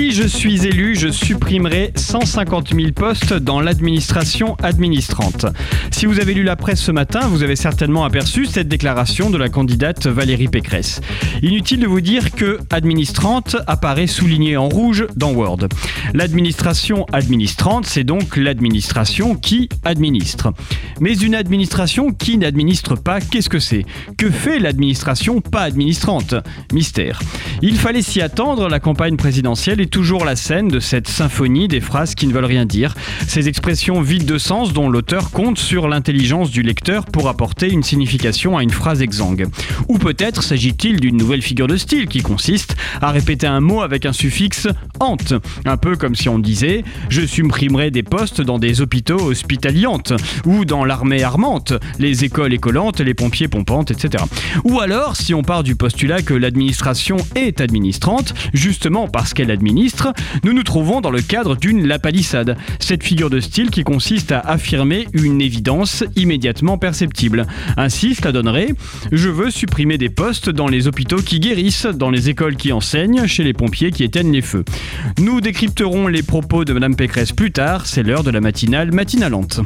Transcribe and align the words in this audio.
Si 0.00 0.12
je 0.12 0.26
suis 0.26 0.66
élu, 0.66 0.96
je 0.96 1.08
supprimerai 1.08 1.92
150 1.94 2.74
000 2.74 2.92
postes 2.92 3.34
dans 3.34 3.60
l'administration 3.60 4.54
administrante. 4.62 5.44
Si 5.90 6.06
vous 6.06 6.20
avez 6.20 6.32
lu 6.32 6.42
la 6.42 6.56
presse 6.56 6.80
ce 6.80 6.90
matin, 6.90 7.28
vous 7.28 7.42
avez 7.42 7.54
certainement 7.54 8.06
aperçu 8.06 8.46
cette 8.46 8.66
déclaration 8.66 9.28
de 9.28 9.36
la 9.36 9.50
candidate 9.50 10.06
Valérie 10.06 10.48
Pécresse. 10.48 11.02
Inutile 11.42 11.80
de 11.80 11.86
vous 11.86 12.00
dire 12.00 12.30
que 12.30 12.58
administrante 12.70 13.56
apparaît 13.66 14.06
soulignée 14.06 14.56
en 14.56 14.70
rouge 14.70 15.06
dans 15.16 15.34
Word. 15.34 15.68
L'administration 16.14 17.04
administrante, 17.12 17.84
c'est 17.84 18.02
donc 18.02 18.38
l'administration 18.38 19.34
qui 19.34 19.68
administre. 19.84 20.54
Mais 21.00 21.14
une 21.14 21.34
administration 21.34 22.10
qui 22.10 22.38
n'administre 22.38 22.96
pas, 22.96 23.20
qu'est-ce 23.20 23.50
que 23.50 23.58
c'est? 23.58 23.84
Que 24.16 24.30
fait 24.30 24.60
l'administration 24.60 25.42
pas 25.42 25.64
administrante? 25.64 26.34
Mystère. 26.72 27.20
Il 27.60 27.76
fallait 27.76 28.00
s'y 28.00 28.22
attendre, 28.22 28.66
la 28.70 28.80
campagne 28.80 29.16
présidentielle 29.16 29.82
est 29.82 29.89
toujours 29.90 30.24
la 30.24 30.36
scène 30.36 30.68
de 30.68 30.80
cette 30.80 31.08
symphonie 31.08 31.68
des 31.68 31.80
phrases 31.80 32.14
qui 32.14 32.26
ne 32.26 32.32
veulent 32.32 32.44
rien 32.44 32.64
dire. 32.64 32.94
Ces 33.26 33.48
expressions 33.48 34.00
vides 34.00 34.24
de 34.24 34.38
sens 34.38 34.72
dont 34.72 34.88
l'auteur 34.88 35.30
compte 35.30 35.58
sur 35.58 35.88
l'intelligence 35.88 36.50
du 36.50 36.62
lecteur 36.62 37.04
pour 37.06 37.28
apporter 37.28 37.70
une 37.70 37.82
signification 37.82 38.56
à 38.56 38.62
une 38.62 38.70
phrase 38.70 39.02
exsangue. 39.02 39.48
Ou 39.88 39.98
peut-être 39.98 40.42
s'agit-il 40.42 41.00
d'une 41.00 41.16
nouvelle 41.16 41.42
figure 41.42 41.66
de 41.66 41.76
style 41.76 42.06
qui 42.06 42.22
consiste 42.22 42.76
à 43.00 43.10
répéter 43.10 43.46
un 43.46 43.60
mot 43.60 43.82
avec 43.82 44.06
un 44.06 44.12
suffixe 44.12 44.68
ante. 45.00 45.34
Un 45.64 45.76
peu 45.76 45.96
comme 45.96 46.14
si 46.14 46.28
on 46.28 46.38
disait 46.38 46.84
je 47.08 47.22
supprimerai 47.22 47.90
des 47.90 48.02
postes 48.02 48.40
dans 48.40 48.58
des 48.58 48.80
hôpitaux 48.80 49.20
hospitaliantes 49.20 50.12
ou 50.46 50.64
dans 50.64 50.84
l'armée 50.84 51.22
armante, 51.22 51.72
les 51.98 52.24
écoles 52.24 52.52
écolantes, 52.52 53.00
les 53.00 53.14
pompiers 53.14 53.48
pompantes, 53.48 53.90
etc. 53.90 54.24
Ou 54.64 54.80
alors, 54.80 55.16
si 55.16 55.34
on 55.34 55.42
part 55.42 55.64
du 55.64 55.74
postulat 55.74 56.22
que 56.22 56.34
l'administration 56.34 57.16
est 57.34 57.60
administrante, 57.60 58.34
justement 58.52 59.08
parce 59.08 59.34
qu'elle 59.34 59.50
administre 59.50 59.69
nous 60.44 60.52
nous 60.52 60.62
trouvons 60.62 61.00
dans 61.00 61.10
le 61.10 61.22
cadre 61.22 61.56
d'une 61.56 61.86
lapalissade, 61.86 62.56
cette 62.78 63.04
figure 63.04 63.30
de 63.30 63.40
style 63.40 63.70
qui 63.70 63.84
consiste 63.84 64.32
à 64.32 64.40
affirmer 64.40 65.06
une 65.12 65.40
évidence 65.40 66.04
immédiatement 66.16 66.78
perceptible. 66.78 67.46
Ainsi, 67.76 68.14
cela 68.14 68.32
donnerait 68.32 68.74
Je 69.12 69.28
veux 69.28 69.50
supprimer 69.50 69.98
des 69.98 70.10
postes 70.10 70.50
dans 70.50 70.68
les 70.68 70.88
hôpitaux 70.88 71.22
qui 71.22 71.40
guérissent, 71.40 71.86
dans 71.86 72.10
les 72.10 72.28
écoles 72.28 72.56
qui 72.56 72.72
enseignent, 72.72 73.26
chez 73.26 73.44
les 73.44 73.52
pompiers 73.52 73.90
qui 73.90 74.04
éteignent 74.04 74.32
les 74.32 74.42
feux. 74.42 74.64
Nous 75.18 75.40
décrypterons 75.40 76.08
les 76.08 76.22
propos 76.22 76.64
de 76.64 76.72
Madame 76.72 76.96
Pécresse 76.96 77.32
plus 77.32 77.52
tard, 77.52 77.86
c'est 77.86 78.02
l'heure 78.02 78.24
de 78.24 78.30
la 78.30 78.40
matinale 78.40 78.92
matinalante. 78.92 79.60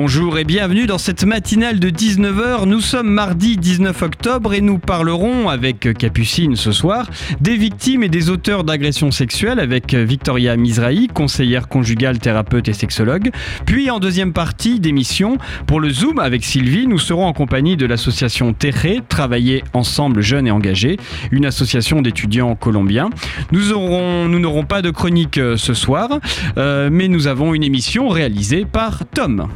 Bonjour 0.00 0.38
et 0.38 0.44
bienvenue 0.44 0.86
dans 0.86 0.96
cette 0.96 1.24
matinale 1.24 1.80
de 1.80 1.90
19h. 1.90 2.66
Nous 2.66 2.80
sommes 2.80 3.10
mardi 3.10 3.56
19 3.56 4.00
octobre 4.02 4.54
et 4.54 4.60
nous 4.60 4.78
parlerons 4.78 5.48
avec 5.48 5.92
Capucine 5.98 6.54
ce 6.54 6.70
soir 6.70 7.10
des 7.40 7.56
victimes 7.56 8.04
et 8.04 8.08
des 8.08 8.30
auteurs 8.30 8.62
d'agressions 8.62 9.10
sexuelles 9.10 9.58
avec 9.58 9.94
Victoria 9.94 10.56
Mizrahi, 10.56 11.08
conseillère 11.08 11.66
conjugale, 11.66 12.20
thérapeute 12.20 12.68
et 12.68 12.74
sexologue. 12.74 13.32
Puis 13.66 13.90
en 13.90 13.98
deuxième 13.98 14.32
partie 14.32 14.78
d'émission, 14.78 15.36
pour 15.66 15.80
le 15.80 15.90
Zoom 15.90 16.20
avec 16.20 16.44
Sylvie, 16.44 16.86
nous 16.86 17.00
serons 17.00 17.26
en 17.26 17.32
compagnie 17.32 17.76
de 17.76 17.84
l'association 17.84 18.52
Terré, 18.52 19.00
Travailler 19.08 19.64
ensemble 19.72 20.20
jeunes 20.20 20.46
et 20.46 20.52
engagés, 20.52 20.96
une 21.32 21.44
association 21.44 22.02
d'étudiants 22.02 22.54
colombiens. 22.54 23.10
Nous 23.50 23.72
aurons, 23.72 24.28
nous 24.28 24.38
n'aurons 24.38 24.64
pas 24.64 24.80
de 24.80 24.90
chronique 24.90 25.38
euh, 25.38 25.56
ce 25.56 25.74
soir, 25.74 26.20
euh, 26.56 26.88
mais 26.92 27.08
nous 27.08 27.26
avons 27.26 27.52
une 27.52 27.64
émission 27.64 28.08
réalisée 28.08 28.64
par 28.64 29.02
Tom 29.12 29.48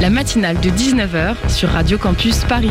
la 0.00 0.10
matinale 0.10 0.60
de 0.60 0.70
19h 0.70 1.34
sur 1.48 1.70
Radio 1.70 1.98
Campus 1.98 2.44
Paris. 2.44 2.70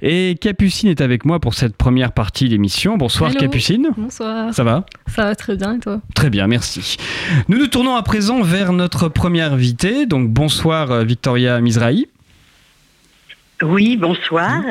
Et 0.00 0.36
Capucine 0.40 0.88
est 0.88 1.00
avec 1.00 1.24
moi 1.24 1.40
pour 1.40 1.54
cette 1.54 1.76
première 1.76 2.12
partie 2.12 2.48
d'émission. 2.48 2.96
Bonsoir 2.96 3.32
Capucine. 3.32 3.88
Bonsoir. 3.96 4.52
Ça 4.54 4.64
va? 4.64 4.86
Ça 5.06 5.24
va 5.24 5.34
très 5.34 5.56
bien 5.56 5.76
et 5.76 5.78
toi? 5.78 6.00
Très 6.14 6.30
bien, 6.30 6.46
merci. 6.46 6.96
Nous 7.48 7.58
nous 7.58 7.66
tournons 7.66 7.96
à 7.96 8.02
présent 8.02 8.42
vers 8.42 8.72
notre 8.72 9.08
première 9.08 9.52
invitée. 9.52 10.06
Donc 10.06 10.30
bonsoir 10.30 10.90
euh, 10.90 11.04
Victoria 11.04 11.60
Mizrahi. 11.60 12.06
Oui, 13.64 13.96
bonsoir. 13.96 14.62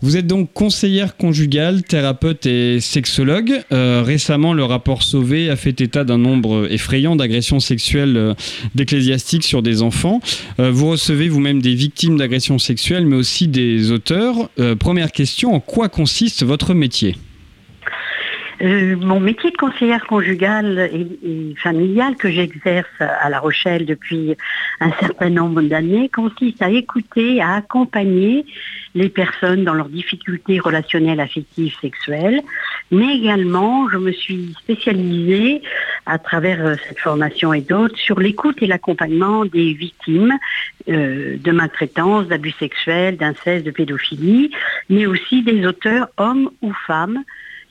Vous 0.00 0.16
êtes 0.16 0.26
donc 0.26 0.52
conseillère 0.52 1.16
conjugale, 1.16 1.82
thérapeute 1.82 2.46
et 2.46 2.80
sexologue. 2.80 3.60
Euh, 3.72 4.02
récemment, 4.04 4.54
le 4.54 4.64
rapport 4.64 5.02
Sauvé 5.02 5.50
a 5.50 5.56
fait 5.56 5.80
état 5.80 6.04
d'un 6.04 6.18
nombre 6.18 6.66
effrayant 6.70 7.14
d'agressions 7.14 7.60
sexuelles 7.60 8.16
euh, 8.16 8.34
d'ecclésiastiques 8.74 9.44
sur 9.44 9.62
des 9.62 9.82
enfants. 9.82 10.20
Euh, 10.60 10.70
vous 10.70 10.88
recevez 10.88 11.28
vous-même 11.28 11.60
des 11.60 11.74
victimes 11.74 12.16
d'agressions 12.16 12.58
sexuelles, 12.58 13.06
mais 13.06 13.16
aussi 13.16 13.48
des 13.48 13.90
auteurs. 13.90 14.48
première 14.78 15.12
question, 15.12 15.54
en 15.54 15.60
quoi 15.60 15.88
consiste 15.88 16.42
votre 16.42 16.74
métier? 16.74 17.16
Euh, 18.60 18.96
mon 18.96 19.20
métier 19.20 19.50
de 19.50 19.56
conseillère 19.56 20.04
conjugale 20.06 20.90
et, 20.92 21.54
familiale 21.62 22.16
que 22.16 22.28
j'exerce 22.28 22.88
à 22.98 23.28
La 23.30 23.38
Rochelle 23.38 23.86
depuis 23.86 24.36
un 24.80 24.90
certain 24.98 25.30
nombre 25.30 25.62
d'années 25.62 26.08
consiste 26.08 26.60
à 26.60 26.70
écouter, 26.70 27.40
à 27.40 27.54
accompagner 27.54 28.44
les 28.94 29.08
personnes 29.08 29.64
dans 29.64 29.74
leurs 29.74 29.88
difficultés 29.88 30.58
relationnelles, 30.58 31.20
affectives, 31.20 31.74
sexuelles, 31.80 32.40
mais 32.90 33.16
également 33.16 33.88
je 33.90 33.98
me 33.98 34.10
suis 34.10 34.54
spécialisée 34.58 35.62
à 36.06 36.18
travers 36.18 36.64
euh, 36.64 36.74
cette 36.88 36.98
formation 36.98 37.52
et 37.52 37.60
d'autres 37.60 37.98
sur 37.98 38.18
l'écoute 38.18 38.60
et 38.60 38.66
l'accompagnement 38.66 39.44
des 39.44 39.72
victimes 39.72 40.34
euh, 40.88 41.36
de 41.36 41.52
maltraitance, 41.52 42.26
d'abus 42.26 42.54
sexuels, 42.58 43.16
d'inceste, 43.16 43.64
de 43.64 43.70
pédophilie, 43.70 44.50
mais 44.90 45.06
aussi 45.06 45.42
des 45.42 45.64
auteurs, 45.64 46.08
hommes 46.16 46.50
ou 46.62 46.72
femmes, 46.72 47.22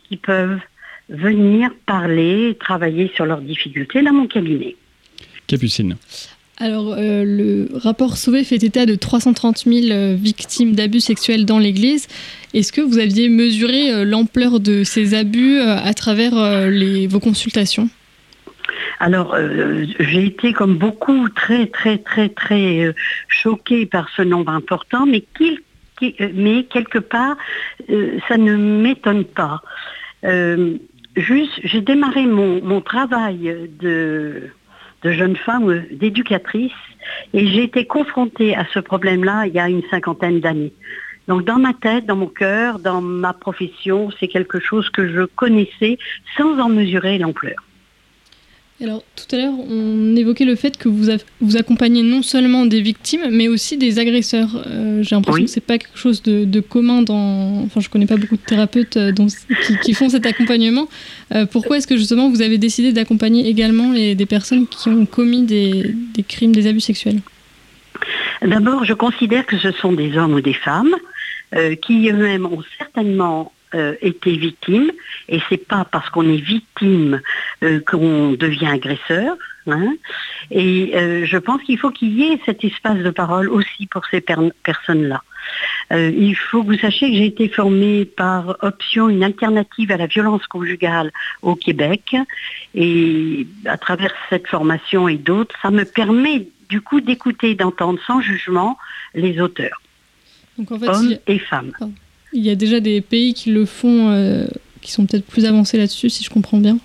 qui 0.07 0.15
peuvent 0.15 0.59
venir 1.09 1.71
parler, 1.85 2.57
travailler 2.59 3.11
sur 3.15 3.25
leurs 3.25 3.41
difficultés 3.41 4.01
dans 4.01 4.13
mon 4.13 4.27
cabinet. 4.27 4.75
Capucine. 5.47 5.95
Alors, 6.59 6.95
euh, 6.97 7.23
le 7.23 7.69
rapport 7.77 8.17
Sauvé 8.17 8.43
fait 8.43 8.63
état 8.63 8.87
de 8.87 8.95
330 8.95 9.59
000 9.59 9.91
euh, 9.91 10.15
victimes 10.15 10.73
d'abus 10.73 11.01
sexuels 11.01 11.45
dans 11.45 11.59
l'Église. 11.59 12.07
Est-ce 12.55 12.73
que 12.73 12.81
vous 12.81 12.97
aviez 12.97 13.29
mesuré 13.29 13.93
euh, 13.93 14.03
l'ampleur 14.03 14.59
de 14.59 14.83
ces 14.83 15.13
abus 15.13 15.59
à 15.59 15.93
travers 15.93 16.33
vos 17.09 17.19
consultations? 17.19 17.89
Alors, 18.99 19.37
j'ai 19.99 20.25
été 20.25 20.53
comme 20.53 20.75
beaucoup 20.75 21.29
très, 21.29 21.67
très, 21.67 21.99
très, 21.99 22.29
très 22.29 22.93
choquée 23.27 23.85
par 23.85 24.09
ce 24.15 24.23
nombre 24.23 24.51
important, 24.51 25.05
mais, 25.05 25.23
mais 26.33 26.63
quelque 26.63 26.97
part, 26.97 27.37
ça 28.27 28.37
ne 28.37 28.55
m'étonne 28.55 29.25
pas 29.25 29.61
juste, 31.17 31.59
j'ai 31.63 31.81
démarré 31.81 32.25
mon, 32.25 32.81
travail 32.81 33.69
de, 33.79 34.49
jeune 35.03 35.35
femme, 35.35 35.85
d'éducatrice, 35.91 36.71
et 37.33 37.47
j'ai 37.47 37.63
été 37.63 37.85
confrontée 37.85 38.55
à 38.55 38.65
ce 38.73 38.79
problème-là 38.79 39.47
il 39.47 39.53
y 39.53 39.59
a 39.59 39.69
une 39.69 39.83
cinquantaine 39.89 40.39
d'années. 40.39 40.73
Donc 41.27 41.43
dans 41.43 41.59
ma 41.59 41.73
tête, 41.73 42.05
dans 42.05 42.15
mon 42.15 42.27
cœur, 42.27 42.79
dans 42.79 43.01
ma 43.01 43.33
profession, 43.33 44.09
c'est 44.19 44.27
quelque 44.27 44.59
chose 44.59 44.89
que 44.89 45.07
je 45.07 45.23
connaissais 45.23 45.97
sans 46.37 46.57
en 46.59 46.69
mesurer 46.69 47.17
l'ampleur. 47.17 47.66
Alors, 48.79 49.01
tout 49.15 49.35
à 49.35 49.39
l'heure, 49.39 49.53
on 49.71 50.15
évoquait 50.15 50.45
le 50.45 50.55
fait 50.55 50.77
que 50.77 50.87
vous, 50.87 51.09
vous 51.41 51.57
accompagnez 51.57 52.03
non 52.03 52.21
seulement 52.21 52.67
des 52.67 52.79
victimes, 52.81 53.23
mais 53.31 53.47
aussi 53.47 53.75
des 53.75 53.97
agresseurs. 53.97 54.63
Euh, 54.67 55.01
j'ai 55.01 55.15
l'impression 55.15 55.45
que 55.45 55.49
ce 55.49 55.55
n'est 55.55 55.65
pas 55.65 55.79
quelque 55.79 55.97
chose 55.97 56.21
de, 56.21 56.59
commun 56.59 57.01
dans. 57.01 57.63
Enfin, 57.63 57.79
je 57.79 57.87
ne 57.87 57.91
connais 57.91 58.05
pas 58.05 58.17
beaucoup 58.17 58.35
de 58.35 58.41
thérapeutes 58.41 58.97
euh, 58.97 59.11
qui, 59.81 59.95
font 59.95 60.09
cet 60.09 60.27
accompagnement. 60.27 60.87
Euh, 61.33 61.47
pourquoi 61.47 61.77
est-ce 61.77 61.87
que 61.87 61.97
justement 61.97 62.29
vous 62.29 62.43
avez 62.43 62.59
décidé 62.59 62.93
d'accompagner 62.93 63.47
également 63.47 63.91
les, 63.91 64.13
des 64.13 64.25
personnes 64.27 64.67
qui 64.67 64.89
ont 64.89 65.07
commis 65.07 65.41
des, 65.41 65.95
des 66.13 66.21
crimes, 66.21 66.51
des 66.51 66.67
abus 66.67 66.81
sexuels? 66.81 67.21
D'abord, 68.43 68.85
je 68.85 68.93
considère 68.93 69.47
que 69.47 69.57
ce 69.57 69.71
sont 69.71 69.93
des 69.93 70.15
hommes 70.15 70.33
ou 70.33 70.41
des 70.41 70.53
femmes 70.53 70.95
qui 71.81 72.09
eux-mêmes 72.09 72.45
ont 72.45 72.61
certainement 72.77 73.51
euh, 73.75 73.95
été 74.01 74.37
victime, 74.37 74.91
et 75.27 75.41
c'est 75.49 75.67
pas 75.67 75.83
parce 75.83 76.09
qu'on 76.09 76.27
est 76.31 76.37
victime 76.37 77.21
euh, 77.63 77.81
qu'on 77.81 78.31
devient 78.31 78.67
agresseur. 78.67 79.35
Hein. 79.67 79.93
Et 80.51 80.93
euh, 80.95 81.25
je 81.25 81.37
pense 81.37 81.61
qu'il 81.63 81.77
faut 81.77 81.89
qu'il 81.89 82.17
y 82.17 82.31
ait 82.31 82.39
cet 82.45 82.63
espace 82.63 82.99
de 82.99 83.09
parole 83.09 83.49
aussi 83.49 83.85
pour 83.87 84.05
ces 84.05 84.21
personnes-là. 84.21 85.21
il 85.91 86.33
faut 86.35 86.63
que 86.63 86.67
vous 86.67 86.79
sachiez 86.79 87.11
que 87.11 87.17
j'ai 87.17 87.25
été 87.25 87.49
formée 87.49 88.05
par 88.05 88.55
Option, 88.61 89.09
une 89.09 89.23
alternative 89.25 89.91
à 89.91 89.97
la 89.97 90.07
violence 90.07 90.47
conjugale 90.47 91.11
au 91.41 91.55
Québec. 91.55 92.15
Et 92.73 93.47
à 93.65 93.77
travers 93.77 94.13
cette 94.29 94.47
formation 94.47 95.09
et 95.09 95.17
d'autres, 95.17 95.57
ça 95.61 95.71
me 95.71 95.83
permet 95.83 96.47
du 96.69 96.79
coup 96.79 97.01
d'écouter 97.01 97.51
et 97.51 97.55
d'entendre 97.55 97.99
sans 98.07 98.21
jugement 98.21 98.77
les 99.13 99.41
auteurs, 99.41 99.81
hommes 100.69 101.17
et 101.27 101.39
femmes. 101.39 101.73
Il 102.33 102.45
y 102.45 102.49
a 102.49 102.55
déjà 102.55 102.79
des 102.79 103.01
pays 103.01 103.33
qui 103.33 103.51
le 103.51 103.65
font, 103.65 104.09
euh, 104.09 104.45
qui 104.81 104.91
sont 104.91 105.05
peut-être 105.05 105.25
plus 105.25 105.45
avancés 105.45 105.77
là-dessus, 105.77 106.09
si 106.09 106.23
je 106.23 106.29
comprends 106.29 106.57
bien. 106.57 106.77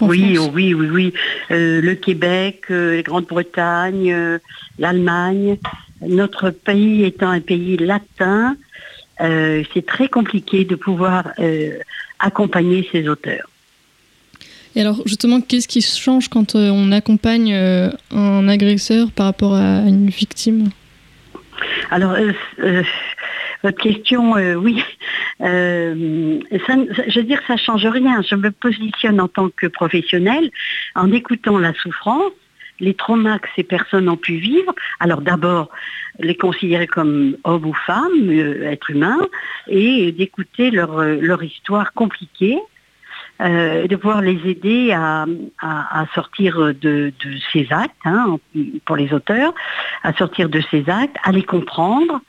Oui, 0.00 0.36
oui, 0.52 0.74
oui, 0.74 0.88
oui, 0.90 1.12
euh, 1.52 1.80
le 1.80 1.94
Québec, 1.94 2.64
euh, 2.70 2.96
la 2.96 3.02
Grande-Bretagne, 3.02 4.40
l'Allemagne. 4.78 5.56
Notre 6.02 6.50
pays 6.50 7.04
étant 7.04 7.30
un 7.30 7.40
pays 7.40 7.76
latin, 7.76 8.56
c'est 9.18 9.86
très 9.86 10.08
compliqué 10.08 10.64
de 10.64 10.74
pouvoir 10.74 11.32
accompagner 12.18 12.86
ces 12.90 13.08
auteurs. 13.08 13.48
Et 14.74 14.80
alors 14.80 15.00
justement, 15.06 15.40
qu'est-ce 15.40 15.68
qui 15.68 15.80
change 15.80 16.28
quand 16.28 16.56
on 16.56 16.90
accompagne 16.90 17.54
un 17.54 18.48
agresseur 18.48 19.12
par 19.12 19.26
rapport 19.26 19.54
à 19.54 19.82
une 19.86 20.08
victime? 20.08 20.70
Alors, 21.90 22.16
votre 23.64 23.82
question, 23.82 24.36
euh, 24.36 24.54
oui, 24.56 24.84
euh, 25.40 26.38
je 26.52 27.18
veux 27.18 27.24
dire 27.24 27.40
ça 27.46 27.54
ne 27.54 27.58
change 27.58 27.86
rien. 27.86 28.20
Je 28.20 28.34
me 28.34 28.50
positionne 28.50 29.20
en 29.20 29.28
tant 29.28 29.48
que 29.48 29.66
professionnel 29.66 30.50
en 30.94 31.10
écoutant 31.10 31.58
la 31.58 31.72
souffrance, 31.72 32.32
les 32.78 32.92
traumas 32.92 33.38
que 33.38 33.48
ces 33.56 33.62
personnes 33.62 34.10
ont 34.10 34.18
pu 34.18 34.34
vivre. 34.34 34.74
Alors 35.00 35.22
d'abord, 35.22 35.70
les 36.18 36.36
considérer 36.36 36.86
comme 36.86 37.38
hommes 37.44 37.64
ou 37.64 37.72
femmes, 37.72 38.28
euh, 38.28 38.70
êtres 38.70 38.90
humains, 38.90 39.26
et 39.66 40.12
d'écouter 40.12 40.70
leur, 40.70 41.42
histoire 41.42 41.94
compliquée. 41.94 42.58
de 43.40 43.96
pouvoir 43.96 44.20
les 44.20 44.38
aider 44.46 44.92
à, 44.92 46.04
sortir 46.14 46.74
de, 46.74 47.12
ces 47.50 47.66
actes, 47.70 48.04
hein, 48.04 48.36
pour 48.84 48.96
les 48.96 49.12
auteurs, 49.14 49.54
à 50.02 50.12
sortir 50.12 50.50
de 50.50 50.60
ces 50.70 50.84
actes, 50.88 51.16
à 51.24 51.32
les 51.32 51.42
comprendre, 51.42 52.20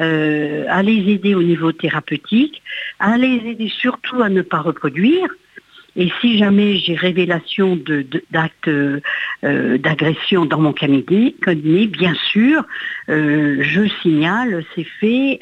euh, 0.00 0.64
à 0.68 0.82
les 0.82 1.12
aider 1.12 1.36
au 1.36 1.42
niveau 1.44 1.70
thérapeutique, 1.70 2.62
à 2.98 3.16
les 3.16 3.40
aider 3.46 3.68
surtout 3.68 4.22
à 4.22 4.28
ne 4.28 4.42
pas 4.42 4.58
reproduire. 4.58 5.28
Et 5.94 6.10
si 6.20 6.36
jamais 6.36 6.78
j'ai 6.78 6.96
révélation 6.96 7.78
d'actes 8.32 8.66
euh, 8.66 9.00
d'agression 9.78 10.46
dans 10.46 10.58
mon 10.58 10.72
cabinet, 10.72 11.32
bien 11.86 12.14
sûr, 12.32 12.64
euh, 13.08 13.58
je 13.60 13.88
signale 14.02 14.64
ces 14.74 14.82
faits 14.82 15.38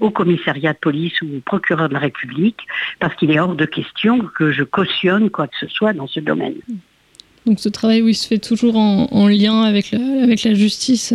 au 0.00 0.10
commissariat 0.10 0.72
de 0.72 0.78
police 0.78 1.22
ou 1.22 1.36
au 1.36 1.40
procureur 1.40 1.88
de 1.88 1.94
la 1.94 2.00
République, 2.00 2.66
parce 2.98 3.14
qu'il 3.14 3.30
est 3.30 3.38
hors 3.38 3.54
de 3.54 3.66
question 3.66 4.18
que 4.18 4.50
je 4.50 4.64
cautionne 4.64 5.30
quoi 5.30 5.46
que 5.46 5.56
ce 5.60 5.68
soit 5.68 5.92
dans 5.92 6.08
ce 6.08 6.18
domaine. 6.18 6.56
Donc 7.46 7.60
ce 7.60 7.68
travail, 7.68 8.02
oui, 8.02 8.14
se 8.14 8.26
fait 8.26 8.38
toujours 8.38 8.76
en, 8.76 9.28
lien 9.28 9.62
avec 9.62 9.94
avec 9.94 10.42
la 10.42 10.54
justice 10.54 11.14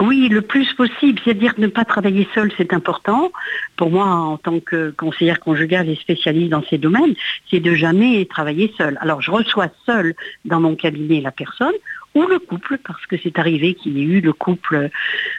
oui, 0.00 0.28
le 0.28 0.42
plus 0.42 0.72
possible, 0.74 1.20
c'est-à-dire 1.24 1.54
ne 1.58 1.66
pas 1.66 1.84
travailler 1.84 2.28
seul, 2.32 2.52
c'est 2.56 2.72
important. 2.72 3.32
Pour 3.76 3.90
moi, 3.90 4.06
en 4.06 4.36
tant 4.36 4.60
que 4.60 4.90
conseillère 4.90 5.40
conjugale 5.40 5.88
et 5.88 5.96
spécialiste 5.96 6.50
dans 6.50 6.62
ces 6.70 6.78
domaines, 6.78 7.14
c'est 7.50 7.58
de 7.58 7.74
jamais 7.74 8.24
travailler 8.26 8.72
seul. 8.76 8.96
Alors, 9.00 9.22
je 9.22 9.30
reçois 9.30 9.68
seul 9.86 10.14
dans 10.44 10.60
mon 10.60 10.76
cabinet 10.76 11.20
la 11.20 11.32
personne 11.32 11.74
ou 12.14 12.22
le 12.26 12.38
couple, 12.38 12.78
parce 12.78 13.04
que 13.06 13.16
c'est 13.22 13.38
arrivé 13.38 13.74
qu'il 13.74 13.98
y 13.98 14.02
ait 14.02 14.18
eu 14.18 14.20
le 14.20 14.32
couple, 14.32 14.88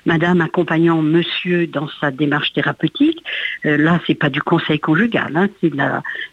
madame 0.05 0.41
accompagnant 0.41 1.01
monsieur 1.01 1.65
dans 1.65 1.87
sa 1.99 2.11
démarche 2.11 2.53
thérapeutique. 2.53 3.23
Là, 3.63 3.71
euh, 3.71 3.77
là, 3.77 3.99
c'est 4.05 4.15
pas 4.15 4.29
du 4.29 4.41
conseil 4.41 4.79
conjugal, 4.79 5.35
hein, 5.35 5.47
c'est 5.61 5.71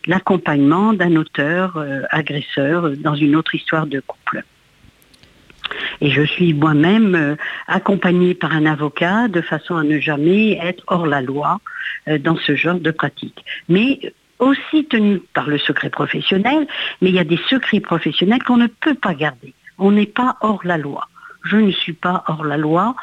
l'accompagnement 0.07 0.93
d'un 0.93 1.17
auteur 1.17 1.77
euh, 1.77 2.03
agresseur 2.11 2.91
dans 2.97 3.15
une 3.15 3.37
autre 3.37 3.55
histoire 3.55 3.87
de 3.87 4.01
couple. 4.01 4.45
Et 6.01 6.11
je 6.11 6.23
suis 6.23 6.55
moi-même 6.55 7.15
euh, 7.15 7.37
accompagnée 7.67 8.35
par 8.35 8.53
un 8.53 8.67
avocat 8.67 9.29
de 9.29 9.41
façon 9.41 9.77
à 9.77 9.85
ne 9.85 9.99
jamais 9.99 10.59
être 10.63 10.83
hors 10.87 11.07
la 11.07 11.23
loi 11.23 11.61
euh, 12.09 12.19
dans 12.19 12.37
ce 12.37 12.55
genre 12.55 12.81
de 12.81 12.91
pratique. 12.91 13.45
Mais 13.69 14.13
aussi 14.39 14.85
tenu 14.87 15.21
par 15.35 15.47
le 15.47 15.59
secret 15.59 15.91
professionnel, 15.91 16.67
mais 17.01 17.09
il 17.11 17.15
y 17.15 17.19
a 17.19 17.25
des 17.25 17.41
secrets 17.49 17.81
professionnels 17.81 18.43
qu'on 18.43 18.59
ne 18.59 18.67
peut 18.67 18.95
pas 18.95 19.15
garder. 19.15 19.55
On 19.79 19.93
n'est 19.93 20.07
pas 20.07 20.37
hors 20.41 20.61
la 20.65 20.79
loi. 20.79 21.09
Je 21.45 21.57
ne 21.57 21.71
suis 21.71 21.93
pas 21.93 22.25
hors 22.29 22.45
la 22.45 22.57
loi. 22.57 22.95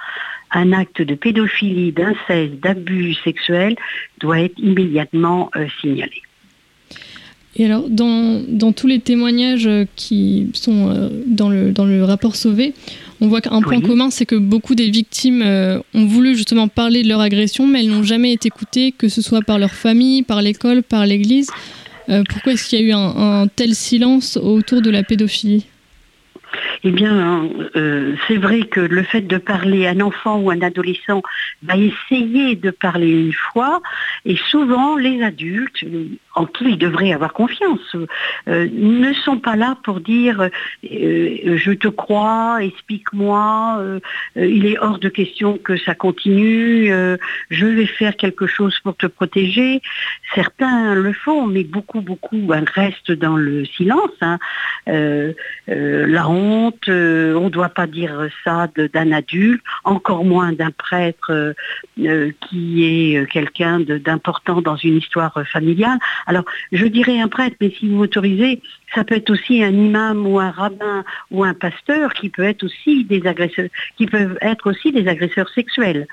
Un 0.52 0.72
acte 0.74 1.02
de 1.02 1.16
pédophilie, 1.16 1.92
d'inceste, 1.92 2.60
d'abus 2.60 3.16
sexuels 3.16 3.76
doit 4.20 4.42
être 4.42 4.58
immédiatement 4.60 5.50
euh, 5.56 5.68
signalé. 5.82 6.22
Et 7.56 7.66
alors, 7.66 7.88
dans, 7.88 8.72
tous 8.72 8.88
les 8.88 9.00
témoignages 9.00 9.70
qui 9.96 10.48
sont 10.54 10.90
euh, 10.90 11.10
dans, 11.28 11.50
le, 11.50 11.72
dans 11.72 11.86
le 11.86 12.04
rapport 12.04 12.36
Sauvé, 12.36 12.74
on 13.22 13.28
voit 13.28 13.42
qu'un 13.42 13.62
point 13.62 13.80
commun, 13.80 14.10
c'est 14.10 14.26
que 14.26 14.36
beaucoup 14.36 14.74
des 14.76 14.90
victimes 14.90 15.44
euh, 15.44 15.80
ont 15.94 16.06
voulu 16.06 16.36
justement 16.36 16.68
parler 16.68 17.04
de 17.04 17.08
leur 17.08 17.22
agression, 17.22 17.68
mais 17.68 17.82
elles 17.82 17.90
n'ont 17.90 18.04
jamais 18.04 18.34
été 18.34 18.48
écoutées, 18.48 18.92
que 18.92 19.08
ce 19.08 19.22
soit 19.22 19.42
par 19.42 19.60
leur 19.60 19.72
famille, 19.72 20.24
par 20.24 20.42
l'école, 20.42 20.82
par 20.82 21.06
l'église. 21.06 21.50
Euh, 22.10 22.24
pourquoi 22.28 22.54
est-ce 22.54 22.68
qu'il 22.68 22.82
y 22.82 22.84
a 22.84 22.86
eu 22.86 22.92
un, 22.92 23.48
tel 23.48 23.76
silence 23.76 24.36
autour 24.36 24.82
de 24.82 24.90
la 24.90 25.04
pédophilie? 25.04 25.66
Eh 26.84 26.92
bien, 26.92 27.50
c'est 28.28 28.38
vrai 28.38 28.64
que 28.64 28.80
le 28.80 29.04
fait 29.04 29.22
de 29.22 29.38
parler 29.38 29.88
à 29.88 29.92
un 29.92 30.02
enfant 30.02 30.38
ou 30.38 30.52
un 30.52 30.62
adolescent 30.62 31.22
va 31.64 31.76
essayer 31.78 32.56
de 32.56 32.72
parler 32.72 33.10
une 33.10 33.34
fois, 33.34 33.82
et 34.26 34.36
souvent 34.36 34.98
les 34.98 35.22
adultes, 35.24 35.84
en 36.36 36.46
qui 36.46 36.64
il 36.66 36.78
devrait 36.78 37.14
avoir 37.14 37.34
confiance, 37.34 37.96
euh, 38.48 38.68
ne 38.72 39.14
sont 39.14 39.38
pas 39.38 39.56
là 39.56 39.78
pour 39.84 40.00
dire 40.00 40.42
euh, 40.42 40.50
je 40.84 41.72
te 41.72 41.88
crois, 41.88 42.60
explique-moi, 42.62 43.78
euh, 43.80 44.00
il 44.36 44.66
est 44.66 44.80
hors 44.80 45.00
de 45.00 45.10
question 45.10 45.58
que 45.58 45.78
ça 45.78 45.94
continue, 45.96 46.90
je 47.50 47.66
vais 47.66 47.86
faire 47.86 48.16
quelque 48.16 48.48
chose 48.48 48.80
pour 48.80 48.96
te 48.96 49.08
protéger. 49.08 49.82
Certains 50.34 50.96
le 50.96 51.14
font, 51.14 51.48
mais 51.48 51.64
beaucoup, 51.64 52.02
beaucoup 52.02 52.40
ben, 52.40 52.66
restent 52.74 53.12
dans 53.12 53.38
le 53.38 53.66
silence. 53.66 54.12
Hein. 54.22 54.40
la 54.88 56.30
honte, 56.30 56.73
on 56.88 57.46
ne 57.46 57.50
doit 57.50 57.70
pas 57.70 57.88
dire 57.88 58.28
ça 58.44 58.68
d'un 58.76 59.12
adulte, 59.12 59.64
encore 59.84 60.26
moins 60.26 60.54
d'un 60.54 60.72
prêtre 60.72 61.56
qui 61.96 62.84
est 62.84 63.30
quelqu'un 63.30 63.80
d'important 63.80 64.62
dans 64.62 64.76
une 64.76 64.98
histoire 64.98 65.38
familiale. 65.52 66.00
Alors, 66.28 66.46
je 66.72 66.86
dirais 66.86 67.20
un 67.20 67.28
prêtre, 67.28 67.56
mais 67.62 67.72
si 67.72 67.88
vous 67.88 67.98
m'autorisez, 67.98 68.62
ça 68.94 69.04
peut 69.04 69.16
être 69.16 69.30
aussi 69.30 69.64
un 69.64 69.72
imam 69.72 70.26
ou 70.28 70.40
un 70.40 70.52
rabbin 70.52 71.04
ou 71.32 71.44
un 71.44 71.54
pasteur 71.54 72.14
qui 72.14 72.30
peut 72.30 72.44
être 72.44 72.64
aussi 72.64 73.04
des 73.06 73.26
agresseurs, 73.26 73.70
qui 73.98 74.06
peuvent 74.06 74.38
être 74.42 74.70
aussi 74.70 74.92
des 74.92 75.08
agresseurs 75.08 75.50
sexuels. 75.50 76.08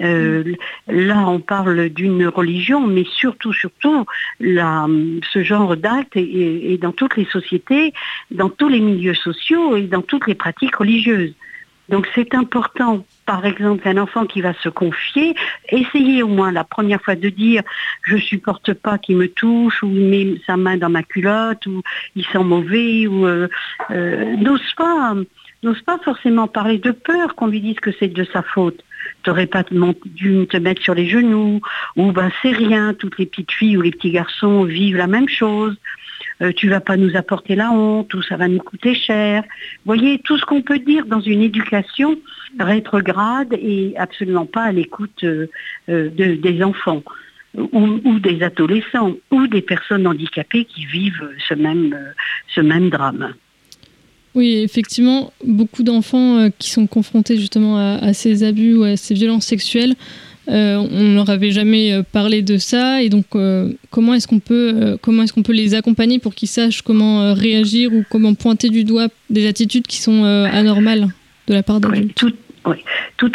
Euh, 0.00 0.54
là, 0.86 1.28
on 1.28 1.40
parle 1.40 1.88
d'une 1.88 2.26
religion, 2.26 2.86
mais 2.86 3.04
surtout, 3.04 3.52
surtout, 3.52 4.04
ce 4.40 5.42
genre 5.42 5.76
d'acte 5.76 6.16
est, 6.16 6.80
dans 6.80 6.92
toutes 6.92 7.16
les 7.16 7.26
sociétés, 7.26 7.92
dans 8.30 8.48
tous 8.48 8.68
les 8.68 8.80
milieux 8.80 9.14
sociaux 9.14 9.76
et 9.76 9.82
dans 9.82 10.02
toutes 10.02 10.26
les 10.26 10.34
pratiques 10.34 10.76
religieuses. 10.76 11.34
Donc 11.88 12.08
c'est 12.14 12.34
important, 12.34 13.04
par 13.26 13.44
exemple, 13.44 13.82
qu'un 13.82 13.98
enfant 13.98 14.24
qui 14.24 14.40
va 14.40 14.54
se 14.54 14.70
confier, 14.70 15.34
essayer 15.68 16.22
au 16.22 16.28
moins 16.28 16.50
la 16.50 16.64
première 16.64 17.00
fois 17.02 17.14
de 17.14 17.28
dire 17.28 17.62
je 18.02 18.16
supporte 18.16 18.72
pas 18.72 18.96
qu'il 18.96 19.16
me 19.18 19.28
touche 19.28 19.82
ou 19.82 19.90
il 19.90 20.06
met 20.06 20.40
sa 20.46 20.56
main 20.56 20.78
dans 20.78 20.88
ma 20.88 21.02
culotte 21.02 21.66
ou 21.66 21.82
il 22.16 22.24
sent 22.24 22.42
mauvais 22.42 23.06
ou 23.06 23.26
euh, 23.26 23.48
euh, 23.90 24.34
n'ose 24.36 24.72
pas 24.76 25.14
n'ose 25.64 25.82
pas 25.82 25.98
forcément 26.04 26.48
parler 26.48 26.78
de 26.78 26.90
peur 26.90 27.34
qu'on 27.34 27.46
lui 27.46 27.60
dise 27.60 27.80
que 27.80 27.90
c'est 27.98 28.08
de 28.08 28.24
sa 28.24 28.42
faute. 28.42 28.84
Tu 29.22 29.30
n'aurais 29.30 29.46
pas 29.46 29.64
dû 30.04 30.46
te 30.46 30.56
mettre 30.56 30.82
sur 30.82 30.94
les 30.94 31.08
genoux, 31.08 31.60
ou 31.96 32.12
ben 32.12 32.30
c'est 32.42 32.52
rien, 32.52 32.94
toutes 32.94 33.18
les 33.18 33.26
petites 33.26 33.52
filles 33.52 33.76
ou 33.76 33.82
les 33.82 33.90
petits 33.90 34.10
garçons 34.10 34.64
vivent 34.64 34.96
la 34.96 35.06
même 35.06 35.28
chose. 35.28 35.76
Euh, 36.42 36.52
tu 36.54 36.68
vas 36.68 36.80
pas 36.80 36.96
nous 36.96 37.16
apporter 37.16 37.54
la 37.54 37.70
honte 37.70 38.12
ou 38.14 38.22
ça 38.22 38.36
va 38.36 38.48
nous 38.48 38.58
coûter 38.58 38.94
cher. 38.94 39.42
Vous 39.42 39.94
voyez, 39.94 40.18
tout 40.18 40.36
ce 40.36 40.44
qu'on 40.44 40.62
peut 40.62 40.78
dire 40.78 41.06
dans 41.06 41.20
une 41.20 41.42
éducation 41.42 42.18
rétrograde 42.58 43.52
et 43.52 43.94
absolument 43.96 44.46
pas 44.46 44.62
à 44.62 44.72
l'écoute 44.72 45.22
euh, 45.24 45.46
euh, 45.88 46.10
des 46.10 46.62
enfants. 46.62 47.02
Ou, 47.56 48.18
des 48.18 48.42
adolescents 48.42 49.12
ou 49.30 49.46
des 49.46 49.62
personnes 49.62 50.08
handicapées 50.08 50.64
qui 50.64 50.86
vivent 50.86 51.30
ce 51.48 51.54
même, 51.54 51.96
ce 52.48 52.60
même 52.60 52.90
drame. 52.90 53.32
Oui, 54.34 54.56
effectivement, 54.56 55.32
beaucoup 55.44 55.84
d'enfants 55.84 56.48
qui 56.58 56.70
sont 56.70 56.86
confrontés 56.86 57.36
justement 57.36 57.78
à, 57.78 58.12
ces 58.14 58.42
abus 58.42 58.74
ou 58.74 58.82
à 58.82 58.96
ces 58.96 59.14
violences 59.14 59.44
sexuelles 59.44 59.94
euh, 60.48 60.76
on 60.76 61.02
ne 61.02 61.14
leur 61.14 61.30
avait 61.30 61.50
jamais 61.50 61.92
euh, 61.92 62.02
parlé 62.02 62.42
de 62.42 62.58
ça. 62.58 63.02
Et 63.02 63.08
donc 63.08 63.24
euh, 63.34 63.72
comment 63.90 64.14
est-ce 64.14 64.28
qu'on 64.28 64.40
peut 64.40 64.98
comment 65.00 65.22
est-ce 65.22 65.32
qu'on 65.32 65.42
peut 65.42 65.52
les 65.52 65.74
accompagner 65.74 66.18
pour 66.18 66.34
qu'ils 66.34 66.48
sachent 66.48 66.82
comment 66.82 67.34
réagir 67.34 67.92
ou 67.92 68.04
comment 68.10 68.34
pointer 68.34 68.68
du 68.68 68.84
doigt 68.84 69.08
des 69.30 69.46
attitudes 69.46 69.86
qui 69.86 69.98
sont 69.98 70.24
anormales 70.24 71.08
de 71.46 71.54
la 71.54 71.62
part 71.62 71.80
d'adultes? 71.80 72.22
Oui, 72.22 72.30
tout 72.30 72.36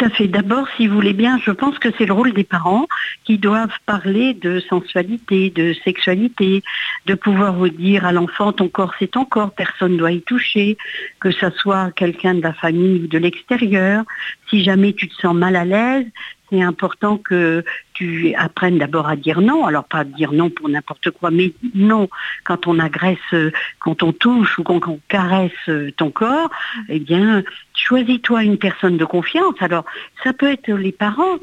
à 0.00 0.10
fait. 0.10 0.28
D'abord, 0.28 0.66
si 0.76 0.86
vous 0.86 0.94
voulez 0.94 1.12
bien, 1.12 1.38
je 1.44 1.50
pense 1.50 1.78
que 1.78 1.88
c'est 1.96 2.06
le 2.06 2.12
rôle 2.12 2.32
des 2.32 2.44
parents 2.44 2.86
qui 3.24 3.38
doivent 3.38 3.76
parler 3.86 4.34
de 4.34 4.60
sensualité, 4.60 5.50
de 5.50 5.74
sexualité, 5.84 6.62
de 7.06 7.14
pouvoir 7.14 7.54
vous 7.54 7.68
dire 7.68 8.04
à 8.04 8.12
l'enfant 8.12 8.52
ton 8.52 8.68
corps 8.68 8.94
c'est 8.98 9.10
ton 9.10 9.24
corps, 9.24 9.52
personne 9.52 9.92
ne 9.92 9.98
doit 9.98 10.12
y 10.12 10.22
toucher, 10.22 10.76
que 11.20 11.30
ce 11.30 11.50
soit 11.50 11.90
quelqu'un 11.92 12.34
de 12.34 12.42
la 12.42 12.52
famille 12.52 13.04
ou 13.04 13.06
de 13.06 13.18
l'extérieur. 13.18 14.04
Si 14.48 14.64
jamais 14.64 14.92
tu 14.92 15.08
te 15.08 15.14
sens 15.14 15.34
mal 15.34 15.56
à 15.56 15.64
l'aise, 15.64 16.06
c'est 16.50 16.62
important 16.62 17.16
que 17.16 17.64
tu 18.00 18.34
apprennes 18.34 18.78
d'abord 18.78 19.08
à 19.08 19.16
dire 19.16 19.42
non. 19.42 19.66
Alors 19.66 19.84
pas 19.84 20.04
dire 20.04 20.32
non 20.32 20.48
pour 20.48 20.70
n'importe 20.70 21.10
quoi, 21.10 21.30
mais 21.30 21.52
non 21.74 22.08
quand 22.44 22.66
on 22.66 22.78
agresse, 22.78 23.18
quand 23.78 24.02
on 24.02 24.12
touche 24.12 24.58
ou 24.58 24.62
quand 24.62 24.80
on 24.88 24.98
caresse 25.08 25.70
ton 25.96 26.10
corps, 26.10 26.50
eh 26.88 26.98
bien, 26.98 27.42
choisis-toi 27.74 28.44
une 28.44 28.56
personne 28.56 28.96
de 28.96 29.04
confiance. 29.04 29.54
Alors 29.60 29.84
ça 30.24 30.32
peut 30.32 30.50
être 30.50 30.70
les 30.72 30.92
parents. 30.92 31.38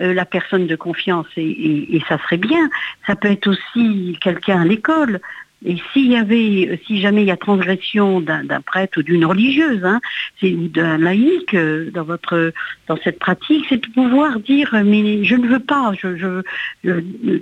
Euh, 0.00 0.14
la 0.14 0.24
personne 0.24 0.66
de 0.66 0.74
confiance 0.74 1.26
et, 1.36 2.02
ça 2.08 2.16
serait 2.16 2.38
bien. 2.38 2.70
Ça 3.06 3.14
peut 3.14 3.30
être 3.30 3.46
aussi 3.46 4.16
quelqu'un 4.22 4.62
à 4.62 4.64
l'école, 4.64 5.20
et 5.64 5.76
s'il 5.92 6.10
y 6.10 6.16
avait, 6.16 6.80
si 6.86 7.00
jamais 7.00 7.22
il 7.22 7.28
y 7.28 7.30
a 7.30 7.36
transgression 7.36 8.20
d'un 8.20 8.60
prêtre 8.60 8.98
ou 8.98 9.02
d'une 9.02 9.24
religieuse, 9.24 9.84
hein, 9.84 10.00
ou 10.42 10.68
d'un 10.68 10.98
laïc 10.98 11.54
euh, 11.54 11.90
dans 11.90 12.04
votre 12.04 12.52
dans 12.88 12.96
cette 13.04 13.18
pratique, 13.18 13.64
c'est 13.68 13.80
de 13.80 13.92
pouvoir 13.92 14.40
dire 14.40 14.70
mais 14.84 15.24
je 15.24 15.36
ne 15.36 15.46
veux 15.46 15.60
pas, 15.60 15.92
je, 16.00 16.42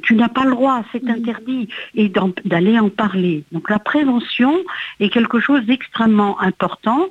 tu 0.02 0.14
n'as 0.14 0.28
pas 0.28 0.44
le 0.44 0.50
droit, 0.50 0.84
c'est 0.92 1.08
interdit, 1.08 1.68
et 1.94 2.10
d'aller 2.44 2.78
en 2.78 2.90
parler. 2.90 3.44
Donc 3.52 3.70
la 3.70 3.78
prévention 3.78 4.54
est 5.00 5.08
quelque 5.08 5.40
chose 5.40 5.64
d'extrêmement 5.64 6.40
important. 6.40 7.08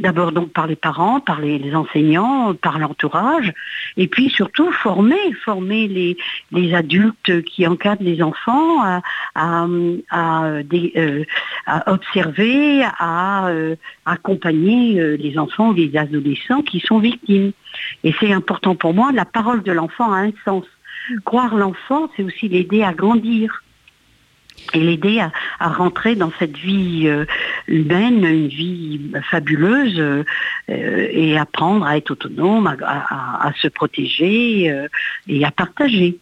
D'abord 0.00 0.32
donc 0.32 0.52
par 0.52 0.66
les 0.66 0.76
parents, 0.76 1.20
par 1.20 1.40
les, 1.40 1.74
enseignants, 1.74 2.54
par 2.54 2.78
l'entourage, 2.78 3.52
et 3.98 4.08
puis 4.08 4.30
surtout 4.30 4.72
former, 4.72 5.32
former 5.44 6.16
les, 6.52 6.74
adultes 6.74 7.42
qui 7.44 7.66
encadrent 7.66 8.02
les 8.02 8.22
enfants 8.22 8.82
à, 9.34 9.64
euh, 9.66 10.62
euh, 10.96 11.24
observer, 11.86 12.82
à 12.98 13.48
euh, 13.48 13.76
accompagner 14.06 15.16
les 15.18 15.38
enfants 15.38 15.68
ou 15.68 15.74
les 15.74 15.94
adolescents 15.96 16.62
qui 16.62 16.80
sont 16.80 16.98
victimes. 16.98 17.52
Et 18.02 18.14
c'est 18.18 18.32
important 18.32 18.74
pour 18.74 18.94
moi, 18.94 19.12
la 19.12 19.26
parole 19.26 19.62
de 19.62 19.72
l'enfant 19.72 20.12
a 20.12 20.20
un 20.20 20.32
sens. 20.46 20.64
Croire 21.24 21.54
l'enfant, 21.56 22.08
c'est 22.16 22.22
aussi 22.22 22.48
l'aider 22.48 22.82
à 22.82 22.94
grandir 22.94 23.62
et 24.74 24.80
l'aider 24.80 25.20
à, 25.20 25.68
rentrer 25.68 26.14
dans 26.14 26.32
cette 26.38 26.56
vie 26.56 27.08
humaine, 27.66 28.24
une 28.24 28.48
vie 28.48 29.00
fabuleuse, 29.30 30.24
et 30.68 31.36
apprendre 31.36 31.84
à 31.86 31.96
être 31.96 32.12
autonome, 32.12 32.66
à, 32.66 33.52
se 33.60 33.68
protéger 33.68 34.72
et 35.28 35.44
à 35.44 35.50
partager, 35.50 36.18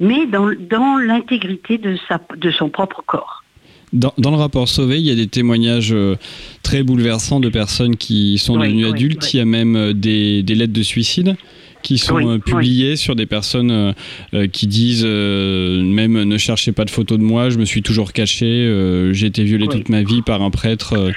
mais 0.00 0.26
dans, 0.26 0.50
dans 0.58 0.96
l'intégrité 0.96 1.78
de, 1.78 1.96
de 2.36 2.50
son 2.50 2.70
propre 2.70 3.02
corps. 3.04 3.44
Dans, 3.92 4.12
le 4.18 4.36
rapport 4.36 4.68
Sauvé, 4.68 4.98
il 4.98 5.06
y 5.06 5.10
a 5.10 5.16
des 5.16 5.26
témoignages 5.26 5.92
euh, 5.92 6.16
très 6.62 6.84
bouleversants 6.84 7.40
de 7.40 7.48
personnes 7.48 7.96
qui 7.96 8.38
sont 8.38 8.56
devenues 8.56 8.86
adultes. 8.86 9.34
Il 9.34 9.38
y 9.38 9.40
a 9.40 9.44
même 9.44 9.74
euh, 9.74 9.92
des, 9.92 10.44
des 10.44 10.54
lettres 10.54 10.72
de 10.72 10.82
suicide 10.82 11.36
qui 11.82 11.98
sont 11.98 12.28
euh, 12.28 12.38
publiés 12.38 12.96
sur 12.96 13.16
des 13.16 13.26
personnes 13.26 13.70
euh, 13.70 13.92
euh, 14.34 14.46
qui 14.46 14.66
disent 14.66 15.04
même 15.04 16.22
ne 16.22 16.38
cherchez 16.38 16.72
pas 16.72 16.84
de 16.84 16.90
photos 16.90 17.18
de 17.18 17.22
moi, 17.22 17.50
je 17.50 17.58
me 17.58 17.64
suis 17.64 17.82
toujours 17.82 18.12
caché, 18.12 18.68
j'ai 19.12 19.26
été 19.26 19.44
violé 19.44 19.68
toute 19.68 19.88
ma 19.88 20.02
vie 20.02 20.22
par 20.22 20.42
un 20.42 20.50
prêtre. 20.50 21.12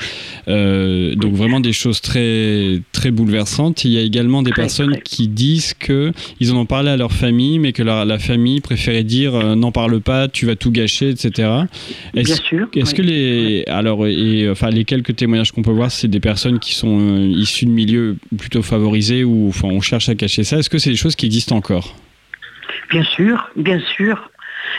donc 0.47 1.33
vraiment 1.33 1.59
des 1.59 1.73
choses 1.73 2.01
très 2.01 2.81
très 2.91 3.11
bouleversantes. 3.11 3.85
Il 3.85 3.91
y 3.91 3.97
a 3.97 4.01
également 4.01 4.43
des 4.43 4.51
personnes 4.51 4.97
qui 5.03 5.27
disent 5.27 5.73
que 5.73 6.11
ils 6.39 6.51
en 6.51 6.57
ont 6.57 6.65
parlé 6.65 6.89
à 6.89 6.97
leur 6.97 7.11
famille, 7.11 7.59
mais 7.59 7.71
que 7.71 7.83
la, 7.83 8.05
la 8.05 8.19
famille 8.19 8.61
préférait 8.61 9.03
dire 9.03 9.55
n'en 9.55 9.71
parle 9.71 9.99
pas, 10.01 10.27
tu 10.27 10.45
vas 10.45 10.55
tout 10.55 10.71
gâcher, 10.71 11.09
etc. 11.09 11.49
Est-ce, 12.15 12.41
sûr. 12.41 12.67
Est-ce 12.75 12.93
que 12.93 13.01
les 13.01 13.63
alors 13.67 14.05
et 14.07 14.49
enfin 14.49 14.69
les 14.69 14.85
quelques 14.85 15.15
témoignages 15.15 15.51
qu'on 15.51 15.61
peut 15.61 15.71
voir, 15.71 15.91
c'est 15.91 16.07
des 16.07 16.19
personnes 16.19 16.59
qui 16.59 16.73
sont 16.73 17.29
issues 17.29 17.65
de 17.65 17.71
milieux 17.71 18.17
plutôt 18.37 18.61
favorisés 18.61 19.23
où 19.23 19.47
enfin 19.49 19.69
on 19.69 19.81
cherche 19.81 20.09
à 20.09 20.15
cacher 20.15 20.43
ça 20.43 20.52
est-ce 20.59 20.69
que 20.69 20.77
c'est 20.77 20.89
des 20.89 20.95
choses 20.95 21.15
qui 21.15 21.25
existent 21.25 21.55
encore? 21.55 21.95
Bien 22.89 23.03
sûr, 23.03 23.49
bien 23.55 23.79
sûr. 23.79 24.29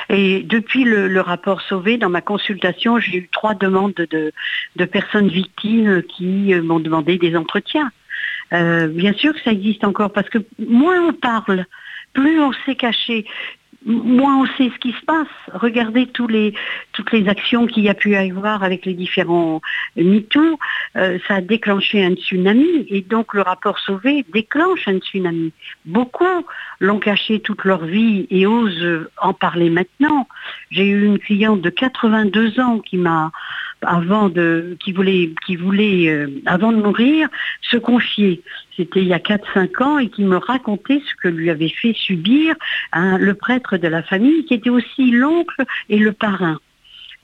Et 0.08 0.42
depuis 0.42 0.84
le, 0.84 1.20
rapport 1.20 1.60
Sauvé, 1.62 1.98
dans 1.98 2.08
ma 2.08 2.20
consultation, 2.20 2.98
j'ai 2.98 3.18
eu 3.18 3.28
trois 3.32 3.54
demandes 3.54 3.94
de, 3.94 4.32
personnes 4.86 5.28
victimes 5.28 6.02
qui 6.02 6.52
euh, 6.52 6.62
m'ont 6.62 6.80
demandé 6.80 7.18
des 7.18 7.36
entretiens. 7.36 7.90
Euh, 8.52 8.88
bien 8.88 9.12
sûr 9.14 9.32
que 9.34 9.40
ça 9.40 9.52
existe 9.52 9.84
encore 9.84 10.12
parce 10.12 10.28
que 10.28 10.38
moins 10.58 11.00
on 11.00 11.12
parle, 11.12 11.64
plus 12.12 12.40
on 12.40 12.52
s'est 12.64 12.76
caché 12.76 13.26
moins 13.84 14.42
on 14.42 14.46
sait 14.56 14.70
ce 14.72 14.78
qui 14.78 14.92
se 14.92 15.04
passe. 15.04 15.26
Regardez 15.52 16.06
toutes 16.06 16.30
les 16.30 17.28
actions 17.28 17.66
qu'il 17.66 17.84
y 17.84 17.88
a 17.88 17.94
pu 17.94 18.10
y 18.10 18.16
avoir 18.16 18.62
avec 18.62 18.86
les 18.86 18.94
différents 18.94 19.60
MeToo. 19.96 20.58
Euh, 20.96 21.18
ça 21.28 21.36
a 21.36 21.40
déclenché 21.40 22.04
un 22.04 22.14
tsunami 22.14 22.86
et 22.88 23.02
donc 23.02 23.34
le 23.34 23.42
rapport 23.42 23.78
Sauvé 23.78 24.24
déclenche 24.32 24.86
un 24.88 24.98
tsunami. 24.98 25.52
Beaucoup 25.84 26.24
l'ont 26.80 26.98
caché 26.98 27.40
toute 27.40 27.64
leur 27.64 27.84
vie 27.84 28.26
et 28.30 28.46
osent 28.46 29.08
en 29.20 29.32
parler 29.32 29.70
maintenant. 29.70 30.28
J'ai 30.70 30.86
eu 30.86 31.04
une 31.04 31.18
cliente 31.18 31.60
de 31.60 31.70
82 31.70 32.60
ans 32.60 32.78
qui 32.78 32.96
m'a 32.96 33.32
avant 33.86 34.28
de, 34.28 34.76
qui 34.82 34.92
voulait, 34.92 35.32
qui 35.46 35.56
voulait 35.56 36.08
euh, 36.08 36.28
avant 36.46 36.72
de 36.72 36.82
mourir, 36.82 37.28
se 37.62 37.76
confier. 37.76 38.42
C'était 38.76 39.00
il 39.00 39.08
y 39.08 39.14
a 39.14 39.18
4-5 39.18 39.82
ans 39.82 39.98
et 39.98 40.08
qui 40.08 40.22
me 40.22 40.36
racontait 40.36 41.00
ce 41.06 41.14
que 41.22 41.28
lui 41.28 41.50
avait 41.50 41.68
fait 41.68 41.94
subir 41.94 42.54
le 42.94 43.32
prêtre 43.34 43.76
de 43.76 43.88
la 43.88 44.02
famille, 44.02 44.44
qui 44.46 44.54
était 44.54 44.70
aussi 44.70 45.10
l'oncle 45.10 45.62
et 45.88 45.98
le 45.98 46.12
parrain. 46.12 46.58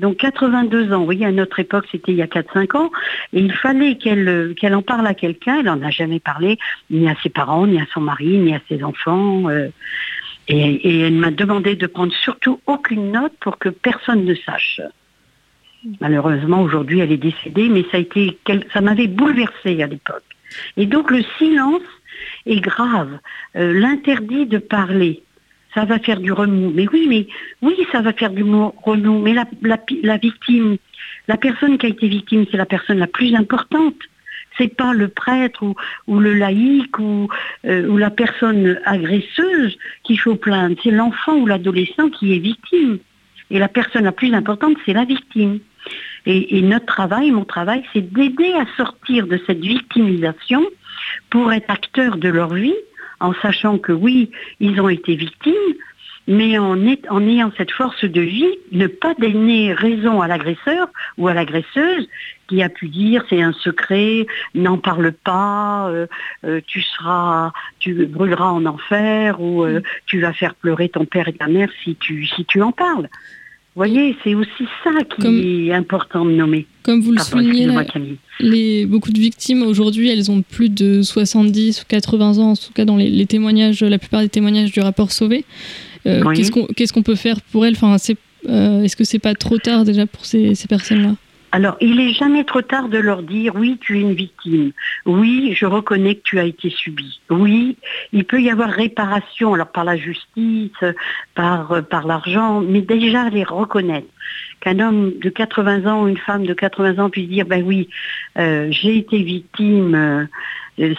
Donc 0.01 0.17
82 0.17 0.93
ans, 0.93 1.01
vous 1.01 1.05
voyez, 1.05 1.27
à 1.27 1.33
notre 1.33 1.61
époque, 1.61 1.85
c'était 1.93 2.13
il 2.13 2.19
y 2.19 2.23
a 2.23 2.27
4-5 2.27 2.77
ans, 2.77 2.91
et 3.35 3.41
il 3.41 3.53
fallait 3.53 3.97
qu'elle 3.97 4.55
qu'elle 4.59 4.75
en 4.75 4.83
parle 4.83 5.07
à 5.07 5.15
quelqu'un, 5.15 5.59
elle 5.59 5.67
n'en 5.67 5.83
a 5.83 5.91
jamais 5.91 6.21
parlé, 6.21 6.59
ni 6.89 7.09
à 7.09 7.15
ses 7.23 7.29
parents, 7.29 7.67
ni 7.67 7.79
à 7.79 7.87
son 7.93 8.01
mari, 8.01 8.39
ni 8.39 8.55
à 8.55 8.61
ses 8.69 8.83
enfants. 8.83 9.49
Euh, 9.51 9.69
et, 10.49 11.01
elle 11.03 11.15
m'a 11.15 11.31
demandé 11.31 11.77
de 11.77 11.87
prendre 11.87 12.13
surtout 12.15 12.61
aucune 12.67 13.13
note 13.13 13.35
pour 13.41 13.59
que 13.59 13.69
personne 13.69 14.25
ne 14.25 14.35
sache. 14.35 14.81
Malheureusement, 16.01 16.63
aujourd'hui, 16.63 17.01
elle 17.01 17.13
est 17.13 17.17
décédée, 17.17 17.69
mais 17.69 17.85
ça 17.91 17.97
a 17.97 18.01
été, 18.01 18.39
ça 18.73 18.81
m'avait 18.81 19.07
bouleversée 19.07 19.83
à 19.83 19.87
l'époque. 19.87 20.23
Et 20.77 20.87
donc, 20.87 21.11
le 21.11 21.23
silence 21.39 21.83
est 22.47 22.61
grave. 22.61 23.19
Euh, 23.57 23.73
l'interdit 23.73 24.47
de 24.47 24.59
parler, 24.59 25.23
ça 25.75 25.85
va 25.85 25.99
faire 25.99 26.21
du 26.21 26.33
remous. 26.33 26.73
Mais 26.75 26.87
oui, 26.93 27.07
mais 27.09 27.27
oui, 27.63 27.77
ça 27.93 28.03
va 28.03 28.13
faire 28.13 28.31
du 28.31 28.43
remous. 28.43 29.23
Mais 29.23 29.33
la, 29.33 30.17
victime, 30.17 30.77
la 31.29 31.37
personne 31.37 31.79
qui 31.79 31.87
a 31.87 31.89
été 31.89 32.09
victime, 32.09 32.45
c'est 32.51 32.57
la 32.57 32.67
personne 32.67 32.99
la 32.99 33.07
plus 33.07 33.35
importante. 33.35 33.97
C'est 34.59 34.77
pas 34.77 34.93
le 34.93 35.09
prêtre 35.09 35.63
ou, 36.07 36.19
le 36.19 36.35
laïc 36.35 36.99
ou, 36.99 37.29
euh, 37.65 37.87
ou 37.87 37.97
la 37.97 38.11
personne 38.11 38.81
agresseuse 38.85 39.79
qu'il 40.03 40.19
faut 40.19 40.35
plaindre. 40.35 40.77
C'est 40.83 40.91
l'enfant 40.91 41.37
ou 41.37 41.47
l'adolescent 41.47 42.11
qui 42.11 42.35
est 42.35 42.41
victime. 42.41 42.99
Et 43.51 43.59
la 43.59 43.69
personne 43.69 44.05
la 44.05 44.13
plus 44.13 44.35
importante, 44.35 44.77
c'est 44.85 44.93
la 44.93 45.05
victime. 45.05 45.61
Et, 46.27 46.63
notre 46.63 46.87
travail, 46.87 47.31
mon 47.31 47.45
travail, 47.45 47.83
c'est 47.93 48.13
d'aider 48.13 48.53
à 48.53 48.67
sortir 48.77 49.27
de 49.27 49.41
cette 49.47 49.61
victimisation 49.61 50.63
pour 51.31 51.53
être 51.53 51.71
acteurs 51.71 52.17
de 52.17 52.29
leur 52.29 52.55
vie, 52.55 52.75
en 53.21 53.33
sachant 53.35 53.79
que 53.79 53.93
oui, 53.93 54.31
ils 54.61 54.81
ont 54.81 54.89
été 54.89 55.15
victimes, 55.15 55.55
mais 56.27 56.59
en, 56.59 56.79
en 57.09 57.27
ayant 57.27 57.51
cette 57.57 57.71
force 57.73 58.05
de 58.05 58.21
vie, 58.21 58.59
ne 58.73 58.87
pas 58.87 59.15
donner 59.15 59.73
raison 59.73 60.21
à 60.21 60.29
l'agresseur 60.29 60.89
ou 61.19 61.29
à 61.29 61.35
l'agresseuse 61.35 62.07
qui 62.51 62.63
a 62.63 62.69
pu 62.69 62.89
dire 62.89 63.25
c'est 63.31 63.41
un 63.41 63.53
secret, 63.53 64.27
n'en 64.55 64.77
parle 64.77 65.13
pas, 65.13 65.89
euh, 65.89 66.07
euh, 66.45 66.61
tu 66.67 66.83
seras, 66.83 67.53
tu 67.79 68.07
brûleras 68.07 68.51
en 68.51 68.67
enfer 68.67 69.41
ou 69.41 69.65
euh, 69.65 69.81
tu 70.07 70.21
vas 70.21 70.33
faire 70.33 70.55
pleurer 70.57 70.89
ton 70.89 71.05
père 71.05 71.29
et 71.29 71.33
ta 71.33 71.47
mère 71.47 71.71
si 71.85 71.95
tu 71.95 72.27
si 72.27 72.45
tu 72.45 72.61
en 72.61 72.73
parles 72.73 73.09
voyez, 73.75 74.17
c'est 74.23 74.35
aussi 74.35 74.65
ça 74.85 74.91
qui 75.19 75.69
est 75.69 75.73
important 75.73 76.25
de 76.25 76.33
nommer. 76.33 76.67
Comme 76.83 77.01
vous 77.01 77.13
le 77.13 77.21
soulignez, 77.21 77.69
les, 78.41 78.87
beaucoup 78.87 79.13
de 79.13 79.19
victimes 79.19 79.63
aujourd'hui, 79.63 80.09
elles 80.09 80.31
ont 80.31 80.43
plus 80.43 80.69
de 80.69 81.03
70 81.03 81.83
ou 81.83 81.85
80 81.89 82.39
ans, 82.39 82.51
en 82.51 82.57
tout 82.57 82.73
cas 82.75 82.85
dans 82.85 82.97
les, 82.97 83.27
témoignages, 83.27 83.83
la 83.83 83.99
plupart 83.99 84.23
des 84.23 84.29
témoignages 84.29 84.73
du 84.73 84.81
rapport 84.81 85.13
Sauvé. 85.13 85.45
Euh, 86.07 86.25
qu'est-ce 86.35 86.93
qu'on 86.93 87.03
peut 87.03 87.15
faire 87.15 87.41
pour 87.53 87.67
elles? 87.67 87.75
Enfin, 87.75 87.97
euh, 88.49 88.83
Est-ce 88.83 88.97
que 88.97 89.05
c'est 89.05 89.19
pas 89.19 89.35
trop 89.35 89.59
tard 89.59 89.85
déjà 89.85 90.07
pour 90.07 90.25
ces 90.25 90.55
personnes-là? 90.69 91.15
Alors, 91.53 91.77
il 91.81 91.97
n'est 91.97 92.13
jamais 92.13 92.45
trop 92.45 92.63
tard 92.63 92.89
de 92.89 92.99
leur 92.99 93.23
dire 93.23 93.57
oui, 93.57 93.77
tu 93.81 93.99
es 93.99 94.01
une 94.01 94.15
victime. 94.15 94.71
Oui, 95.05 95.53
je 95.55 95.67
reconnais 95.67 96.15
que 96.15 96.23
tu 96.23 96.39
as 96.39 96.45
été 96.45 96.71
subi. 96.71 97.21
Oui, 97.29 97.77
il 98.13 98.25
peut 98.25 98.41
y 98.41 98.51
avoir 98.51 98.71
réparation, 98.71 99.55
alors 99.55 99.67
par 99.69 99.85
la 99.85 99.97
justice, 99.97 100.85
par, 101.35 101.73
euh, 101.73 101.83
par 101.83 102.07
l'argent, 102.07 102.61
mais 102.61 102.83
déjà 102.83 103.29
les 103.31 103.43
reconnaître. 103.43 104.07
Qu'un 104.61 104.79
homme 104.79 105.13
de 105.21 105.29
80 105.29 105.87
ans 105.87 106.05
ou 106.05 106.09
une 106.09 106.19
femme 106.19 106.47
de 106.47 106.55
80 106.55 107.03
ans 107.03 107.11
puisse 107.11 107.29
dire 107.29 107.47
ben 107.47 107.65
oui, 107.67 107.89
euh, 108.39 108.69
j'ai 108.71 108.99
été 108.99 109.23
victime. 109.23 109.95
Euh, 109.95 110.25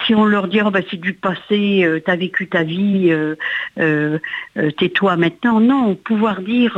si 0.06 0.16
on 0.16 0.26
leur 0.26 0.48
dit 0.48 0.62
oh, 0.64 0.72
bah, 0.72 0.82
c'est 0.90 1.00
du 1.00 1.14
passé, 1.14 2.02
tu 2.06 2.12
as 2.12 2.16
vécu 2.16 2.48
ta 2.48 2.64
vie, 2.64 3.14
tais-toi 3.76 5.16
maintenant. 5.18 5.60
Non, 5.60 5.96
pouvoir 5.96 6.42
dire 6.42 6.78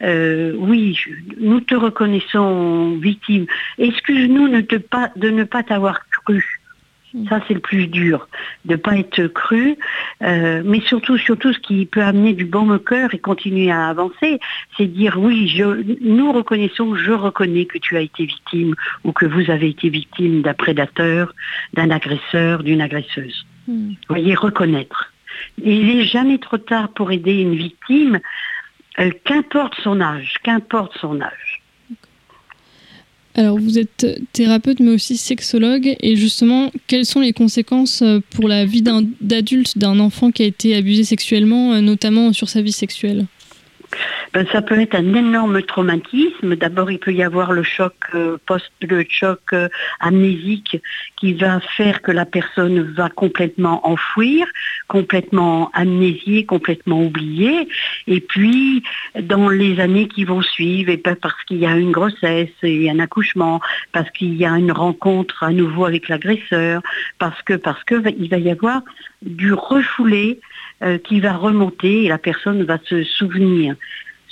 oui, 0.00 0.98
nous 1.40 1.60
te 1.60 1.74
reconnaissons 1.74 2.98
victime. 2.98 3.46
Excuse-nous 3.78 4.48
de 4.48 5.30
ne 5.30 5.44
pas 5.44 5.62
t'avoir 5.62 6.08
cru? 6.24 6.57
Ça, 7.28 7.40
c'est 7.48 7.54
le 7.54 7.60
plus 7.60 7.86
dur, 7.86 8.28
de 8.66 8.72
ne 8.72 8.76
pas 8.76 8.96
être 8.98 9.28
cru, 9.28 9.78
euh, 10.22 10.62
mais 10.64 10.80
surtout, 10.80 11.16
surtout, 11.16 11.54
ce 11.54 11.58
qui 11.58 11.86
peut 11.86 12.02
amener 12.02 12.34
du 12.34 12.44
bon 12.44 12.78
cœur 12.78 13.14
et 13.14 13.18
continuer 13.18 13.70
à 13.70 13.88
avancer, 13.88 14.38
c'est 14.76 14.86
dire 14.86 15.18
oui, 15.18 15.48
je, 15.48 15.64
nous 16.02 16.30
reconnaissons, 16.32 16.96
je 16.96 17.12
reconnais 17.12 17.64
que 17.64 17.78
tu 17.78 17.96
as 17.96 18.02
été 18.02 18.26
victime 18.26 18.74
ou 19.04 19.12
que 19.12 19.24
vous 19.24 19.50
avez 19.50 19.70
été 19.70 19.88
victime 19.88 20.42
d'un 20.42 20.52
prédateur, 20.52 21.34
d'un 21.72 21.90
agresseur, 21.90 22.62
d'une 22.62 22.82
agresseuse. 22.82 23.46
Hmm. 23.66 23.88
Vous 23.88 24.14
voyez, 24.14 24.34
reconnaître. 24.34 25.12
Et 25.62 25.76
il 25.76 25.86
n'est 25.86 26.04
jamais 26.04 26.38
trop 26.38 26.58
tard 26.58 26.90
pour 26.90 27.10
aider 27.10 27.40
une 27.40 27.54
victime, 27.54 28.20
euh, 28.98 29.10
qu'importe 29.24 29.74
son 29.82 30.00
âge, 30.00 30.34
qu'importe 30.42 30.96
son 30.98 31.20
âge. 31.20 31.47
Alors, 33.38 33.56
vous 33.56 33.78
êtes 33.78 34.04
thérapeute, 34.32 34.80
mais 34.80 34.90
aussi 34.90 35.16
sexologue. 35.16 35.94
Et 36.00 36.16
justement, 36.16 36.72
quelles 36.88 37.06
sont 37.06 37.20
les 37.20 37.32
conséquences 37.32 38.02
euh, 38.02 38.18
pour 38.30 38.48
la 38.48 38.64
vie 38.64 38.82
d'adulte 38.82 39.78
d'un 39.78 40.00
enfant 40.00 40.32
qui 40.32 40.42
a 40.42 40.46
été 40.46 40.74
abusé 40.74 41.04
sexuellement, 41.04 41.74
euh, 41.74 41.80
notamment 41.80 42.32
sur 42.32 42.48
sa 42.48 42.62
vie 42.62 42.72
sexuelle? 42.72 43.26
Ben, 44.34 44.46
ça 44.52 44.62
peut 44.62 44.80
être 44.80 44.94
un 44.94 45.14
énorme 45.14 45.62
traumatisme. 45.62 46.56
D'abord, 46.56 46.90
il 46.90 46.98
peut 46.98 47.12
y 47.12 47.22
avoir 47.22 47.52
le 47.52 47.62
choc 47.62 47.94
euh, 48.14 48.36
post, 48.46 48.70
le 48.82 49.04
choc 49.08 49.40
euh, 49.52 49.68
amnésique 50.00 50.80
qui 51.16 51.32
va 51.34 51.60
faire 51.60 52.02
que 52.02 52.12
la 52.12 52.26
personne 52.26 52.80
va 52.92 53.08
complètement 53.08 53.86
enfouir, 53.88 54.46
complètement 54.86 55.70
amnésier, 55.72 56.44
complètement 56.44 57.02
oublier. 57.02 57.68
Et 58.06 58.20
puis, 58.20 58.82
dans 59.20 59.48
les 59.48 59.80
années 59.80 60.08
qui 60.08 60.24
vont 60.24 60.42
suivre, 60.42 60.90
et 60.90 60.98
parce 60.98 61.42
qu'il 61.44 61.58
y 61.58 61.66
a 61.66 61.76
une 61.76 61.92
grossesse 61.92 62.50
et 62.62 62.90
un 62.90 62.98
accouchement, 62.98 63.60
parce 63.92 64.10
qu'il 64.10 64.34
y 64.34 64.44
a 64.44 64.52
une 64.58 64.72
rencontre 64.72 65.42
à 65.42 65.50
nouveau 65.50 65.86
avec 65.86 66.08
l'agresseur, 66.08 66.82
parce 67.18 67.40
que 67.42 67.54
parce 67.54 67.82
il 67.90 68.28
va 68.28 68.38
y 68.38 68.50
avoir 68.50 68.82
du 69.22 69.52
refoulé 69.52 70.40
qui 71.04 71.20
va 71.20 71.36
remonter 71.36 72.04
et 72.04 72.08
la 72.08 72.18
personne 72.18 72.62
va 72.62 72.78
se 72.84 73.02
souvenir. 73.02 73.74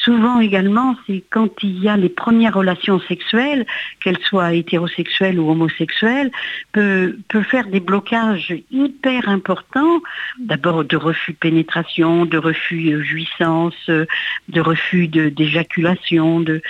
Souvent 0.07 0.39
également, 0.39 0.95
c'est 1.05 1.25
quand 1.31 1.51
il 1.65 1.83
y 1.83 1.89
a 1.89 1.97
les 1.97 2.09
premières 2.09 2.55
relations 2.55 3.01
sexuelles, 3.01 3.67
qu'elles 4.01 4.21
soient 4.21 4.53
hétérosexuelles 4.53 5.41
ou 5.41 5.51
homosexuelles, 5.51 6.31
peut, 6.71 7.17
faire 7.51 7.67
des 7.67 7.81
blocages 7.81 8.55
hyper 8.71 9.29
importants, 9.29 10.01
d'abord 10.39 10.85
de 10.85 10.97
refus 10.97 11.33
de 11.33 11.39
pénétration, 11.39 12.25
de 12.25 12.39
refus 12.39 12.93
de 12.93 13.03
jouissance, 13.03 13.75
de 13.89 14.61
refus 14.61 15.09
d'éjaculation, 15.09 16.39
de, 16.39 16.63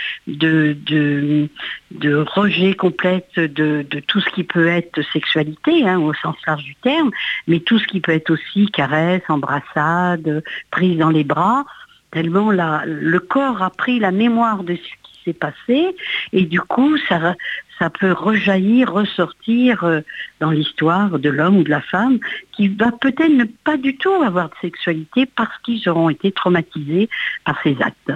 rejet 2.34 2.72
complète 2.72 3.28
de, 3.36 3.84
de, 3.90 4.00
tout 4.00 4.20
ce 4.22 4.30
qui 4.30 4.44
peut 4.44 4.66
être 4.66 5.02
sexualité, 5.12 5.86
hein, 5.86 5.98
au 5.98 6.14
sens 6.14 6.36
large 6.46 6.64
du 6.64 6.74
terme, 6.76 7.10
mais 7.46 7.60
tout 7.60 7.78
ce 7.78 7.86
qui 7.86 8.00
peut 8.00 8.12
être 8.12 8.30
aussi 8.30 8.64
caresse, 8.68 9.22
embrassade, 9.28 10.42
prise 10.70 10.96
dans 10.96 11.10
les 11.10 11.24
bras 11.24 11.66
tellement 12.10 12.50
le 12.50 13.18
corps 13.18 13.62
a 13.62 13.70
pris 13.70 13.98
la 13.98 14.10
mémoire 14.10 14.62
de 14.64 14.74
ce 14.76 14.80
qui 14.80 15.22
s'est 15.24 15.32
passé 15.32 15.96
et 16.32 16.42
du 16.42 16.60
coup 16.60 16.96
ça, 17.08 17.34
ça 17.78 17.90
peut 17.90 18.12
rejaillir, 18.12 18.92
ressortir 18.92 19.84
euh, 19.84 20.00
dans 20.40 20.50
l'histoire 20.50 21.18
de 21.18 21.28
l'homme 21.28 21.58
ou 21.58 21.62
de 21.62 21.70
la 21.70 21.80
femme 21.80 22.18
qui 22.52 22.68
va 22.68 22.92
peut-être 22.92 23.32
ne 23.32 23.44
pas 23.44 23.76
du 23.76 23.96
tout 23.96 24.12
avoir 24.12 24.48
de 24.48 24.54
sexualité 24.60 25.26
parce 25.26 25.56
qu'ils 25.64 25.88
auront 25.88 26.08
été 26.08 26.32
traumatisés 26.32 27.08
par 27.44 27.58
ces 27.62 27.76
actes. 27.80 28.12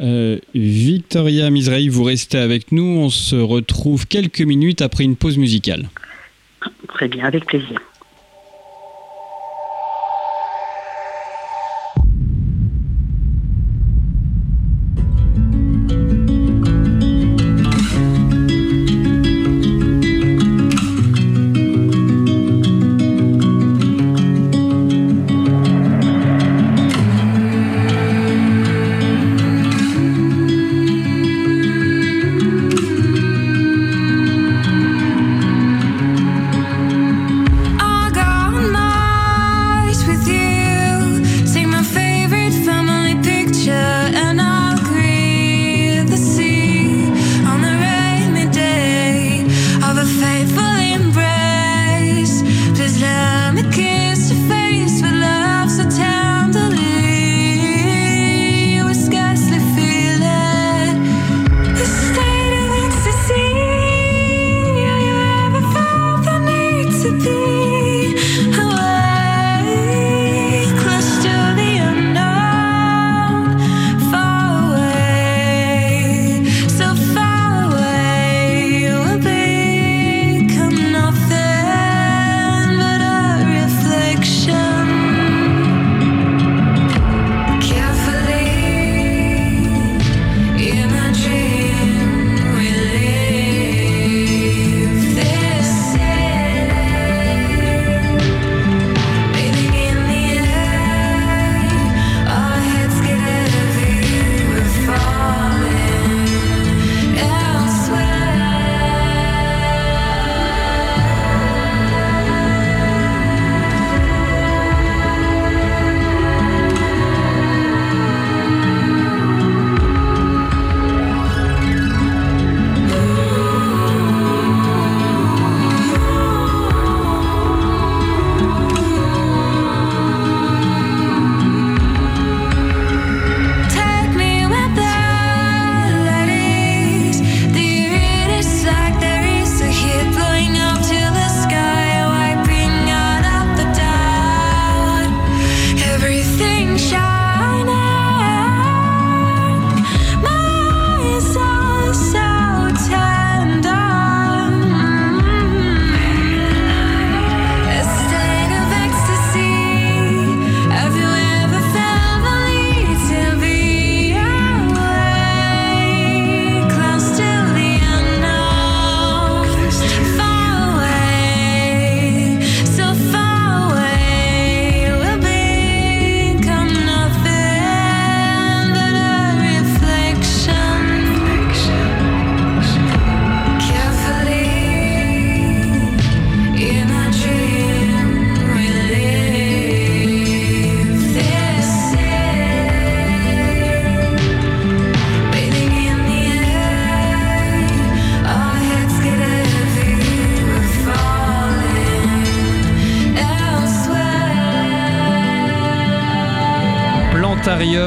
Euh, 0.00 0.38
Victoria 0.54 1.50
Misraï, 1.50 1.88
vous 1.88 2.04
restez 2.04 2.38
avec 2.38 2.72
nous. 2.72 2.84
On 2.84 3.10
se 3.10 3.36
retrouve 3.36 4.06
quelques 4.06 4.40
minutes 4.40 4.80
après 4.80 5.04
une 5.04 5.16
pause 5.16 5.36
musicale. 5.36 5.88
Très 6.88 7.08
bien, 7.08 7.24
avec 7.24 7.44
plaisir. 7.46 7.80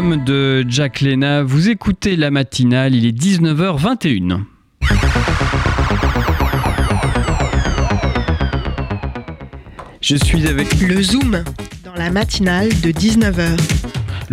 De 0.01 0.65
Jack 0.67 1.01
Lena. 1.01 1.43
Vous 1.43 1.69
écoutez 1.69 2.15
la 2.15 2.31
matinale, 2.31 2.95
il 2.95 3.05
est 3.05 3.15
19h21. 3.15 4.41
Je 10.01 10.15
suis 10.15 10.47
avec 10.47 10.81
le 10.81 10.99
Zoom 11.03 11.43
dans 11.85 11.93
la 11.93 12.09
matinale 12.09 12.69
de 12.69 12.89
19h. 12.89 13.82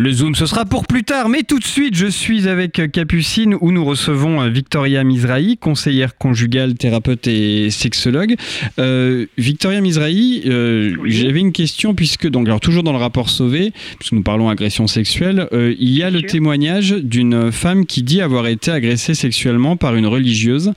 Le 0.03 0.13
Zoom, 0.13 0.35
ce 0.35 0.47
sera 0.47 0.65
pour 0.65 0.87
plus 0.87 1.05
tard, 1.05 1.29
mais 1.29 1.43
tout 1.43 1.59
de 1.59 1.65
suite, 1.65 1.95
je 1.95 2.07
suis 2.07 2.49
avec 2.49 2.91
Capucine 2.91 3.55
où 3.61 3.71
nous 3.71 3.85
recevons 3.85 4.41
euh, 4.41 4.49
Victoria 4.49 5.05
Mizrahi, 5.05 5.59
conseillère 5.59 6.17
conjugale, 6.17 6.73
thérapeute 6.73 7.27
et 7.27 7.69
sexologue. 7.69 8.37
Euh, 8.79 9.27
Victoria 9.37 9.83
Mizrahi, 9.83 10.45
euh, 10.47 10.97
j'avais 11.05 11.41
une 11.41 11.53
question 11.53 11.93
puisque, 11.93 12.27
donc, 12.27 12.47
alors 12.47 12.61
toujours 12.61 12.83
dans 12.83 12.93
le 12.93 12.99
rapport 12.99 13.29
Sauvé, 13.29 13.75
puisque 13.99 14.15
nous 14.15 14.23
parlons 14.23 14.49
agression 14.49 14.87
sexuelle, 14.87 15.47
il 15.53 15.91
y 15.91 16.03
a 16.03 16.09
le 16.09 16.23
témoignage 16.23 16.93
d'une 16.93 17.53
femme 17.53 17.85
qui 17.85 18.03
dit 18.03 18.23
avoir 18.23 18.47
été 18.47 18.71
agressée 18.71 19.13
sexuellement 19.13 19.77
par 19.77 19.97
une 19.97 20.07
religieuse. 20.07 20.73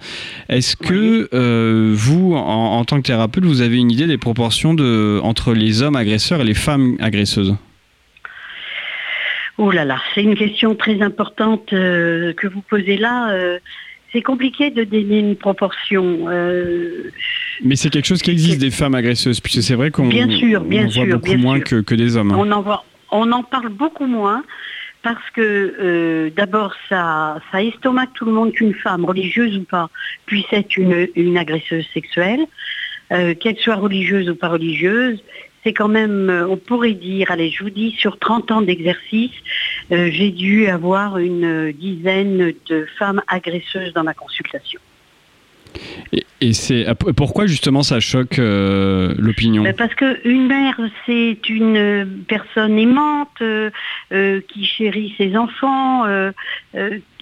Est-ce 0.50 0.76
que 0.76 1.30
vous, 1.94 2.34
en, 2.36 2.78
en 2.78 2.84
tant 2.84 2.98
que 2.98 3.08
thérapeute, 3.08 3.46
vous 3.46 3.62
avez 3.62 3.78
une 3.78 3.90
idée 3.90 4.06
des 4.06 4.18
proportions 4.18 4.74
de, 4.74 5.22
entre 5.24 5.54
les 5.54 5.82
hommes 5.82 5.96
agresseurs 5.96 6.42
et 6.42 6.46
les 6.46 6.54
femmes 6.54 6.98
agresseuses? 7.00 7.56
Oh 9.58 9.72
là 9.72 9.86
là, 9.86 10.02
c'est 10.14 10.24
une 10.24 10.36
question 10.36 10.76
très 10.76 11.02
importante 11.02 11.74
euh, 11.74 12.34
que 12.34 12.48
vous 12.48 12.62
posez 12.62 12.98
là. 12.98 13.32
Euh, 13.32 13.60
c'est 14.12 14.22
compliqué 14.22 14.72
de 14.72 14.84
donner 14.84 15.20
une 15.20 15.36
proportion. 15.36 16.26
Euh, 16.28 17.12
Mais 17.64 17.76
c'est 17.76 17.90
quelque 17.90 18.06
chose 18.06 18.22
qui 18.22 18.32
existe 18.32 18.60
des 18.60 18.72
femmes 18.72 18.96
agresseuses, 18.96 19.40
puisque 19.40 19.64
c'est 19.64 19.76
vrai 19.76 19.92
qu'on 19.92 20.08
bien 20.08 20.30
sûr, 20.30 20.62
bien 20.62 20.88
voit 20.88 21.06
beaucoup 21.06 21.38
moins 21.38 21.60
Que, 21.60 21.82
que, 21.82 21.96
des 21.96 22.16
hommes. 22.18 22.32
On 22.32 22.52
en, 22.52 22.62
voit, 22.62 22.84
on 23.12 23.32
en 23.32 23.44
parle 23.44 23.70
beaucoup 23.70 24.06
moins 24.06 24.44
parce 25.04 25.30
que 25.36 26.32
d'abord 26.36 26.74
ça, 26.90 27.40
ça 27.52 27.62
estomaque 27.62 28.14
tout 28.14 28.26
le 28.26 28.32
monde 28.32 28.54
qu'une 28.54 28.74
femme, 28.74 29.04
religieuse 29.04 29.58
ou 29.58 29.64
pas, 29.64 29.90
puisse 30.26 30.46
être 30.52 30.78
une, 30.78 31.08
une 31.16 31.38
agresseuse 31.38 31.86
sexuelle, 31.94 32.46
qu'elle 33.10 33.58
soit 33.58 33.76
religieuse 33.76 34.30
ou 34.30 34.36
pas 34.36 34.48
religieuse 34.50 35.22
c'est 35.64 35.74
quand 35.74 35.88
même, 35.88 36.30
euh, 36.30 36.48
on 36.48 36.58
pourrait 36.58 36.94
dire, 36.94 37.32
allez, 37.32 37.50
je 37.50 37.64
vous 37.64 37.70
dis, 37.70 37.92
sur 37.98 38.20
30 38.20 38.52
ans 38.52 38.62
d'exercice, 38.62 39.32
euh, 39.92 40.10
j'ai 40.12 40.32
dû 40.32 40.68
avoir 40.68 41.18
une 41.18 41.72
dizaine 41.72 42.54
de 42.70 42.88
femmes 42.98 43.22
agresseuses 43.28 43.94
dans 43.94 44.04
ma 44.04 44.14
consultation. 44.14 44.80
Et, 46.12 46.54
c'est 46.54 46.86
pourquoi 47.16 47.48
justement 47.48 47.84
ça 47.84 48.02
choque 48.02 48.38
euh, 48.38 49.16
l'opinion? 49.18 49.64
Ben, 49.64 49.74
Parce 49.74 49.96
qu'une 49.96 50.46
mère, 50.46 50.78
c'est 51.06 51.50
une 51.50 52.24
personne 52.28 52.78
aimante 52.78 53.42
qui 54.12 54.66
chérit 54.66 55.16
ses 55.18 55.38
enfants, 55.38 56.04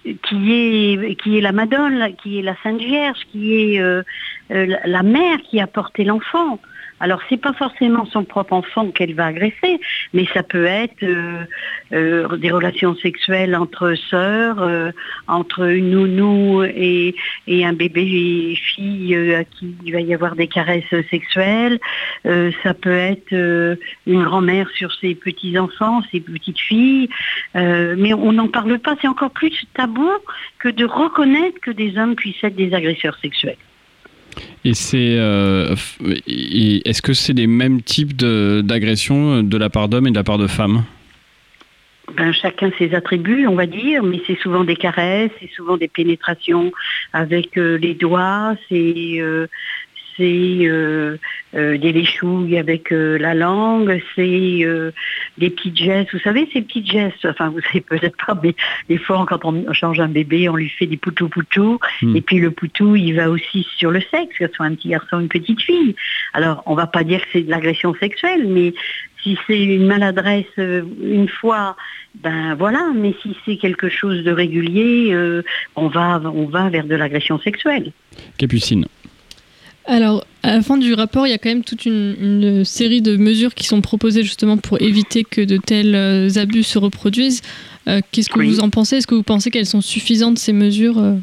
qui 0.04 0.52
est 0.52 1.14
qui 1.22 1.38
est 1.38 1.40
la 1.40 1.52
Madone, 1.52 2.14
qui 2.20 2.40
est 2.40 2.42
la 2.42 2.56
Sainte 2.64 2.80
Vierge, 2.80 3.20
qui 3.30 3.54
est 3.54 4.02
la 4.50 5.02
mère 5.02 5.38
qui 5.48 5.60
a 5.60 5.68
porté 5.68 6.02
l'enfant. 6.04 6.58
Alors 7.02 7.18
c'est 7.28 7.36
pas 7.36 7.52
forcément 7.52 8.06
son 8.06 8.22
propre 8.22 8.52
enfant 8.52 8.88
qu'elle 8.92 9.14
va 9.14 9.26
agresser, 9.26 9.80
mais 10.12 10.24
ça 10.32 10.44
peut 10.44 10.66
être 10.66 11.02
euh, 11.02 11.44
euh, 11.92 12.36
des 12.36 12.52
relations 12.52 12.94
sexuelles 12.94 13.56
entre 13.56 13.94
sœurs, 14.08 14.62
euh, 14.62 14.92
entre 15.26 15.68
une 15.68 15.90
nounou 15.90 16.62
et, 16.62 17.16
un 17.48 17.72
bébé 17.72 18.56
fille 18.56 19.16
à 19.34 19.42
qui 19.42 19.74
il 19.84 19.92
va 19.92 20.00
y 20.00 20.14
avoir 20.14 20.36
des 20.36 20.46
caresses 20.46 20.94
sexuelles. 21.10 21.80
ça 22.24 22.74
peut 22.74 22.96
être 23.12 23.32
une 24.06 24.22
grand-mère 24.22 24.68
sur 24.70 24.92
ses 24.94 25.16
petits 25.16 25.58
enfants, 25.58 26.02
ses 26.12 26.20
petites 26.20 26.60
filles, 26.60 27.08
mais 27.54 28.14
on 28.14 28.32
n'en 28.32 28.48
parle 28.48 28.78
pas. 28.78 28.94
C'est 29.00 29.08
encore 29.08 29.32
plus 29.32 29.66
tabou 29.74 30.08
que 30.60 30.68
de 30.68 30.84
reconnaître 30.84 31.58
que 31.60 31.72
des 31.72 31.98
hommes 31.98 32.14
puissent 32.14 32.42
être 32.44 32.56
des 32.56 32.74
agresseurs 32.74 33.18
sexuels. 33.18 33.58
Et 34.64 34.74
c'est, 34.74 35.16
euh, 35.18 35.74
est-ce 36.26 37.02
que 37.02 37.12
c'est 37.12 37.32
les 37.32 37.46
mêmes 37.46 37.82
types 37.82 38.16
d'agressions 38.16 39.42
de, 39.42 39.58
la 39.58 39.70
part 39.70 39.88
d'hommes 39.88 40.06
et 40.06 40.10
de 40.10 40.16
la 40.16 40.24
part 40.24 40.38
de 40.38 40.46
femmes? 40.46 40.84
Ben, 42.16 42.32
chacun 42.32 42.70
ses 42.78 42.94
attributs, 42.94 43.46
on 43.46 43.54
va 43.54 43.66
dire, 43.66 44.02
mais 44.02 44.20
c'est 44.26 44.38
souvent 44.38 44.64
des 44.64 44.76
caresses, 44.76 45.30
c'est 45.40 45.50
souvent 45.54 45.76
des 45.76 45.88
pénétrations 45.88 46.72
avec 47.12 47.56
euh, 47.56 47.78
les 47.78 47.94
doigts, 47.94 48.54
c'est 48.68 49.14
euh, 49.18 49.46
c'est 50.16 50.58
euh, 50.62 51.16
euh, 51.54 51.78
des 51.78 51.92
léchouilles 51.92 52.58
avec 52.58 52.92
euh, 52.92 53.18
la 53.18 53.34
langue, 53.34 54.02
c'est 54.14 54.66
des 55.38 55.50
petits 55.50 55.74
gestes. 55.74 56.12
Vous 56.12 56.20
savez, 56.20 56.48
ces 56.52 56.62
petits 56.62 56.84
gestes, 56.84 57.24
enfin 57.24 57.50
vous 57.50 57.60
savez 57.60 57.80
peut-être 57.80 58.16
pas, 58.26 58.38
mais 58.42 58.54
des 58.88 58.98
fois 58.98 59.24
quand 59.28 59.44
on 59.44 59.72
change 59.72 60.00
un 60.00 60.08
bébé, 60.08 60.48
on 60.48 60.56
lui 60.56 60.68
fait 60.68 60.86
des 60.86 60.96
poutou 60.96 61.28
poutou, 61.28 61.78
hmm. 62.02 62.16
et 62.16 62.20
puis 62.20 62.38
le 62.38 62.50
poutou, 62.50 62.96
il 62.96 63.14
va 63.14 63.30
aussi 63.30 63.66
sur 63.76 63.90
le 63.90 64.00
sexe, 64.00 64.38
que 64.38 64.46
ce 64.46 64.52
soit 64.52 64.66
un 64.66 64.74
petit 64.74 64.88
garçon 64.88 65.16
ou 65.16 65.20
une 65.20 65.28
petite 65.28 65.60
fille. 65.60 65.94
Alors, 66.32 66.62
on 66.66 66.74
va 66.74 66.86
pas 66.86 67.04
dire 67.04 67.20
que 67.20 67.28
c'est 67.32 67.42
de 67.42 67.50
l'agression 67.50 67.94
sexuelle, 67.94 68.46
mais 68.48 68.74
si 69.22 69.38
c'est 69.46 69.62
une 69.62 69.86
maladresse 69.86 70.46
une 70.56 71.28
fois, 71.28 71.76
ben 72.16 72.54
voilà, 72.56 72.90
mais 72.94 73.14
si 73.22 73.36
c'est 73.44 73.56
quelque 73.56 73.88
chose 73.88 74.24
de 74.24 74.32
régulier, 74.32 75.16
on, 75.76 75.86
va, 75.86 76.20
on 76.24 76.46
va 76.46 76.68
vers 76.70 76.86
de 76.86 76.96
l'agression 76.96 77.38
sexuelle. 77.38 77.92
Capucine. 78.36 78.86
Alors, 79.84 80.24
à 80.42 80.54
la 80.54 80.62
fin 80.62 80.76
du 80.76 80.94
rapport, 80.94 81.26
il 81.26 81.30
y 81.30 81.32
a 81.34 81.38
quand 81.38 81.48
même 81.48 81.64
toute 81.64 81.86
une, 81.86 82.64
série 82.64 83.02
de 83.02 83.16
mesures 83.16 83.54
qui 83.54 83.66
sont 83.66 83.80
proposées 83.80 84.22
justement 84.22 84.56
pour 84.56 84.80
éviter 84.80 85.24
que 85.24 85.40
de 85.40 85.56
tels 85.56 85.94
euh, 85.94 86.28
abus 86.36 86.62
se 86.62 86.78
reproduisent. 86.78 87.42
Euh, 87.88 88.00
qu'est-ce 88.12 88.28
que 88.30 88.40
vous 88.40 88.60
en 88.60 88.70
pensez? 88.70 88.96
Est-ce 88.96 89.06
que 89.06 89.14
vous 89.14 89.22
pensez 89.24 89.50
qu'elles 89.50 89.66
sont 89.66 89.80
suffisantes, 89.80 90.38
ces 90.38 90.52
mesures 90.52 90.98
euh? 90.98 91.14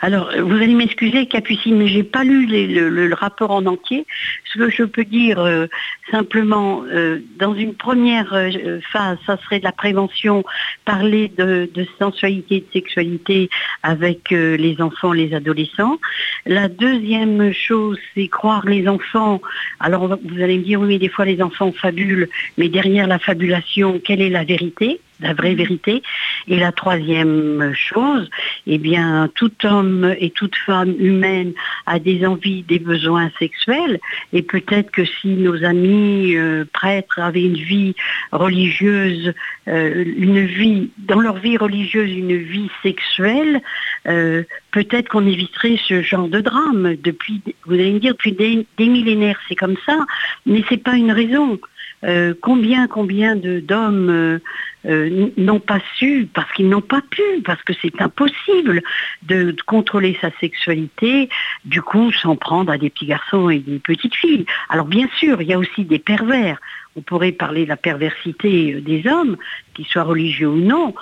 Alors, 0.00 0.30
vous 0.38 0.54
allez 0.54 0.74
m'excuser, 0.74 1.26
Capucine, 1.26 1.76
mais 1.76 1.88
j'ai 1.88 2.02
pas 2.02 2.24
lu 2.24 2.46
le, 2.46 3.14
rapport 3.14 3.50
en 3.50 3.66
entier. 3.66 4.06
Ce 4.44 4.58
que 4.58 4.70
je 4.70 4.84
peux 4.84 5.04
dire 5.04 5.40
euh, 5.40 5.66
simplement, 6.10 6.84
euh, 6.84 7.20
dans 7.38 7.54
une 7.54 7.74
première 7.74 8.32
euh, 8.32 8.80
phase, 8.92 9.18
ça 9.26 9.36
serait 9.38 9.58
de 9.58 9.64
la 9.64 9.72
prévention, 9.72 10.44
parler 10.84 11.30
de, 11.36 11.68
sensualité, 11.98 12.60
de 12.60 12.72
sexualité 12.72 13.50
avec 13.82 14.30
les 14.30 14.76
enfants, 14.80 15.12
les 15.12 15.34
adolescents. 15.34 15.98
La 16.46 16.68
deuxième 16.68 17.52
chose, 17.52 17.98
c'est 18.14 18.28
croire 18.28 18.64
les 18.66 18.88
enfants. 18.88 19.40
Alors, 19.80 20.06
vous 20.06 20.42
allez 20.42 20.58
me 20.58 20.64
dire, 20.64 20.80
oui, 20.80 20.88
mais 20.88 20.98
des 20.98 21.08
fois 21.08 21.24
les 21.24 21.42
enfants 21.42 21.72
fabulent, 21.72 22.28
mais 22.58 22.68
derrière 22.68 23.06
la 23.06 23.18
fabulation, 23.18 24.00
quelle 24.02 24.20
est 24.20 24.30
la 24.30 24.44
vérité 24.44 25.00
la 25.20 25.34
vraie 25.34 25.54
vérité? 25.54 26.02
Et 26.48 26.58
la 26.58 26.72
troisième 26.72 27.72
chose, 27.74 28.28
eh 28.66 28.78
bien, 28.78 29.30
tout 29.34 29.52
homme 29.64 30.14
et 30.18 30.30
toute 30.30 30.56
femme 30.56 30.94
humaine 30.98 31.52
a 31.86 31.98
des 31.98 32.26
envies, 32.26 32.62
des 32.62 32.78
besoins 32.78 33.30
sexuels. 33.38 34.00
Et 34.32 34.42
peut-être 34.42 34.90
que 34.90 35.04
si 35.04 35.28
nos 35.28 35.64
amis 35.64 36.36
euh, 36.36 36.64
prêtres 36.72 37.18
avaient 37.18 37.44
une 37.44 37.54
vie 37.54 37.94
religieuse, 38.32 39.32
euh, 39.68 40.04
une 40.16 40.44
vie, 40.46 40.90
dans 40.98 41.20
leur 41.20 41.36
vie 41.36 41.56
religieuse, 41.56 42.10
une 42.10 42.36
vie 42.36 42.70
sexuelle, 42.82 43.60
euh, 44.08 44.42
peut-être 44.72 45.08
qu'on 45.08 45.26
éviterait 45.26 45.78
ce 45.86 46.02
genre 46.02 46.28
de 46.28 46.40
drame. 46.40 46.96
Depuis, 47.02 47.42
vous 47.66 47.74
allez 47.74 47.92
me 47.92 48.00
dire, 48.00 48.12
depuis 48.12 48.32
des, 48.32 48.66
des 48.78 48.86
millénaires, 48.86 49.38
c'est 49.48 49.56
comme 49.56 49.76
ça, 49.86 50.06
mais 50.46 50.62
c'est 50.68 50.82
pas 50.82 50.96
une 50.96 51.12
raison. 51.12 51.58
Euh, 52.04 52.34
combien, 52.40 52.86
combien 52.88 53.36
d'hommes 53.36 54.08
euh, 54.08 54.38
euh, 54.86 55.30
n'ont 55.36 55.60
pas 55.60 55.80
su, 55.96 56.26
parce 56.32 56.50
qu'ils 56.52 56.68
n'ont 56.68 56.80
pas 56.80 57.02
pu, 57.02 57.22
parce 57.44 57.62
que 57.62 57.74
c'est 57.82 58.00
impossible 58.00 58.82
de, 59.22 59.54
contrôler 59.66 60.16
sa 60.20 60.30
sexualité, 60.40 61.28
du 61.66 61.82
coup 61.82 62.10
s'en 62.12 62.36
prendre 62.36 62.72
à 62.72 62.78
des 62.78 62.88
petits 62.88 63.06
garçons 63.06 63.50
et 63.50 63.58
des 63.58 63.78
petites 63.78 64.14
filles. 64.14 64.46
Alors 64.70 64.86
bien 64.86 65.08
sûr, 65.18 65.42
il 65.42 65.48
y 65.48 65.52
a 65.52 65.58
aussi 65.58 65.84
des 65.84 65.98
pervers. 65.98 66.58
On 66.96 67.02
pourrait 67.02 67.32
parler 67.32 67.64
de 67.64 67.68
la 67.68 67.76
perversité 67.76 68.80
des 68.80 69.06
hommes, 69.06 69.36
qu'ils 69.74 69.86
soient 69.86 70.02
religieux 70.02 70.48
ou 70.48 70.56
non, 70.56 70.94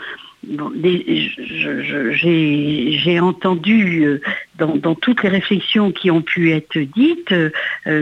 j'ai 2.12 3.20
entendu 3.20 4.05
euh, 4.05 4.20
dans, 4.57 4.94
toutes 4.94 5.22
les 5.22 5.29
réflexions 5.29 5.90
qui 5.92 6.11
ont 6.11 6.22
pu 6.22 6.53
être 6.53 6.79
dites 6.79 7.33
euh, 7.33 7.51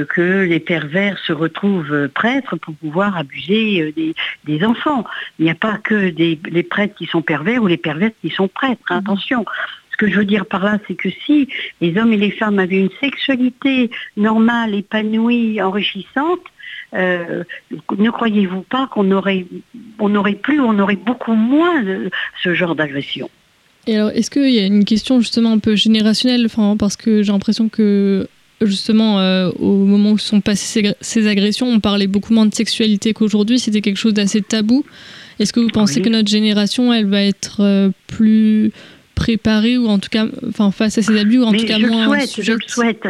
que 0.04 0.44
les 0.44 0.60
pervers 0.60 1.18
se 1.18 1.32
retrouvent 1.32 2.08
prêtres 2.08 2.56
pour 2.56 2.74
pouvoir 2.74 3.16
abuser 3.16 3.80
euh, 3.82 4.14
des, 4.44 4.64
enfants. 4.64 5.04
Il 5.38 5.46
n'y 5.46 5.50
a 5.50 5.54
pas 5.54 5.78
que 5.78 6.10
des, 6.10 6.38
les 6.50 6.62
prêtres 6.62 6.94
qui 6.94 7.06
sont 7.06 7.22
pervers 7.22 7.62
ou 7.62 7.66
les 7.66 7.78
pervers 7.78 8.10
qui 8.20 8.30
sont 8.30 8.48
prêtres. 8.48 8.82
Hein, 8.90 8.96
mmh. 8.96 9.04
Attention. 9.04 9.44
Ce 9.90 9.96
que 9.96 10.10
je 10.10 10.16
veux 10.18 10.26
dire 10.26 10.44
par 10.44 10.62
là, 10.62 10.78
c'est 10.86 10.94
que 10.94 11.08
si 11.24 11.48
les 11.80 11.96
hommes 11.96 12.12
et 12.12 12.18
les 12.18 12.30
femmes 12.30 12.58
avaient 12.58 12.80
une 12.80 12.90
sexualité 13.00 13.90
normale, 14.18 14.74
épanouie, 14.74 15.62
enrichissante, 15.62 16.42
euh, 16.96 17.44
ne 17.96 18.10
croyez-vous 18.10 18.62
pas 18.62 18.88
qu'on 18.92 19.10
aurait, 19.10 19.46
on 19.98 20.14
aurait 20.14 20.34
plus, 20.34 20.60
on 20.60 20.78
aurait 20.78 20.96
beaucoup 20.96 21.34
moins 21.34 21.82
de 21.82 22.10
ce 22.42 22.54
genre 22.54 22.74
d'agression? 22.74 23.30
Et 23.86 23.96
alors, 23.96 24.10
est-ce 24.10 24.30
qu'il 24.30 24.50
y 24.50 24.58
a 24.58 24.66
une 24.66 24.84
question 24.84 25.20
justement 25.20 25.52
un 25.52 25.58
peu 25.58 25.76
générationnelle, 25.76 26.44
enfin, 26.46 26.76
parce 26.76 26.96
que 26.96 27.22
j'ai 27.22 27.32
l'impression 27.32 27.68
que 27.68 28.26
justement, 28.60 29.18
au 29.60 29.76
moment 29.84 30.12
où 30.12 30.18
sont 30.18 30.40
passées 30.40 30.94
ces, 31.00 31.28
agressions, 31.28 31.68
on 31.68 31.78
parlait 31.78 32.08
beaucoup 32.08 32.32
moins 32.32 32.46
de 32.46 32.54
sexualité 32.54 33.12
qu'aujourd'hui. 33.12 33.60
C'était 33.60 33.82
quelque 33.82 33.98
chose 33.98 34.14
d'assez 34.14 34.42
tabou. 34.42 34.84
Est-ce 35.38 35.52
que 35.52 35.60
vous 35.60 35.68
pensez 35.68 36.00
que 36.00 36.08
notre 36.08 36.28
génération, 36.28 36.92
elle 36.92 37.06
va 37.06 37.22
être 37.22 37.92
plus 38.08 38.72
préparée 39.16 39.76
ou 39.78 39.88
en 39.88 39.98
tout 39.98 40.10
cas, 40.10 40.26
enfin, 40.48 40.70
face 40.70 40.98
à 40.98 41.02
ces 41.02 41.18
abus 41.18 41.38
ou 41.38 41.44
en 41.44 41.52
tout 41.52 41.64
cas 41.64 41.78
je 41.80 41.86
moins 41.86 42.06
souhaite, 42.06 42.40
Je 42.40 42.52
le 42.52 42.58
souhaite. 42.66 43.06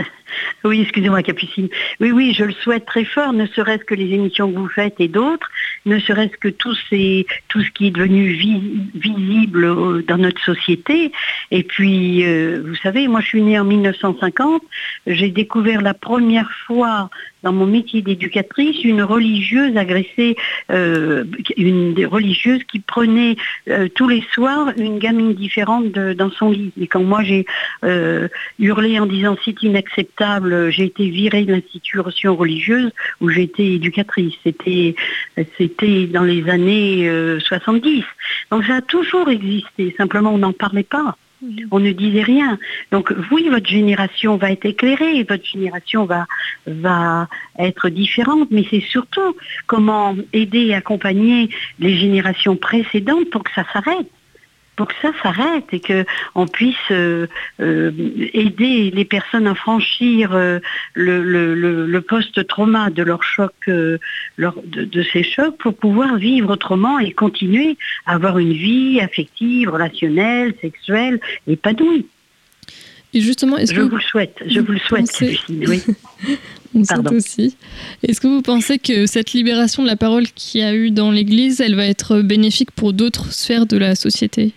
Oui, 0.64 0.83
excusez-moi 0.83 1.22
Capucine. 1.22 1.68
Oui, 2.01 2.11
oui, 2.11 2.35
je 2.35 2.44
le 2.44 2.53
souhaite 2.53 2.87
très 2.87 3.05
fort, 3.05 3.33
ne 3.33 3.46
serait-ce 3.46 3.85
que 3.85 3.94
les 3.94 4.12
émissions 4.14 4.51
que 4.51 4.59
vous 4.59 4.68
faites 4.68 4.94
et 4.99 5.09
d'autres, 5.09 5.49
ne 5.85 5.99
serait-ce 5.99 6.37
que 6.37 6.49
tout, 6.49 6.75
ce 6.75 7.70
qui 7.70 7.87
est 7.87 7.90
devenu 7.90 8.29
visible 8.29 9.64
euh, 9.64 10.03
dans 10.07 10.18
notre 10.18 10.42
société. 10.42 11.12
Et 11.51 11.62
puis, 11.62 12.27
euh, 12.27 12.62
vous 12.66 12.75
savez, 12.77 13.09
moi 13.09 13.20
je 13.20 13.27
suis 13.27 13.42
née 13.42 13.59
en 13.59 13.64
1950, 13.64 14.62
j'ai 15.07 15.31
découvert 15.31 15.81
la 15.81 15.94
première 15.94 16.51
fois 16.66 17.11
dans 17.42 17.53
mon 17.53 17.66
métier 17.66 18.03
d'éducatrice 18.03 18.83
une 18.83 19.03
religieuse 19.03 19.77
agressée, 19.77 20.37
euh, 20.70 21.25
une 21.57 21.94
religieuse 22.07 22.64
qui 22.64 22.81
prenait 22.81 23.37
tous 23.94 24.09
les 24.09 24.25
soirs 24.33 24.72
une 24.77 24.99
gamine 24.99 25.35
différente 25.35 25.92
dans 25.92 26.31
son 26.31 26.51
lit. 26.51 26.72
Et 26.81 26.88
quand 26.88 27.05
moi 27.05 27.22
j'ai 27.22 27.46
hurlé 28.59 28.99
en 28.99 29.07
disant 29.07 29.37
c'est 29.44 29.62
inacceptable, 29.62 30.26
j'ai 30.71 30.85
été 30.85 31.09
virée 31.09 31.45
de 31.45 31.53
l'institution 31.53 32.37
religieuse 32.37 32.91
où 33.21 33.29
j'étais 33.29 33.75
éducatrice. 33.75 34.35
C'était, 34.45 34.95
c'était 35.59 36.07
dans 36.07 36.23
les 36.23 36.49
années 36.49 37.11
70. 37.41 38.05
Donc 38.51 38.65
ça 38.65 38.77
a 38.77 38.83
toujours 38.83 39.29
existé, 39.29 39.95
simplement 39.97 40.33
on 40.33 40.39
n'en 40.39 40.53
parlait 40.53 40.83
pas. 40.83 41.17
On 41.71 41.81
ne 41.81 41.93
disait 41.93 42.23
rien. 42.23 42.59
Donc 42.91 43.12
oui, 43.31 43.49
votre 43.51 43.69
génération 43.69 44.37
va 44.37 44.51
être 44.51 44.65
éclairée, 44.65 45.23
votre 45.29 45.45
génération 45.45 46.07
va, 46.07 46.27
va 46.67 47.29
être 47.59 47.91
différente, 47.91 48.49
mais 48.51 48.65
c'est 48.71 48.81
surtout 48.81 49.37
comment 49.67 50.17
aider 50.33 50.67
et 50.67 50.75
accompagner 50.75 51.51
les 51.79 51.97
générations 51.97 52.57
précédentes 52.57 53.29
pour 53.31 53.45
que 53.45 53.53
ça 53.55 53.65
s'arrête 53.73 54.09
pour 54.77 54.89
que 54.89 54.95
ça 55.01 55.11
s'arrête 55.23 55.65
et 55.73 55.81
qu'on 55.81 56.47
puisse 56.47 56.77
euh, 56.91 57.27
euh, 57.61 57.91
aider 58.35 58.91
les 58.95 59.05
personnes 59.05 59.47
à 59.47 59.55
franchir 59.55 60.35
euh, 60.35 60.61
le, 60.95 61.99
post-trauma 62.01 62.91
de 62.91 63.03
leur 63.03 63.23
choc, 63.25 63.53
de, 63.67 63.99
de, 64.39 65.03
ces 65.12 65.23
chocs, 65.23 65.57
pour 65.57 65.75
pouvoir 65.75 66.17
vivre 66.17 66.51
autrement 66.53 66.99
et 66.99 67.12
continuer 67.12 67.77
à 68.05 68.15
avoir 68.15 68.39
une 68.39 68.53
vie 68.53 69.01
affective, 69.01 69.71
relationnelle, 69.71 70.55
sexuelle, 70.61 71.21
épanouie. 71.49 72.07
Et 73.15 73.21
justement, 73.21 73.57
est-ce 73.57 73.75
je 73.75 73.81
vous 73.81 73.97
le 73.97 74.03
souhaite, 74.03 74.37
je 74.47 74.61
vous, 74.61 74.73
le 74.73 74.79
souhaite, 74.79 75.09
oui. 75.49 75.83
On 76.75 76.83
aussi. 77.15 77.57
Est-ce 78.03 78.21
que 78.21 78.27
vous 78.27 78.43
pensez 78.43 78.79
que 78.79 79.07
cette 79.07 79.33
libération 79.33 79.83
de 79.83 79.89
la 79.89 79.97
parole 79.97 80.27
qu'il 80.27 80.61
y 80.61 80.65
a 80.65 80.75
eu 80.75 80.91
dans 80.91 81.11
l'Église, 81.11 81.62
elle 81.62 81.75
va 81.75 81.87
être 81.87 82.21
bénéfique 82.21 82.71
pour 82.71 82.93
d'autres 82.93 83.33
sphères 83.33 83.65
de 83.65 83.79
la 83.79 83.95
société? 83.95 84.53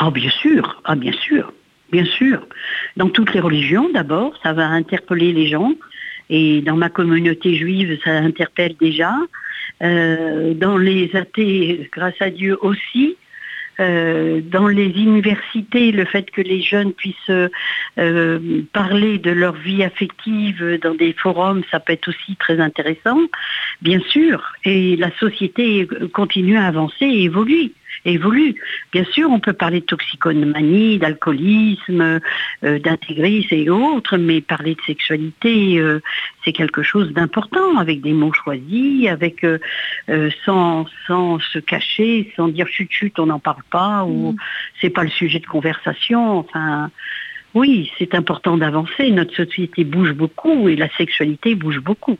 Ah 0.00 0.12
bien 0.12 0.30
sûr, 0.30 0.80
ah 0.84 0.94
bien 0.94 1.12
sûr, 1.12 1.52
bien 1.90 2.04
sûr. 2.04 2.46
Dans 2.96 3.08
toutes 3.08 3.34
les 3.34 3.40
religions, 3.40 3.90
d'abord, 3.92 4.32
ça 4.44 4.52
va 4.52 4.66
interpeller 4.68 5.32
les 5.32 5.48
gens. 5.48 5.72
Et 6.30 6.60
dans 6.60 6.76
ma 6.76 6.88
communauté 6.88 7.56
juive, 7.56 7.98
ça 8.04 8.12
interpelle 8.12 8.76
déjà. 8.80 9.12
Euh, 9.82 10.54
dans 10.54 10.76
les 10.78 11.10
athées, 11.16 11.90
grâce 11.92 12.20
à 12.20 12.30
Dieu 12.30 12.56
aussi. 12.62 13.16
Euh, 13.80 14.40
dans 14.40 14.66
les 14.66 14.86
universités, 14.86 15.92
le 15.92 16.04
fait 16.04 16.30
que 16.30 16.42
les 16.42 16.62
jeunes 16.62 16.92
puissent 16.92 17.30
euh, 17.98 18.62
parler 18.72 19.18
de 19.18 19.30
leur 19.30 19.54
vie 19.54 19.84
affective 19.84 20.80
dans 20.82 20.94
des 20.94 21.12
forums, 21.12 21.62
ça 21.70 21.78
peut 21.78 21.92
être 21.92 22.08
aussi 22.08 22.34
très 22.36 22.58
intéressant, 22.58 23.20
bien 23.80 24.00
sûr. 24.08 24.52
Et 24.64 24.96
la 24.96 25.10
société 25.18 25.88
continue 26.12 26.56
à 26.56 26.66
avancer 26.66 27.04
et 27.04 27.22
évoluer 27.22 27.72
évolue. 28.10 28.60
Bien 28.92 29.04
sûr, 29.04 29.30
on 29.30 29.40
peut 29.40 29.52
parler 29.52 29.80
de 29.80 29.86
toxicomanie, 29.86 30.98
d'alcoolisme, 30.98 32.20
euh, 32.64 32.78
d'intégrisme 32.78 33.54
et 33.54 33.70
autres, 33.70 34.16
mais 34.16 34.40
parler 34.40 34.74
de 34.74 34.80
sexualité, 34.82 35.78
euh, 35.78 36.00
c'est 36.44 36.52
quelque 36.52 36.82
chose 36.82 37.12
d'important, 37.12 37.76
avec 37.78 38.00
des 38.00 38.12
mots 38.12 38.32
choisis, 38.32 39.08
avec 39.08 39.44
euh, 39.44 39.58
sans, 40.44 40.86
sans 41.06 41.38
se 41.40 41.58
cacher, 41.58 42.32
sans 42.36 42.48
dire 42.48 42.66
chut 42.68 42.90
chut, 42.90 43.18
on 43.18 43.26
n'en 43.26 43.38
parle 43.38 43.62
pas, 43.70 44.04
ou 44.04 44.32
mm. 44.32 44.36
c'est 44.80 44.90
pas 44.90 45.04
le 45.04 45.10
sujet 45.10 45.38
de 45.38 45.46
conversation. 45.46 46.38
Enfin, 46.38 46.90
oui, 47.54 47.90
c'est 47.98 48.14
important 48.14 48.56
d'avancer. 48.56 49.10
Notre 49.10 49.34
société 49.34 49.84
bouge 49.84 50.12
beaucoup 50.12 50.68
et 50.68 50.76
la 50.76 50.88
sexualité 50.96 51.54
bouge 51.54 51.80
beaucoup. 51.80 52.18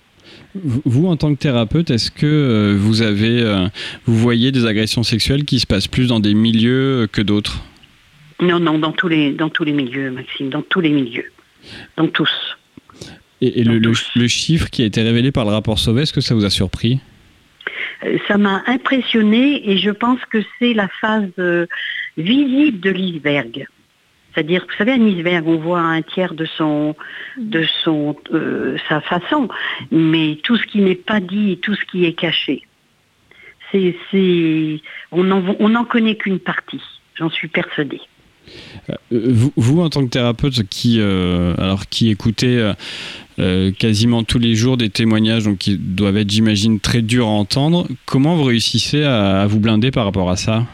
Vous, 0.55 1.07
en 1.07 1.17
tant 1.17 1.35
que 1.35 1.38
thérapeute, 1.38 1.91
est-ce 1.91 2.11
que 2.11 2.27
euh, 2.27 2.77
vous 2.79 3.03
avez, 3.03 3.43
euh, 3.43 3.67
vous 4.07 4.17
voyez 4.17 4.51
des 4.51 4.67
agressions 4.67 5.03
sexuelles 5.03 5.45
qui 5.45 5.61
se 5.61 5.67
passent 5.67 5.88
plus 5.88 6.09
dans 6.09 6.21
des 6.21 6.35
milieux 6.35 7.07
que 7.12 7.23
d'autres? 7.23 7.62
Non, 8.41 8.59
non, 8.59 8.79
dans 8.79 8.93
tous 8.93 9.09
les, 9.09 9.33
dans 9.33 9.49
tous 9.49 9.64
les 9.64 9.73
milieux, 9.73 10.11
Maxime, 10.11 10.49
dans 10.51 10.62
tous 10.62 10.81
les 10.81 10.91
milieux, 10.91 11.31
dans 11.97 12.09
tous. 12.09 12.31
Et, 13.41 13.62
le, 13.62 13.93
chiffre 14.27 14.69
qui 14.69 14.83
a 14.83 14.87
été 14.87 15.03
révélé 15.03 15.31
par 15.31 15.45
le 15.45 15.53
rapport 15.53 15.79
Sauvé, 15.79 16.03
est-ce 16.03 16.12
que 16.12 16.21
ça 16.21 16.35
vous 16.35 16.45
a 16.45 16.51
surpris? 16.51 16.99
Euh, 18.05 18.19
Ça 18.27 18.37
m'a 18.37 18.64
impressionné 18.67 19.71
et 19.71 19.79
je 19.79 19.91
pense 19.91 20.19
que 20.31 20.38
c'est 20.59 20.75
la 20.75 20.88
phase 21.01 21.31
visible 22.17 22.81
de 22.81 22.91
l'iceberg. 22.91 23.69
C'est-à-dire, 24.38 24.64
vous 24.68 24.77
savez, 24.77 24.92
un 24.92 25.05
iceberg, 25.05 25.48
on 25.48 25.57
voit 25.57 25.81
un 25.81 26.01
tiers 26.01 26.33
de 26.33 26.44
son, 26.44 26.94
de 27.38 27.64
son, 27.83 28.14
euh, 28.33 28.77
sa 28.88 29.01
façon, 29.01 29.48
mais 29.90 30.38
tout 30.44 30.57
ce 30.57 30.64
qui 30.64 30.79
n'est 30.79 30.94
pas 30.94 31.18
dit, 31.18 31.59
tout 31.61 31.74
ce 31.74 31.85
qui 31.87 32.05
est 32.05 32.12
caché, 32.12 32.62
c'est, 33.72 34.81
on 35.11 35.24
n'en 35.24 35.85
connaît 35.85 36.14
qu'une 36.14 36.38
partie. 36.38 36.81
J'en 37.16 37.31
suis 37.31 37.48
persuadée. 37.48 38.01
Euh, 38.90 38.94
vous, 39.11 39.53
vous, 39.57 39.81
en 39.81 39.90
tant 39.90 40.05
que 40.05 40.11
thérapeute 40.11 40.68
qui, 40.68 41.01
euh, 41.01 41.57
alors, 41.59 41.88
qui 41.88 42.09
écoutez 42.09 42.72
quasiment 43.81 44.22
tous 44.22 44.38
les 44.38 44.55
jours 44.55 44.77
des 44.77 44.88
témoignages 44.88 45.44
donc, 45.44 45.59
qui 45.59 45.77
doivent 45.79 46.16
être, 46.16 46.31
j'imagine, 46.31 46.79
très 46.79 47.03
durs 47.03 47.27
à 47.27 47.31
entendre, 47.31 47.88
comment 48.07 48.37
vous 48.37 48.44
réussissez 48.44 49.03
à 49.03 49.48
vous 49.48 49.59
blinder 49.59 49.90
par 49.90 50.05
rapport 50.05 50.31
à 50.31 50.37
ça? 50.37 50.64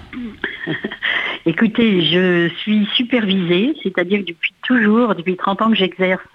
Écoutez, 1.47 2.01
je 2.07 2.49
suis 2.61 2.89
supervisée, 2.95 3.75
c'est-à-dire 3.83 4.25
depuis 4.27 4.55
toujours, 4.63 5.15
depuis 5.15 5.37
30 5.37 5.61
ans 5.61 5.71
que 5.71 5.77
j'exerce, 5.77 6.27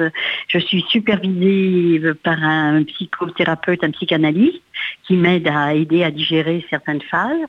je 0.48 0.60
suis 0.60 0.86
supervisée 0.90 2.00
par 2.24 2.44
un 2.44 2.84
psychothérapeute, 2.84 3.84
un 3.84 3.90
psychanalyste 3.90 4.62
qui 5.08 5.16
m'aide 5.16 5.48
à 5.48 5.74
aider 5.74 6.04
à 6.04 6.12
digérer 6.12 6.64
certaines 6.70 7.02
phases. 7.02 7.42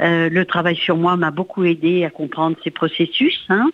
Euh, 0.00 0.30
le 0.30 0.44
travail 0.44 0.76
sur 0.76 0.96
moi 0.96 1.16
m'a 1.16 1.30
beaucoup 1.30 1.64
aidé 1.64 2.04
à 2.04 2.10
comprendre 2.10 2.56
ces 2.64 2.70
processus, 2.70 3.44
hein. 3.48 3.70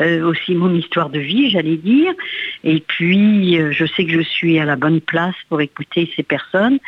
euh, 0.00 0.22
aussi 0.24 0.54
mon 0.54 0.74
histoire 0.74 1.08
de 1.08 1.18
vie, 1.18 1.50
j'allais 1.50 1.76
dire. 1.76 2.12
Et 2.64 2.80
puis, 2.80 3.58
euh, 3.58 3.72
je 3.72 3.86
sais 3.86 4.04
que 4.04 4.12
je 4.12 4.20
suis 4.20 4.58
à 4.58 4.64
la 4.64 4.76
bonne 4.76 5.00
place 5.00 5.34
pour 5.48 5.60
écouter 5.60 6.12
ces 6.16 6.22
personnes 6.22 6.78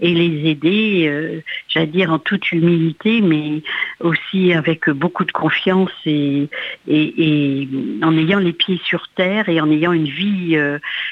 et 0.00 0.12
les 0.12 0.50
aider, 0.50 1.42
j'allais 1.68 1.86
dire 1.86 2.12
en 2.12 2.18
toute 2.18 2.50
humilité, 2.52 3.20
mais 3.20 3.62
aussi 4.00 4.52
avec 4.52 4.90
beaucoup 4.90 5.24
de 5.24 5.32
confiance 5.32 5.90
et, 6.06 6.48
en 8.02 8.16
ayant 8.16 8.38
les 8.38 8.52
pieds 8.52 8.80
sur 8.84 9.08
terre 9.14 9.48
et 9.48 9.60
en 9.60 9.70
ayant 9.70 9.92
une 9.92 10.08
vie 10.08 10.58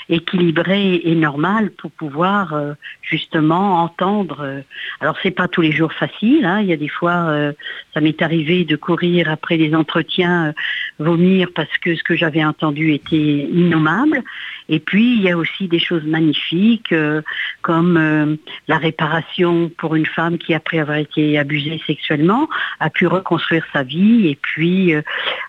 équilibrée 0.09 1.01
et 1.05 1.15
normale 1.15 1.71
pour 1.71 1.91
pouvoir 1.93 2.55
justement 3.03 3.83
entendre. 3.83 4.63
alors 5.01 5.17
c'est 5.23 5.31
pas 5.31 5.49
tous 5.49 5.61
les 5.61 5.73
jours 5.73 5.93
facile, 5.93 6.45
hein. 6.45 6.61
il 6.61 6.67
y 6.67 6.73
a 6.73 6.77
des 6.77 6.89
fois 6.89 7.30
euh, 7.31 7.53
ça 7.95 8.01
m'est 8.01 8.21
arrivé 8.23 8.65
de 8.65 8.77
courir 8.77 9.31
après 9.31 9.57
les 9.57 9.75
entretiens, 9.75 10.49
euh, 10.49 10.53
vomir 10.99 11.49
parce 11.55 11.77
que 11.79 11.95
ce 11.95 12.03
que 12.03 12.17
j'avais 12.17 12.45
entendu 12.45 12.93
était 12.93 13.17
innommable. 13.17 14.23
Et 14.69 14.79
puis, 14.79 15.17
il 15.17 15.23
y 15.23 15.31
a 15.31 15.37
aussi 15.37 15.67
des 15.69 15.81
choses 15.81 16.05
magnifiques, 16.05 16.93
euh, 16.93 17.23
comme 17.63 18.39
la 18.69 18.79
réparation 18.79 19.71
pour 19.79 19.97
une 19.97 20.07
femme 20.07 20.39
qui, 20.39 20.55
après 20.55 20.79
avoir 20.79 20.99
été 20.99 21.39
abusée 21.39 21.81
sexuellement, 21.87 22.49
a 22.79 22.91
pu 22.91 23.07
reconstruire 23.07 23.67
sa 23.73 23.83
vie 23.83 24.29
et 24.29 24.39
puis 24.41 24.95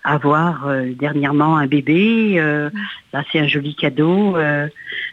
avoir 0.04 0.68
dernièrement 0.98 1.56
un 1.56 1.66
bébé. 1.66 2.34
là, 3.12 3.24
c'est 3.30 3.38
un 3.38 3.46
joli 3.46 3.74
cadeau 3.74 4.36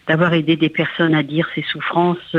d'avoir 0.07 0.33
aidé 0.33 0.55
des 0.55 0.69
personnes 0.69 1.13
à 1.13 1.23
dire 1.23 1.47
ses 1.53 1.63
souffrances 1.63 2.35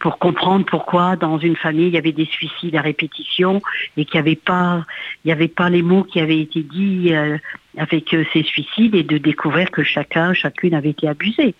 pour 0.00 0.18
comprendre 0.18 0.64
pourquoi 0.64 1.16
dans 1.16 1.38
une 1.38 1.56
famille 1.56 1.88
il 1.88 1.94
y 1.94 1.98
avait 1.98 2.12
des 2.12 2.26
suicides 2.26 2.76
à 2.76 2.80
répétition 2.80 3.62
et 3.96 4.04
qu'il 4.04 4.20
n'y 4.20 4.28
avait 4.28 4.36
pas 4.36 4.84
il 5.24 5.28
y 5.28 5.32
avait 5.32 5.48
pas 5.48 5.68
les 5.68 5.82
mots 5.82 6.04
qui 6.04 6.20
avaient 6.20 6.40
été 6.40 6.62
dits 6.62 7.14
euh, 7.14 7.38
avec 7.76 8.14
euh, 8.14 8.24
ces 8.32 8.42
suicides 8.42 8.94
et 8.94 9.02
de 9.02 9.18
découvrir 9.18 9.70
que 9.70 9.82
chacun 9.82 10.32
chacune 10.34 10.74
avait 10.74 10.90
été 10.90 11.08
abusé. 11.08 11.54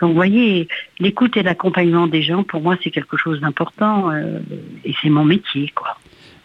Donc 0.00 0.10
vous 0.10 0.14
voyez, 0.14 0.68
l'écoute 0.98 1.36
et 1.36 1.42
l'accompagnement 1.42 2.06
des 2.06 2.22
gens 2.22 2.42
pour 2.42 2.60
moi 2.60 2.76
c'est 2.82 2.90
quelque 2.90 3.16
chose 3.16 3.40
d'important 3.40 4.10
euh, 4.10 4.40
et 4.84 4.94
c'est 5.00 5.10
mon 5.10 5.24
métier 5.24 5.72
quoi. 5.74 5.96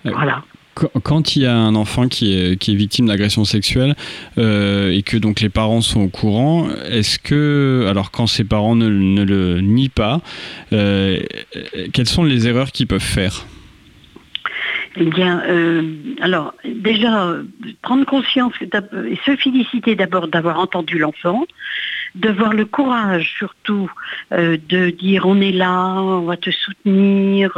voilà. 0.03 0.43
Quand 0.75 1.35
il 1.35 1.43
y 1.43 1.45
a 1.45 1.55
un 1.55 1.75
enfant 1.75 2.07
qui 2.07 2.33
est, 2.33 2.57
qui 2.57 2.71
est 2.71 2.75
victime 2.75 3.07
d'agression 3.07 3.45
sexuelle 3.45 3.95
euh, 4.37 4.91
et 4.91 5.03
que 5.03 5.17
donc 5.17 5.41
les 5.41 5.49
parents 5.49 5.81
sont 5.81 6.01
au 6.01 6.07
courant, 6.07 6.67
est-ce 6.89 7.19
que, 7.19 7.85
alors 7.89 8.11
quand 8.11 8.27
ces 8.27 8.43
parents 8.43 8.75
ne, 8.75 8.87
le 8.87 9.61
nient 9.61 9.89
pas, 9.89 10.21
euh, 10.73 11.19
quelles 11.93 12.07
sont 12.07 12.23
les 12.23 12.47
erreurs 12.47 12.71
qu'ils 12.71 12.87
peuvent 12.87 13.01
faire? 13.01 13.45
Eh 14.95 15.05
bien, 15.05 15.43
euh, 15.47 15.83
alors 16.21 16.53
déjà, 16.65 17.35
prendre 17.81 18.05
conscience 18.05 18.53
et 18.61 19.17
se 19.25 19.35
féliciter 19.35 19.95
d'abord 19.95 20.27
d'avoir 20.27 20.59
entendu 20.59 20.97
l'enfant, 20.97 21.45
de 22.15 22.29
voir 22.29 22.53
le 22.53 22.65
courage 22.65 23.35
surtout 23.37 23.91
de 24.31 24.89
dire 24.89 25.25
on 25.25 25.39
est 25.41 25.51
là, 25.51 25.93
on 26.01 26.21
va 26.21 26.37
te 26.37 26.49
soutenir, 26.49 27.51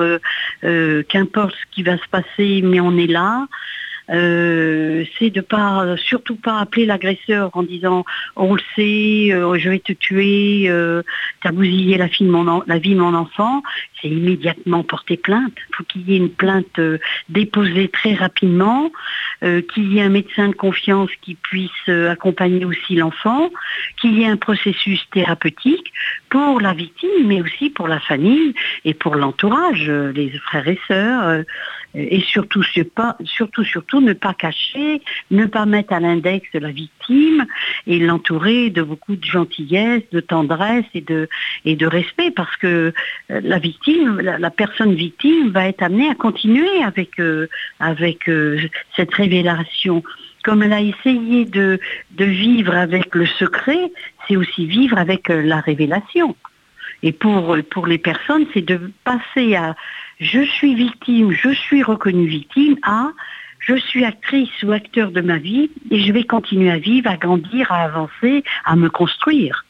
qu'importe 0.61 1.55
ce 1.55 1.65
qui 1.75 1.83
va 1.83 1.97
se 1.97 2.07
passer, 2.09 2.61
mais 2.63 2.79
on 2.79 2.97
est 2.97 3.07
là. 3.07 3.47
Euh, 4.11 5.05
c'est 5.17 5.29
de 5.29 5.41
pas 5.41 5.95
surtout 5.97 6.35
pas 6.35 6.59
appeler 6.59 6.85
l'agresseur 6.85 7.49
en 7.53 7.63
disant 7.63 8.05
on 8.35 8.55
le 8.55 8.61
sait, 8.75 9.33
euh, 9.33 9.57
je 9.57 9.69
vais 9.69 9.79
te 9.79 9.93
tuer, 9.93 10.65
euh, 10.67 11.01
as 11.43 11.51
bousillé 11.51 11.97
la, 11.97 12.07
vie 12.07 12.25
de 12.25 12.29
mon, 12.29 12.63
la 12.65 12.77
vie 12.77 12.93
de 12.93 12.99
mon 12.99 13.13
enfant, 13.13 13.63
c'est 14.01 14.09
immédiatement 14.09 14.83
porter 14.83 15.17
plainte. 15.17 15.53
Il 15.69 15.75
faut 15.75 15.83
qu'il 15.83 16.09
y 16.09 16.13
ait 16.13 16.17
une 16.17 16.31
plainte 16.31 16.79
euh, 16.79 16.97
déposée 17.29 17.89
très 17.89 18.13
rapidement, 18.13 18.91
qu'il 19.73 19.91
y 19.91 19.97
ait 19.97 20.03
un 20.03 20.09
médecin 20.09 20.49
de 20.49 20.53
confiance 20.53 21.09
qui 21.23 21.33
puisse 21.33 21.89
accompagner 21.89 22.63
aussi 22.63 22.93
l'enfant, 22.93 23.49
qu'il 23.99 24.13
y 24.13 24.21
ait 24.21 24.27
un 24.27 24.37
processus 24.37 25.03
thérapeutique 25.11 25.91
pour 26.29 26.61
la 26.61 26.73
victime, 26.73 27.25
mais 27.25 27.41
aussi 27.41 27.71
pour 27.71 27.87
la 27.87 27.99
famille 27.99 28.53
et 28.85 28.93
pour 28.93 29.15
l'entourage, 29.15 29.89
les 29.89 30.29
frères 30.29 30.67
et 30.67 30.79
sœurs 30.87 31.43
et 31.93 32.21
surtout, 32.21 32.63
surtout, 32.63 33.63
surtout 33.63 34.01
ne 34.01 34.13
pas 34.13 34.33
cacher, 34.33 35.01
ne 35.29 35.45
pas 35.45 35.65
mettre 35.65 35.93
à 35.93 35.99
l'index 35.99 36.47
la 36.53 36.71
victime 36.71 37.45
et 37.87 37.99
l'entourer 37.99 38.69
de 38.69 38.81
beaucoup 38.81 39.15
de 39.15 39.25
gentillesse, 39.25 40.03
de 40.11 40.19
tendresse 40.19 40.85
et 40.93 41.01
de, 41.01 41.27
et 41.65 41.75
de 41.75 41.85
respect 41.85 42.31
parce 42.31 42.55
que 42.57 42.93
euh, 43.31 43.41
la 43.43 43.59
victime, 43.59 44.19
la, 44.21 44.49
personne 44.49 44.93
victime 44.93 45.49
va 45.49 45.67
être 45.67 45.83
amenée 45.83 46.09
à 46.09 46.15
continuer 46.15 46.83
avec, 46.83 47.19
euh, 47.19 47.47
avec 47.79 48.29
euh, 48.29 48.59
cette 48.95 49.13
révélation 49.13 50.03
comme 50.43 50.63
elle 50.63 50.73
a 50.73 50.81
essayé 50.81 51.45
de, 51.45 51.79
de, 52.11 52.25
vivre 52.25 52.75
avec 52.75 53.13
le 53.13 53.27
secret, 53.27 53.91
c'est 54.27 54.35
aussi 54.35 54.65
vivre 54.65 54.97
avec 54.97 55.27
la 55.27 55.59
révélation. 55.59 56.35
Et 57.03 57.11
pour, 57.11 57.57
pour 57.69 57.87
les 57.87 57.97
personnes, 57.97 58.45
c'est 58.53 58.65
de 58.65 58.91
passer 59.03 59.55
à, 59.55 59.75
je 60.19 60.41
suis 60.41 60.75
victime, 60.75 61.31
je 61.31 61.49
suis 61.49 61.83
reconnue 61.83 62.27
victime 62.27 62.77
à 62.83 63.11
je 63.61 63.75
suis 63.75 64.03
actrice 64.03 64.63
ou 64.63 64.71
acteur 64.71 65.11
de 65.11 65.21
ma 65.21 65.37
vie 65.37 65.69
et 65.91 66.01
je 66.01 66.11
vais 66.11 66.23
continuer 66.23 66.71
à 66.71 66.77
vivre, 66.77 67.09
à 67.09 67.17
grandir, 67.17 67.71
à 67.71 67.83
avancer, 67.83 68.43
à 68.65 68.75
me 68.75 68.89
construire. 68.89 69.65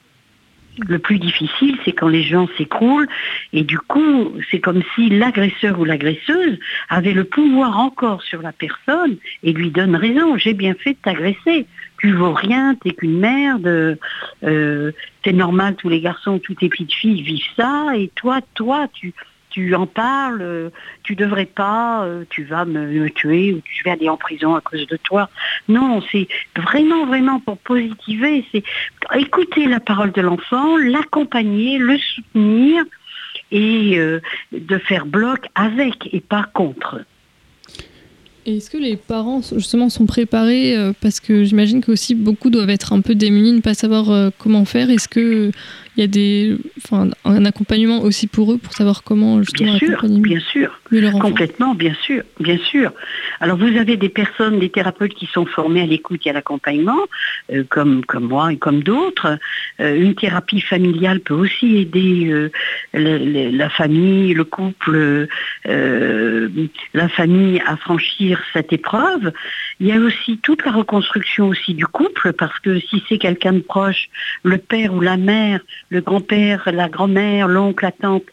Le 0.78 1.00
plus 1.00 1.20
difficile, 1.20 1.78
c'est 1.84 1.92
quand 1.92 2.08
les 2.08 2.24
gens 2.24 2.48
s'écroulent 2.58 3.08
et 3.52 3.64
du 3.64 3.78
coup, 3.78 4.34
c'est 4.50 4.62
comme 4.62 4.82
si 4.96 5.10
l'agresseur 5.10 5.78
ou 5.80 5.84
l'agresseuse 5.84 6.58
avait 6.88 7.12
le 7.12 7.26
pouvoir 7.26 7.78
encore 7.78 8.24
sur 8.24 8.42
la 8.42 8.54
personne 8.54 9.18
et 9.44 9.52
lui 9.52 9.70
donne 9.70 9.96
raison. 9.96 10.38
J'ai 10.38 10.54
bien 10.54 10.74
fait 10.74 10.94
de 10.94 11.00
t'agresser. 11.04 11.68
Tu 12.02 12.14
vaux 12.14 12.34
rien, 12.34 12.74
t'es 12.76 12.94
qu'une 12.94 13.20
merde. 13.20 13.98
Euh, 14.44 14.92
c'est 15.24 15.34
normal, 15.34 15.76
tous 15.76 15.88
les 15.88 16.02
garçons, 16.02 16.40
toutes 16.40 16.62
les 16.62 16.70
petites 16.70 16.94
filles 16.94 17.22
vivent 17.22 17.46
ça 17.56 17.96
et 17.96 18.10
toi, 18.16 18.40
toi, 18.56 18.88
tu, 18.92 19.14
tu 19.52 19.76
en 19.76 19.86
parles, 19.86 20.42
euh, 20.42 20.70
tu 21.04 21.16
devrais 21.16 21.46
pas, 21.46 22.04
euh, 22.04 22.24
tu 22.30 22.44
vas 22.44 22.66
me, 22.66 23.08
tuer 23.10 23.54
ou 23.54 23.62
tu 23.62 23.84
vas 23.84 23.92
aller 23.92 24.10
en 24.10 24.18
prison 24.18 24.56
à 24.56 24.62
cause 24.62 24.88
de 24.88 24.98
toi. 24.98 25.30
Non, 25.68 26.02
c'est 26.12 26.28
vraiment, 26.56 27.06
vraiment 27.06 27.40
pour 27.40 27.60
positiver, 27.60 28.44
c'est 28.52 28.64
écouter 29.14 29.68
la 29.68 29.80
parole 29.80 30.12
de 30.12 30.22
l'enfant, 30.22 30.78
l'accompagner, 30.78 31.78
le 31.78 32.00
soutenir 32.00 32.84
et 33.52 34.00
euh, 34.00 34.22
de 34.52 34.78
faire 34.80 35.06
bloc 35.06 35.46
avec 35.54 36.12
et 36.14 36.22
pas 36.22 36.46
contre. 36.54 37.02
Est-ce 38.46 38.70
que 38.70 38.78
les 38.78 38.96
parents 38.96 39.42
justement 39.42 39.90
sont 39.90 40.06
préparés 40.06 40.76
parce 41.02 41.20
que 41.20 41.44
j'imagine 41.44 41.82
que 41.82 41.94
beaucoup 42.16 42.50
doivent 42.50 42.70
être 42.70 42.94
un 42.94 43.02
peu 43.02 43.14
démunis, 43.14 43.52
ne 43.54 43.62
pas 43.62 43.74
savoir 43.74 44.32
comment 44.38 44.66
faire. 44.66 44.90
Est-ce 44.90 45.08
que 45.08 45.52
il 45.98 46.02
y 46.02 46.04
a 46.04 46.08
des, 46.08 46.58
enfin, 46.78 47.10
un 47.26 47.46
accompagnement 47.46 48.02
aussi 48.02 48.28
pour 48.28 48.54
eux 48.54 48.58
pour 48.58 48.72
savoir 48.74 49.04
comment 49.04 49.44
justement 49.44 49.78
bien 49.78 49.80
sûr, 49.80 50.02
bien 50.08 50.40
sûr, 50.40 50.80
complètement, 51.20 51.76
bien 51.76 51.94
sûr, 52.02 52.24
bien 52.40 52.58
sûr. 52.58 52.94
Alors 53.42 53.58
vous 53.58 53.78
avez 53.78 53.98
des 53.98 54.08
personnes, 54.08 54.60
des 54.60 54.70
thérapeutes 54.70 55.14
qui 55.14 55.26
sont 55.26 55.46
formés 55.46 55.82
à 55.82 55.86
l'écoute 55.86 56.22
et 56.26 56.30
à 56.30 56.34
l'accompagnement, 56.34 57.00
euh, 57.52 57.66
comme 57.70 58.06
comme 58.06 58.26
moi 58.26 58.54
et 58.54 58.58
comme 58.58 58.84
d'autres. 58.84 59.38
Euh, 59.82 60.02
une 60.02 60.16
thérapie 60.16 60.62
familiale 60.62 61.20
peut 61.20 61.34
aussi 61.34 61.78
aider 61.78 62.30
euh, 62.30 62.50
la 62.94 63.70
famille, 63.70 64.34
le 64.34 64.46
couple, 64.46 65.28
la 65.66 67.10
famille 67.10 67.62
à 67.66 67.76
franchir 67.76 68.42
cette 68.54 68.72
épreuve. 68.72 69.34
Il 69.82 69.88
y 69.88 69.94
a 69.94 69.98
aussi 69.98 70.38
toute 70.38 70.64
la 70.64 70.72
reconstruction 70.72 71.48
aussi 71.48 71.74
du 71.74 71.88
couple 71.88 72.34
parce 72.34 72.60
que 72.60 72.80
si 72.80 73.04
c'est 73.10 73.18
quelqu'un 73.18 73.54
de 73.54 73.62
proche, 73.62 74.10
le 74.44 74.60
père 74.60 74.94
ou 74.94 75.02
la 75.02 75.18
mère 75.18 75.60
le 75.90 76.02
grand-père, 76.02 76.70
la 76.72 76.88
grand-mère, 76.88 77.48
l'oncle, 77.48 77.84
la 77.84 77.92
tante, 77.92 78.24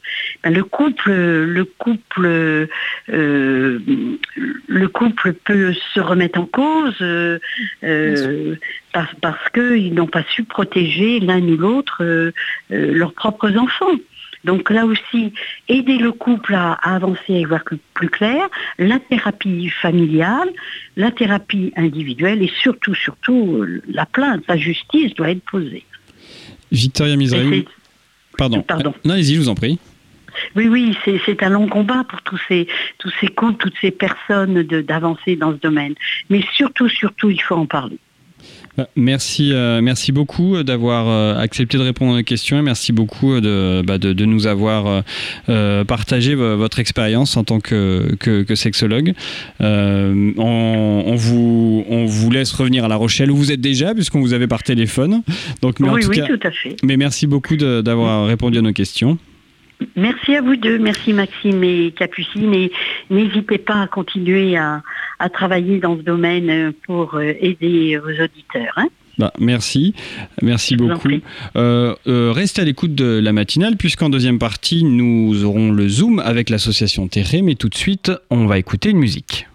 ben, 0.42 0.52
le 0.52 0.62
couple, 0.62 1.10
le 1.10 1.64
couple, 1.64 2.26
euh, 2.26 2.66
le 3.08 4.88
couple 4.88 5.32
peut 5.32 5.72
se 5.94 6.00
remettre 6.00 6.38
en 6.38 6.44
cause 6.44 6.96
euh, 7.00 7.38
euh, 7.82 8.56
parce, 8.92 9.48
qu'ils 9.54 9.94
n'ont 9.94 10.06
pas 10.06 10.24
su 10.30 10.44
protéger 10.44 11.18
l'un 11.18 11.40
ou 11.40 11.56
l'autre 11.56 12.32
leurs 12.68 13.14
propres 13.14 13.56
enfants. 13.56 13.96
Donc 14.44 14.70
là 14.70 14.86
aussi, 14.86 15.32
aider 15.68 15.98
le 15.98 16.12
couple 16.12 16.54
à, 16.54 16.72
avancer 16.72 17.34
et 17.34 17.44
voir 17.44 17.62
plus 17.94 18.08
clair, 18.08 18.48
la 18.78 18.98
thérapie 18.98 19.68
familiale, 19.68 20.48
la 20.96 21.10
thérapie 21.10 21.72
individuelle 21.76 22.42
et 22.42 22.50
surtout, 22.60 22.94
surtout, 22.94 23.64
la 23.88 24.06
plainte, 24.06 24.44
la 24.48 24.56
justice 24.56 25.14
doit 25.14 25.30
être 25.30 25.44
posée. 25.50 25.84
Victoria 26.70 27.16
Misraoui. 27.16 27.66
Pardon. 28.36 28.62
Pardon. 28.62 28.94
Non, 29.04 29.14
allez-y, 29.14 29.34
je 29.34 29.40
vous 29.40 29.48
en 29.48 29.54
prie. 29.54 29.78
Oui, 30.54 30.68
oui, 30.68 30.96
c'est 31.04 31.42
un 31.42 31.48
long 31.48 31.66
combat 31.68 32.04
pour 32.08 32.22
tous 32.22 32.40
ces, 32.46 32.68
tous 32.98 33.12
ces 33.20 33.28
couples, 33.28 33.56
toutes 33.56 33.78
ces 33.80 33.90
personnes 33.90 34.62
d'avancer 34.62 35.34
dans 35.36 35.52
ce 35.52 35.58
domaine. 35.58 35.94
Mais 36.30 36.44
surtout, 36.54 36.88
surtout, 36.88 37.30
il 37.30 37.40
faut 37.42 37.56
en 37.56 37.66
parler. 37.66 37.98
Euh, 38.78 38.84
merci, 38.96 39.52
euh, 39.52 39.80
merci 39.80 40.12
beaucoup 40.12 40.62
d'avoir 40.62 41.08
euh, 41.08 41.38
accepté 41.38 41.78
de 41.78 41.82
répondre 41.82 42.14
à 42.14 42.16
nos 42.18 42.22
questions 42.22 42.58
et 42.58 42.62
merci 42.62 42.92
beaucoup 42.92 43.40
de, 43.40 43.82
bah, 43.82 43.98
de, 43.98 44.24
nous 44.24 44.46
avoir 44.46 45.02
partagé 45.86 46.34
votre 46.34 46.78
expérience 46.78 47.36
en 47.36 47.44
tant 47.44 47.60
que, 47.60 48.14
que, 48.18 48.54
sexologue. 48.54 49.14
On, 49.60 51.14
vous, 51.16 51.84
on 51.88 52.04
vous 52.04 52.30
laisse 52.30 52.52
revenir 52.52 52.84
à 52.84 52.88
La 52.88 52.96
Rochelle 52.96 53.30
où 53.30 53.36
vous 53.36 53.52
êtes 53.52 53.60
déjà 53.60 53.94
puisqu'on 53.94 54.20
vous 54.20 54.32
avait 54.32 54.46
par 54.46 54.62
téléphone. 54.62 55.22
Donc, 55.62 55.80
mais 55.80 55.88
oui, 55.88 56.02
oui, 56.08 56.20
tout 56.26 56.40
à 56.46 56.50
fait. 56.50 56.76
Mais 56.82 56.96
merci 56.96 57.26
beaucoup 57.26 57.56
d'avoir 57.56 58.26
répondu 58.26 58.58
à 58.58 58.62
nos 58.62 58.72
questions. 58.72 59.18
Merci 59.96 60.34
à 60.34 60.42
vous 60.42 60.56
deux, 60.56 60.78
merci 60.78 61.12
Maxime 61.12 61.62
et 61.62 61.92
Capucine 61.96 62.52
et 62.52 62.72
n'hésitez 63.10 63.58
pas 63.58 63.82
à 63.82 63.86
continuer 63.86 64.56
à, 64.56 64.82
travailler 65.32 65.78
dans 65.78 65.96
ce 65.96 66.02
domaine 66.02 66.72
pour 66.86 67.14
euh, 67.14 67.32
aider 67.40 67.96
vos 67.98 68.10
auditeurs. 68.10 68.72
Hein. 68.76 68.88
Bah, 69.18 69.32
merci, 69.38 69.94
merci 70.42 70.76
beaucoup. 70.76 71.08
Euh, 71.56 71.94
euh, 72.06 72.32
restez 72.32 72.62
à 72.62 72.64
l'écoute 72.64 72.94
de 72.94 73.18
la 73.18 73.32
matinale 73.32 73.76
puisqu'en 73.76 74.08
deuxième 74.08 74.38
partie 74.38 74.84
nous 74.84 75.44
aurons 75.44 75.72
le 75.72 75.88
zoom 75.88 76.20
avec 76.20 76.50
l'association 76.50 77.08
Terré, 77.08 77.42
mais 77.42 77.56
tout 77.56 77.68
de 77.68 77.74
suite 77.74 78.12
on 78.30 78.46
va 78.46 78.58
écouter 78.58 78.90
une 78.90 78.98
musique. 78.98 79.48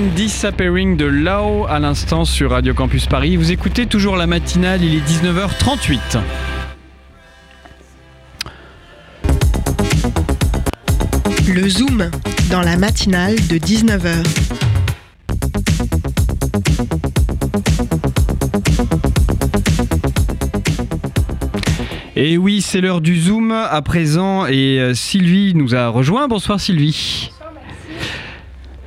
Disappearing 0.00 0.96
de 0.96 1.04
Lao 1.04 1.66
à 1.66 1.78
l'instant 1.78 2.24
sur 2.24 2.50
Radio 2.50 2.74
Campus 2.74 3.06
Paris. 3.06 3.36
Vous 3.36 3.52
écoutez 3.52 3.86
toujours 3.86 4.16
la 4.16 4.26
matinale, 4.26 4.82
il 4.82 4.96
est 4.96 5.08
19h38. 5.08 6.18
Le 11.54 11.68
Zoom 11.68 12.10
dans 12.50 12.62
la 12.62 12.76
matinale 12.76 13.36
de 13.46 13.56
19h. 13.56 14.24
Et 22.16 22.36
oui, 22.36 22.62
c'est 22.62 22.80
l'heure 22.80 23.00
du 23.00 23.20
Zoom 23.20 23.52
à 23.52 23.80
présent 23.82 24.46
et 24.46 24.80
euh, 24.80 24.94
Sylvie 24.94 25.54
nous 25.54 25.76
a 25.76 25.88
rejoint. 25.88 26.26
Bonsoir 26.26 26.58
Sylvie. 26.58 27.30
Bonsoir 27.30 27.52
Maxime. 27.52 27.74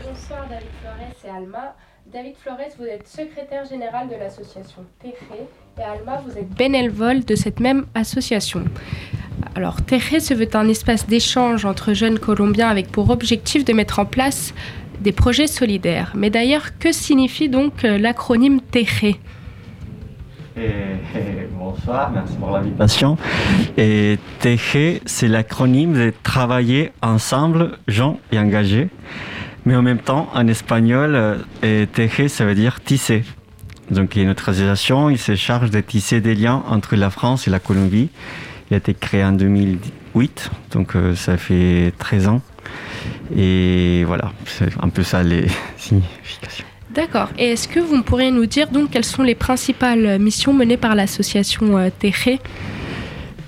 Bonsoir 0.04 0.48
David 0.50 0.68
Flores 0.82 1.26
et 1.26 1.30
Alma. 1.30 1.76
David 2.18 2.34
Flores, 2.42 2.58
vous 2.80 2.86
êtes 2.86 3.08
secrétaire 3.08 3.64
général 3.70 4.08
de 4.10 4.16
l'association 4.16 4.82
TERE 5.04 5.12
et 5.78 5.84
Alma, 5.84 6.20
vous 6.26 6.36
êtes 6.36 6.50
bénévole 6.50 7.24
de 7.24 7.36
cette 7.36 7.60
même 7.60 7.86
association. 7.94 8.64
Alors, 9.54 9.84
TERE 9.84 10.20
se 10.20 10.34
veut 10.34 10.48
un 10.56 10.68
espace 10.68 11.06
d'échange 11.06 11.64
entre 11.66 11.94
jeunes 11.94 12.18
Colombiens 12.18 12.70
avec 12.70 12.88
pour 12.92 13.12
objectif 13.12 13.66
de 13.66 13.72
mettre 13.72 14.00
en 14.00 14.06
place 14.06 14.56
des 15.00 15.12
projets 15.12 15.46
solidaires. 15.46 16.14
Mais 16.16 16.32
d'ailleurs, 16.32 16.80
que 16.80 16.92
signifie 16.92 17.50
donc 17.50 17.86
euh, 17.86 18.00
l'acronyme 18.00 18.62
TERE 18.62 19.04
Et- 19.04 20.62
et 20.64 21.48
bonsoir, 21.52 22.10
merci 22.10 22.36
pour 22.38 22.50
l'invitation. 22.50 23.16
Et 23.78 24.18
TG, 24.40 25.04
c'est 25.06 25.28
l'acronyme 25.28 25.94
de 25.94 26.12
travailler 26.24 26.92
ensemble, 27.04 27.78
gens 27.88 28.20
et 28.32 28.40
engagés. 28.40 28.88
Mais 29.68 29.76
en 29.76 29.82
même 29.82 30.00
temps, 30.00 30.30
en 30.34 30.48
espagnol, 30.48 31.42
euh, 31.66 31.86
TG, 31.92 32.30
ça 32.30 32.46
veut 32.46 32.56
dire 32.56 32.80
tisser. 32.80 33.26
Donc, 33.92 34.16
il 34.16 34.22
y 34.22 34.26
a 34.26 34.28
notre 34.30 34.48
association, 34.48 35.10
il 35.10 35.18
se 35.18 35.36
charge 35.36 35.72
de 35.72 35.82
tisser 35.82 36.22
des 36.22 36.36
liens 36.36 36.64
entre 36.70 36.96
la 36.96 37.10
France 37.10 37.50
et 37.50 37.52
la 37.52 37.60
Colombie. 37.60 38.08
Il 38.72 38.76
a 38.76 38.78
été 38.78 38.94
créé 38.94 39.26
en 39.26 39.34
2008, 39.34 40.52
donc 40.72 40.96
euh, 40.96 41.16
ça 41.16 41.36
fait 41.36 41.92
13 42.00 42.30
ans. 42.30 42.42
Et 43.36 44.06
voilà, 44.06 44.32
c'est 44.46 44.70
un 44.82 44.88
peu 44.88 45.04
ça 45.04 45.22
les 45.22 45.48
significations. 45.78 46.66
D'accord. 46.92 47.28
Et 47.38 47.52
est-ce 47.52 47.68
que 47.68 47.82
vous 47.82 48.02
pourriez 48.04 48.32
nous 48.32 48.46
dire 48.46 48.70
donc 48.70 48.92
quelles 48.92 49.04
sont 49.04 49.24
les 49.24 49.36
principales 49.36 50.18
missions 50.18 50.54
menées 50.54 50.78
par 50.78 50.96
l'association 50.96 51.78
euh, 51.78 51.90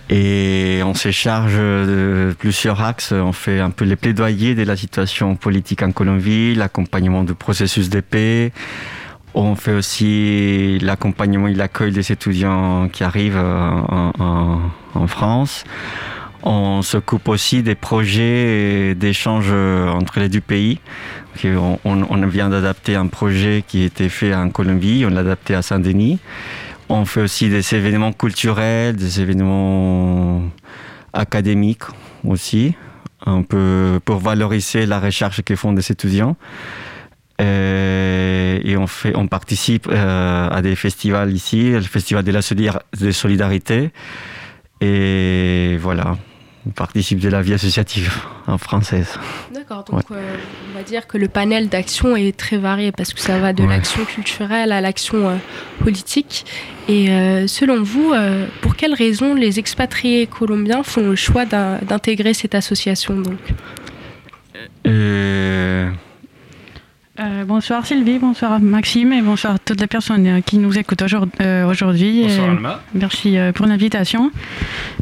Et 0.10 0.82
on 0.84 0.95
se 0.95 1.12
charge 1.12 1.55
de 1.55 2.34
plusieurs 2.38 2.82
axes. 2.82 3.12
On 3.12 3.32
fait 3.32 3.60
un 3.60 3.70
peu 3.70 3.86
les 3.86 3.95
plaidoyers 3.95 4.55
de 4.55 4.64
la 4.64 4.76
situation 4.76 5.36
politique 5.36 5.84
en 5.84 5.91
Colombie, 5.91 6.55
l'accompagnement 6.55 7.24
du 7.24 7.36
processus 7.36 7.89
de 7.89 7.99
paix. 7.99 8.51
On 9.36 9.55
fait 9.55 9.74
aussi 9.74 10.80
l'accompagnement 10.82 11.47
et 11.47 11.53
l'accueil 11.53 11.91
des 11.91 12.12
étudiants 12.12 12.89
qui 12.89 13.03
arrivent 13.03 13.38
euh, 13.38 13.82
en, 14.95 15.07
France. 15.07 15.64
On 16.41 16.82
s'occupe 16.82 17.28
aussi 17.28 17.62
des 17.62 17.76
projets 17.76 18.95
d'échange 18.95 19.51
entre 19.51 20.20
les 20.20 20.30
deux 20.30 20.41
pays. 20.41 20.80
On- 21.45 21.78
on 21.86 22.28
vient 22.28 22.49
d'adapter 22.49 22.95
un 22.95 23.05
projet 23.07 23.64
qui 23.68 23.84
était 23.84 24.10
fait 24.10 24.34
en 24.34 24.49
Colombie, 24.49 25.03
on 25.05 25.10
l'a 25.10 25.20
adapté 25.20 25.53
à 25.53 25.62
Saint-Denis. 25.62 26.18
On 26.90 27.06
fait 27.06 27.22
aussi 27.22 27.50
des 27.50 27.76
événements 27.76 28.12
culturels, 28.12 28.96
des 28.96 29.22
événements 29.22 30.42
académiques 31.14 31.84
aussi, 32.24 32.74
un 33.26 33.44
peu 33.44 34.00
pour 34.04 34.18
valoriser 34.18 34.88
la 34.88 35.00
recherche 35.00 35.44
que 35.44 35.56
font 35.56 35.74
des 35.74 35.92
étudiants. 35.92 36.36
Euh, 37.42 38.60
et 38.64 38.76
on, 38.76 38.88
fait, 38.88 39.16
on 39.16 39.28
participe 39.28 39.88
euh, 39.90 40.50
à 40.50 40.62
des 40.62 40.76
festivals 40.76 41.32
ici, 41.32 41.72
le 41.72 41.82
festival 41.82 42.24
de 42.24 42.32
la 42.32 42.42
solidarité. 43.12 43.92
Et 44.82 45.78
voilà, 45.80 46.18
participe 46.76 47.20
de 47.20 47.30
la 47.30 47.41
vie 47.41 47.53
associative 47.53 48.14
en 48.47 48.57
française. 48.57 49.18
D'accord, 49.53 49.84
donc 49.86 50.03
euh, 50.12 50.36
on 50.72 50.78
va 50.78 50.84
dire 50.84 51.07
que 51.07 51.18
le 51.18 51.28
panel 51.28 51.70
d'action 51.70 52.16
est 52.16 52.36
très 52.36 52.57
varié 52.57 52.91
parce 52.91 53.14
que 53.14 53.20
ça 53.22 53.39
va 53.39 53.53
de 53.53 53.64
Ouais. 53.64 53.70
l'action 53.70 54.03
culturelle 54.05 54.72
à 54.72 54.82
l'action 54.82 55.30
euh, 55.30 55.36
politique. 55.80 56.45
Et 56.88 57.10
euh, 57.12 57.47
selon 57.47 57.82
vous, 57.84 58.14
pour 58.62 58.76
quelles 58.76 58.93
raisons 58.95 59.36
les 59.36 59.60
expatriés 59.60 60.26
colombiens 60.28 60.84
font 60.84 61.07
le 61.07 61.16
choix 61.16 61.45
d'in- 61.45 61.78
d'intégrer 61.88 62.34
cette 62.34 62.55
association 62.55 63.16
donc? 63.22 63.38
Euh, 67.20 67.44
bonsoir 67.44 67.86
Sylvie, 67.86 68.18
bonsoir 68.18 68.62
Maxime 68.62 69.12
et 69.12 69.22
bonsoir 69.22 69.56
à 69.56 69.58
toutes 69.60 69.82
les 69.82 69.88
personnes 69.88 70.26
euh, 70.26 70.40
qui 70.40 70.58
nous 70.58 70.78
écoutent 70.80 71.02
aujourd- 71.02 71.28
euh, 71.42 71.68
aujourd'hui. 71.70 72.22
Bonsoir 72.24 72.50
Alma. 72.52 72.80
Merci 72.94 73.38
pour 73.56 73.66
l'invitation. 73.66 74.32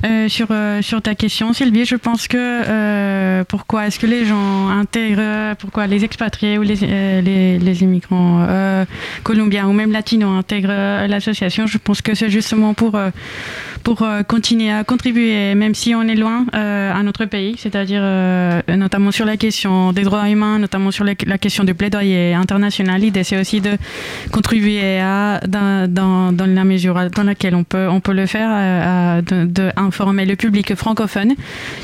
Euh, 0.04 0.28
sur, 0.28 0.48
sur 0.82 1.00
ta 1.04 1.14
question 1.14 1.54
Sylvie, 1.54 1.86
je 1.86 1.96
pense 1.96 2.28
que 2.28 2.38
euh, 2.40 3.44
pourquoi 3.48 3.86
est-ce 3.86 4.00
que 4.00 4.08
les 4.08 4.26
gens 4.26 4.68
intègrent, 4.70 5.56
pourquoi 5.60 5.86
les 5.86 6.04
expatriés 6.06 6.58
ou 6.58 6.64
les, 6.64 7.22
les, 7.22 7.60
les 7.60 7.84
immigrants 7.84 8.48
colombiens 9.24 9.68
ou 9.68 9.74
même 9.74 9.92
latinos 9.92 10.40
intègrent 10.40 11.06
l'association, 11.08 11.68
je 11.68 11.78
pense 11.78 12.02
que 12.02 12.16
c'est 12.16 12.32
justement 12.32 12.74
pour, 12.74 12.98
pour 13.84 14.02
euh, 14.02 14.24
continuer 14.24 14.72
à 14.72 14.84
contribuer, 14.84 15.56
même 15.56 15.76
si 15.76 15.96
on 15.96 16.04
est 16.04 16.16
loin, 16.16 16.46
euh, 16.56 16.94
à 16.94 17.04
notre 17.04 17.26
pays, 17.26 17.56
c'est-à-dire 17.58 18.02
euh, 18.04 18.62
notamment 18.70 19.12
sur 19.12 19.26
la 19.26 19.38
question 19.38 19.94
des 19.94 20.04
droits 20.04 20.30
humains, 20.30 20.60
notamment 20.60 20.92
sur 20.92 21.04
la, 21.04 21.16
question 21.16 21.64
du 21.64 21.74
plaidoyer 21.74 22.34
international. 22.34 23.02
L'idée, 23.02 23.24
c'est 23.24 23.40
aussi 23.40 23.62
de 23.62 23.72
contribuer 24.32 25.00
à, 25.00 25.40
dans, 25.48 26.34
la 26.38 26.64
mesure 26.64 27.10
dans 27.16 27.24
laquelle 27.24 27.56
on 27.56 27.64
peut, 27.64 27.88
on 27.88 28.00
peut 28.00 28.14
le 28.14 28.26
faire, 28.26 28.50
à- 28.50 29.22
le 29.22 30.36
public 30.36 30.76
francophone 30.76 31.34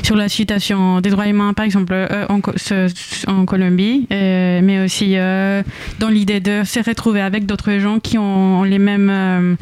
sur 0.02 0.16
la 0.16 0.28
situation 0.28 1.00
des 1.00 1.10
droits 1.10 1.28
humains, 1.28 1.52
par 1.54 1.64
exemple, 1.64 1.94
en, 2.28 3.44
Colombie, 3.46 4.06
mais 4.10 4.84
aussi 4.84 5.14
dans 5.14 6.08
l'idée 6.08 6.40
de 6.40 6.62
se 6.64 6.80
retrouver 6.80 7.20
avec 7.20 7.46
d'autres 7.46 7.78
gens 7.78 8.00
qui 8.00 8.18
ont 8.18 8.64
les 8.64 8.78
mêmes, 8.78 9.56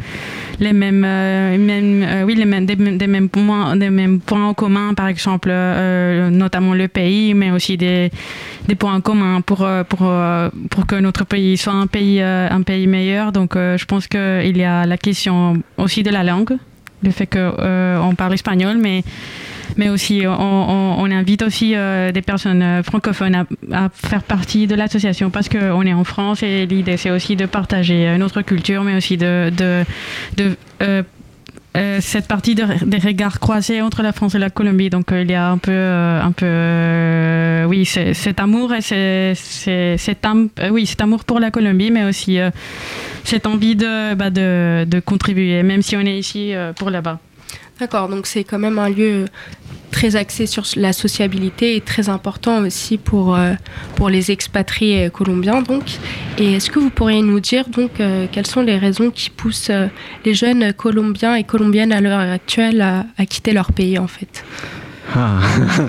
les 0.61 0.72
mêmes, 0.72 1.05
euh, 2.23 2.25
oui, 2.25 2.35
les 2.35 2.45
mêmes, 2.45 2.66
des, 2.66 3.07
mêmes 3.07 3.29
points, 3.29 3.75
en 4.31 4.55
commun, 4.55 4.95
par 4.95 5.09
exemple, 5.09 5.49
euh, 5.51 6.31
notamment 6.31 6.75
le 6.75 6.89
pays, 6.89 7.35
mais 7.35 7.51
aussi 7.51 7.77
des, 7.77 8.11
points 8.79 9.01
communs 9.01 9.41
pour, 9.41 9.62
euh, 9.62 9.83
pour, 9.85 10.87
que 10.87 10.97
notre 10.97 11.25
pays 11.25 11.57
soit 11.57 11.73
un 11.73 11.87
pays, 11.87 12.87
meilleur. 12.87 13.33
Donc, 13.33 13.55
je 13.55 13.85
pense 13.85 14.07
qu'il 14.07 14.57
y 14.57 14.64
a 14.64 14.87
la 14.87 14.97
question 14.97 15.62
aussi 15.77 16.03
de 16.03 16.11
la 16.11 16.25
langue, 16.25 16.57
le 17.03 17.11
fait 17.11 17.27
qu'on 17.27 18.14
parle 18.16 18.35
espagnol, 18.35 18.79
mais 18.79 19.89
aussi 19.89 20.23
on, 20.27 21.09
invite 21.11 21.43
aussi 21.43 21.75
des 22.14 22.23
personnes 22.23 22.83
francophones 22.83 23.47
à, 23.73 23.89
faire 23.91 24.23
partie 24.23 24.66
de 24.66 24.75
l'association 24.75 25.31
parce 25.31 25.49
qu'on 25.49 25.83
est 25.83 25.93
en 25.93 26.05
France 26.05 26.43
et 26.43 26.66
l'idée 26.66 26.97
c'est 26.97 27.11
aussi 27.11 27.37
de 27.37 27.47
partager 27.47 28.16
notre 28.18 28.43
culture 28.43 28.83
mais 28.83 28.97
aussi 28.97 29.16
de, 29.16 29.51
euh, 31.77 31.99
cette 32.01 32.29
partie 32.29 32.55
de- 32.55 32.85
des 32.85 32.99
regards 32.99 33.41
croisés 33.41 33.81
entre 33.81 34.03
la 34.03 34.12
France 34.12 34.35
et 34.35 34.39
la 34.39 34.51
Colombie. 34.51 34.91
Donc 34.91 35.11
euh, 35.11 35.23
il 35.23 35.31
y 35.31 35.35
a 35.35 35.49
un 35.49 35.59
peu, 35.59 35.73
euh, 35.73 36.23
un 36.23 36.33
peu 36.33 37.68
oui, 37.68 37.87
cet 37.87 38.41
amour 38.41 38.75
et 38.75 38.83
cet, 38.83 39.39
oui, 40.70 40.87
cet 40.87 41.01
amour 41.01 41.25
pour 41.25 41.41
la 41.41 41.51
Colombie, 41.51 41.91
mais 41.91 42.05
aussi 42.05 42.39
cette 43.25 43.47
envie 43.47 43.77
de, 43.77 44.14
bah, 44.14 44.31
de, 44.31 45.01
contribuer, 45.01 45.62
même 45.62 45.83
si 45.83 45.97
on 45.97 46.01
est 46.01 46.18
ici 46.18 46.53
pour 46.77 46.91
là-bas. 46.91 47.18
D'accord, 47.81 48.09
donc 48.09 48.27
c'est 48.27 48.45
quand 48.45 48.59
même 48.59 48.79
un 48.79 48.89
lieu 48.89 49.25
très 49.91 50.16
axé 50.16 50.47
sur 50.47 50.64
la 50.77 50.93
sociabilité 50.93 51.77
et 51.77 51.81
très 51.81 52.09
important 52.09 52.62
aussi 52.62 52.99
pour, 52.99 53.37
euh, 53.37 53.53
pour 53.97 54.09
les 54.09 54.31
expatriés 54.31 55.11
colombiens. 55.11 55.62
Donc. 55.62 55.85
Et 56.39 56.55
est-ce 56.55 56.70
que 56.70 56.79
vous 56.79 56.91
pourriez 56.91 57.23
nous 57.23 57.41
dire 57.41 57.68
donc 57.68 58.01
euh, 58.01 58.27
quelles 58.31 58.47
sont 58.47 58.62
les 58.62 58.79
raisons 58.79 59.11
qui 59.11 59.31
poussent 59.31 59.70
euh, 59.70 59.89
les 60.25 60.35
jeunes 60.35 60.73
colombiens 60.73 61.35
et 61.35 61.45
colombiennes 61.45 61.93
à 61.93 62.01
l'heure 62.01 62.18
actuelle 62.20 62.81
à, 62.81 63.05
à 63.18 63.27
quitter 63.27 63.53
leur 63.53 63.73
pays 63.73 63.99
en 63.99 64.09
fait? 64.09 64.45
Ah, 65.14 65.41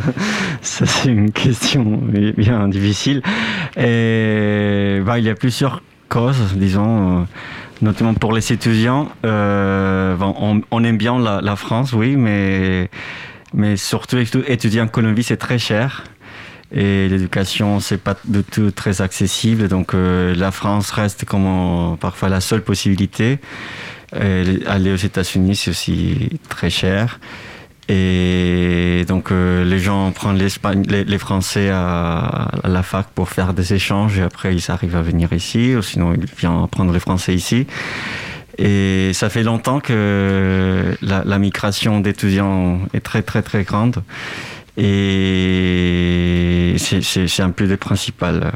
ça 0.61 0.85
c'est 0.85 1.09
une 1.09 1.31
question 1.31 1.83
bien 2.37 2.67
difficile. 2.67 3.21
Et, 3.77 4.99
bah, 5.05 5.17
il 5.19 5.25
y 5.25 5.29
a 5.29 5.35
plusieurs 5.35 5.81
causes, 6.09 6.53
disons, 6.55 7.25
notamment 7.83 8.13
pour 8.13 8.33
les 8.33 8.51
étudiants. 8.51 9.09
Euh, 9.25 10.15
on, 10.71 10.83
aime 10.83 10.97
bien 10.97 11.19
la, 11.19 11.55
France, 11.55 11.93
oui, 11.93 12.15
mais, 12.15 12.89
mais 13.53 13.77
surtout 13.77 14.17
étu- 14.17 14.43
étudier 14.47 14.81
en 14.81 14.87
Colombie, 14.87 15.23
c'est 15.23 15.37
très 15.37 15.59
cher. 15.59 16.05
Et 16.71 17.07
l'éducation, 17.07 17.79
c'est 17.79 17.99
pas 18.01 18.15
du 18.25 18.43
tout 18.43 18.71
très 18.71 19.01
accessible. 19.01 19.67
Donc 19.67 19.93
euh, 19.93 20.33
la 20.33 20.51
France 20.51 20.89
reste 20.89 21.25
comme 21.25 21.97
parfois 21.99 22.29
la 22.29 22.41
seule 22.41 22.63
possibilité. 22.63 23.39
Aller 24.13 24.91
aux 24.91 24.95
États-Unis, 24.95 25.55
c'est 25.55 25.71
aussi 25.71 26.39
très 26.47 26.69
cher. 26.69 27.19
Et 27.89 29.03
donc 29.07 29.31
les 29.31 29.79
gens 29.79 30.11
prennent 30.11 30.37
les, 30.37 31.03
les, 31.03 31.17
Français 31.17 31.69
à, 31.69 32.49
la 32.63 32.81
fac 32.81 33.07
pour 33.13 33.27
faire 33.29 33.53
des 33.53 33.73
échanges 33.73 34.17
et 34.17 34.21
après 34.21 34.55
ils 34.55 34.71
arrivent 34.71 34.95
à 34.95 35.01
venir 35.01 35.33
ici 35.33 35.75
ou 35.75 35.81
sinon 35.81 36.13
ils 36.13 36.25
viennent 36.25 36.65
prendre 36.71 36.93
les 36.93 37.01
Français 37.01 37.35
ici. 37.35 37.67
Et 38.57 39.11
ça 39.13 39.29
fait 39.29 39.43
longtemps 39.43 39.79
que 39.79 40.95
la, 41.01 41.39
migration 41.39 41.99
d'étudiants 41.99 42.79
est 42.93 43.01
très 43.01 43.21
très 43.23 43.41
très 43.41 43.63
grande. 43.63 44.03
Et 44.77 46.75
c'est 46.77 47.43
un 47.43 47.51
peu 47.51 47.65
le 47.65 47.77
principal 47.77 48.51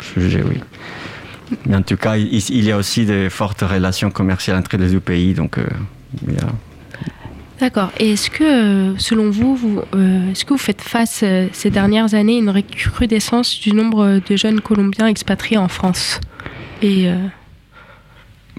sujet, 0.00 0.42
oui. 0.42 0.60
Mais 1.66 1.76
en 1.76 1.82
tout 1.82 1.96
cas, 1.96 2.16
il, 2.16 2.32
il, 2.32 2.64
y 2.64 2.72
a 2.72 2.76
aussi 2.76 3.04
de 3.04 3.28
fortes 3.28 3.60
relations 3.60 4.10
commerciales 4.10 4.56
entre 4.56 4.76
les 4.76 4.88
deux 4.88 5.00
pays. 5.00 5.34
Donc, 5.34 5.58
euh, 5.58 5.66
D'accord. 7.62 7.92
Et 8.00 8.14
est-ce 8.14 8.28
que, 8.28 8.98
selon 8.98 9.30
vous, 9.30 9.54
vous 9.54 9.82
euh, 9.94 10.32
est-ce 10.32 10.44
que 10.44 10.52
vous 10.52 10.58
faites 10.58 10.82
face 10.82 11.20
euh, 11.22 11.46
ces 11.52 11.70
dernières 11.70 12.12
années 12.12 12.34
à 12.34 12.38
une 12.40 12.50
recrudescence 12.50 13.60
du 13.60 13.72
nombre 13.72 14.20
de 14.28 14.36
jeunes 14.36 14.60
Colombiens 14.60 15.06
expatriés 15.06 15.58
en 15.58 15.68
France? 15.68 16.18
Et 16.82 17.08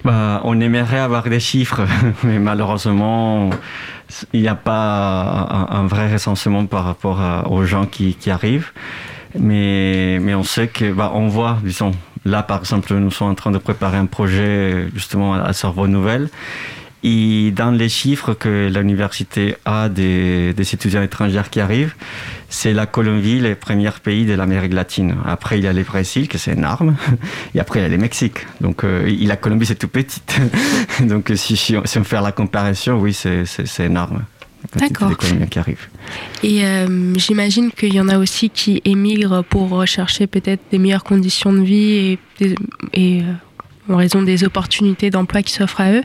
bah, 0.06 0.40
on 0.46 0.58
aimerait 0.62 1.00
avoir 1.00 1.24
des 1.24 1.42
chiffres, 1.42 1.82
mais 2.24 2.40
malheureusement, 2.40 3.50
il 4.32 4.40
n'y 4.40 4.48
a 4.48 4.56
pas 4.56 5.68
un, 5.70 5.86
vrai 5.86 6.10
recensement 6.10 6.66
par 6.66 6.86
rapport 6.86 7.20
aux 7.52 7.66
gens 7.66 7.86
qui, 7.86 8.16
arrivent. 8.28 8.72
Mais, 9.38 10.18
mais 10.22 10.34
on 10.34 10.44
sait 10.44 10.70
que, 10.70 10.94
bah, 10.94 11.12
on 11.14 11.28
voit, 11.28 11.58
disons, 11.62 11.92
là 12.24 12.42
par 12.42 12.60
exemple, 12.60 12.94
nous 12.94 13.12
sommes 13.12 13.32
en 13.32 13.36
train 13.36 13.52
de 13.52 13.58
préparer 13.58 13.98
un 13.98 14.06
projet 14.06 14.88
justement 14.94 15.34
à 15.34 15.52
Sorbonne 15.52 15.92
Nouvelle. 15.92 16.30
Et 17.04 17.52
dans 17.52 17.72
les 17.72 17.90
chiffres 17.90 18.34
que 18.34 18.70
l'université 18.74 19.56
a 19.66 19.90
des, 19.90 20.54
des, 20.54 20.74
étudiants 20.74 21.02
étrangers 21.02 21.42
qui 21.52 21.60
arrivent, 21.60 21.96
c'est 22.48 22.72
la 22.72 22.86
Colombie, 22.86 23.40
le 23.40 23.56
premier 23.56 23.90
pays 24.02 24.26
de 24.26 24.34
l'Amérique 24.34 24.74
latine. 24.74 25.16
Après, 25.26 25.58
il 25.58 25.66
y 25.66 25.68
a 25.68 25.74
le 25.74 25.84
Brésil, 25.84 26.28
que 26.30 26.38
c'est 26.38 26.54
énorme. 26.54 26.96
Et 27.56 27.60
après, 27.60 27.80
il 27.80 27.84
y 27.84 27.86
a 27.86 27.90
le 27.90 27.98
Mexique. 27.98 28.46
Donc, 28.62 28.84
euh, 28.84 29.14
la 29.22 29.36
Colombie, 29.36 29.66
c'est 29.66 29.76
tout 29.76 29.88
petite. 29.88 30.40
Donc, 31.02 31.32
si, 31.36 31.58
si, 31.58 31.76
on, 31.76 32.04
fait 32.04 32.22
la 32.22 32.32
comparaison, 32.32 32.94
oui, 32.94 33.14
c'est 33.14 33.46
énorme. 33.80 34.24
D'accord. 34.76 35.12
Qui 35.18 35.60
arrivent. 35.60 35.88
Et 36.42 36.66
euh, 36.66 37.14
j'imagine 37.18 37.72
qu'il 37.72 37.94
y 37.94 38.00
en 38.00 38.08
a 38.08 38.18
aussi 38.18 38.50
qui 38.50 38.82
émigrent 38.86 39.44
pour 39.44 39.70
rechercher 39.70 40.26
peut-être 40.28 40.62
des 40.72 40.78
meilleures 40.78 41.04
conditions 41.04 41.52
de 41.52 41.62
vie 41.62 41.92
et, 41.92 42.20
et 42.94 43.22
euh, 43.22 43.34
en 43.90 43.98
raison 43.98 44.22
des 44.22 44.44
opportunités 44.44 45.10
d'emploi 45.10 45.42
qui 45.42 45.54
s'offrent 45.54 45.82
à 45.82 45.92
eux. 45.92 46.04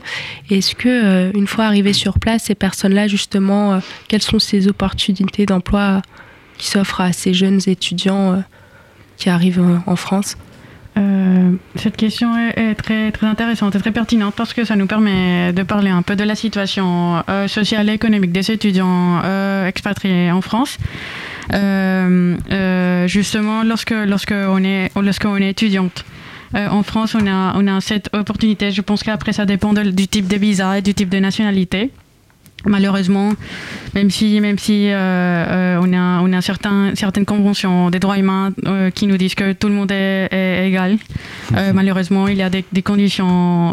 Est-ce 0.49 0.75
que, 0.75 0.89
euh, 0.89 1.31
une 1.33 1.47
fois 1.47 1.65
arrivés 1.65 1.93
sur 1.93 2.19
place, 2.19 2.43
ces 2.43 2.55
personnes-là, 2.55 3.07
justement, 3.07 3.73
euh, 3.73 3.79
quelles 4.07 4.21
sont 4.21 4.39
ces 4.39 4.67
opportunités 4.67 5.45
d'emploi 5.45 6.01
qui 6.57 6.67
s'offrent 6.67 7.01
à 7.01 7.13
ces 7.13 7.33
jeunes 7.33 7.61
étudiants 7.67 8.33
euh, 8.33 8.37
qui 9.17 9.29
arrivent 9.29 9.63
en 9.85 9.95
France? 9.95 10.37
Cette 11.75 11.95
question 11.95 12.35
est, 12.57 12.75
très, 12.75 13.13
intéressante 13.21 13.73
et 13.73 13.79
très 13.79 13.93
pertinente 13.93 14.33
parce 14.35 14.51
que 14.53 14.65
ça 14.65 14.75
nous 14.75 14.85
permet 14.85 15.53
de 15.53 15.63
parler 15.63 15.89
un 15.89 16.01
peu 16.01 16.17
de 16.17 16.25
la 16.25 16.35
situation 16.35 17.23
sociale 17.47 17.89
et 17.89 17.93
économique 17.93 18.33
des 18.33 18.51
étudiants 18.51 19.21
expatriés 19.65 20.29
en 20.29 20.41
France. 20.41 20.77
justement, 23.07 23.63
lorsque, 23.63 23.91
lorsque, 23.91 24.33
on 24.33 24.61
est, 24.61 24.91
lorsque 25.01 25.23
on 25.23 25.37
est 25.37 25.51
étudiante, 25.51 26.03
euh, 26.55 26.67
en 26.69 26.83
France, 26.83 27.15
on 27.15 27.27
a, 27.27 27.53
on 27.55 27.67
a 27.67 27.79
cette 27.81 28.09
opportunité. 28.13 28.71
Je 28.71 28.81
pense 28.81 29.03
qu'après, 29.03 29.33
ça 29.33 29.45
dépend 29.45 29.73
du 29.73 30.07
type 30.07 30.27
de 30.27 30.37
visa 30.37 30.77
et 30.77 30.81
du 30.81 30.93
type 30.93 31.09
de 31.09 31.19
nationalité. 31.19 31.91
Malheureusement, 32.65 33.33
même 33.95 34.09
si, 34.09 34.39
même 34.41 34.57
si 34.57 34.89
euh, 34.89 34.95
euh, 34.95 35.79
on 35.81 35.93
a, 35.93 36.21
on 36.21 36.33
a 36.33 36.41
certaines 36.41 37.25
conventions 37.25 37.89
des 37.89 37.99
droits 37.99 38.17
humains 38.17 38.51
qui 38.93 39.07
nous 39.07 39.17
disent 39.17 39.35
que 39.35 39.53
tout 39.53 39.67
le 39.67 39.73
monde 39.73 39.91
est, 39.91 40.67
égal, 40.67 40.97
mhm. 41.51 41.73
malheureusement, 41.73 42.27
il 42.27 42.37
y 42.37 42.41
a 42.41 42.49
des, 42.49 42.65
des 42.71 42.81
conditions 42.81 43.71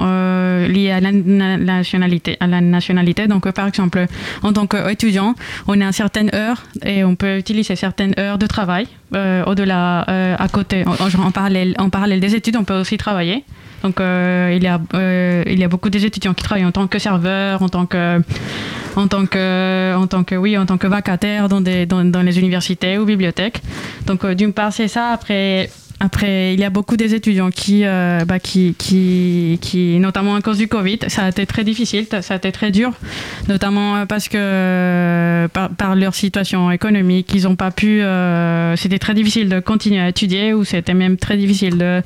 liées 0.69 0.93
à 0.93 1.01
la 1.01 1.13
nationalité. 1.13 2.37
À 2.41 2.47
la 2.47 2.61
nationalité. 2.61 3.27
Donc, 3.27 3.51
par 3.51 3.67
exemple, 3.67 4.07
en 4.43 4.53
tant 4.53 4.67
qu'étudiant, 4.67 5.35
on 5.67 5.81
a 5.81 5.93
certaines 5.93 6.33
heures 6.35 6.63
et 6.85 7.05
on 7.05 7.17
peut 7.17 7.39
utiliser 7.39 7.77
certaines 7.77 8.15
heures 8.19 8.39
de 8.39 8.47
travail 8.47 8.87
euh, 9.15 9.45
au-delà, 9.45 10.05
euh, 10.09 10.35
à 10.37 10.49
côté, 10.49 10.85
en, 10.87 11.31
parallèle, 11.31 11.75
en 11.79 11.91
parallèle 11.91 12.19
des 12.19 12.35
études, 12.35 12.57
on 12.57 12.65
peut 12.65 12.79
aussi 12.79 12.97
travailler. 12.97 13.45
Donc 13.83 14.01
euh, 14.01 14.53
il, 14.57 14.63
y 14.63 14.67
a, 14.67 14.81
il 15.47 15.59
y 15.59 15.65
a 15.65 15.69
beaucoup 15.69 15.91
d'étudiants 15.91 16.35
qui 16.35 16.43
travaillent 16.43 16.65
en 16.65 16.73
tant 16.73 16.87
que 16.87 16.99
serveur, 16.99 17.63
en 17.63 17.69
tant 17.69 17.87
que, 17.87 18.21
en 18.97 19.09
tant 19.09 19.27
que, 19.27 19.95
en 19.95 20.07
tant 20.07 20.25
que, 20.25 20.35
oui, 20.35 20.57
en 20.59 20.67
tant 20.67 20.79
que 20.79 20.87
vacataire 20.87 21.49
dans, 21.49 21.61
des, 21.61 21.87
dans, 21.87 22.05
dans 22.05 22.23
les 22.23 22.39
universités 22.39 22.99
ou 22.99 23.05
bibliothèques. 23.05 23.63
Donc 24.07 24.27
d'une 24.27 24.53
part 24.53 24.73
c'est 24.73 24.89
ça. 24.89 25.11
Après 25.11 25.71
après, 25.99 26.53
il 26.53 26.61
y 26.61 26.65
a 26.65 26.69
beaucoup 26.69 26.99
des 26.99 27.15
étudiants 27.15 27.51
qui, 27.51 27.83
euh, 27.85 28.25
bah, 28.27 28.39
qui, 28.39 28.75
qui, 28.77 29.59
qui, 29.63 29.99
notamment 29.99 30.35
à 30.35 30.43
cause 30.43 30.59
du 30.59 30.69
Covid, 30.69 30.99
ça 31.09 31.25
a 31.25 31.29
été 31.31 31.47
très 31.47 31.65
difficile, 31.65 32.07
ça 32.21 32.35
a 32.35 32.37
été 32.37 32.53
très 32.53 32.71
dur, 32.71 32.93
notamment 33.49 34.05
parce 34.07 34.29
que 34.29 34.37
euh, 34.37 35.49
par, 35.49 35.97
leur 35.97 36.15
situation 36.15 36.71
économique, 36.71 37.33
ils 37.35 37.45
n'ont 37.45 37.57
pas 37.57 37.71
pu. 37.71 38.03
Euh, 38.03 38.77
c'était 38.77 38.99
très 38.99 39.15
difficile 39.15 39.49
de 39.49 39.59
continuer 39.59 40.01
à 40.01 40.09
étudier 40.11 40.53
ou 40.53 40.65
c'était 40.65 40.93
même 40.93 41.17
très 41.17 41.39
difficile 41.39 41.79
de 41.79 42.03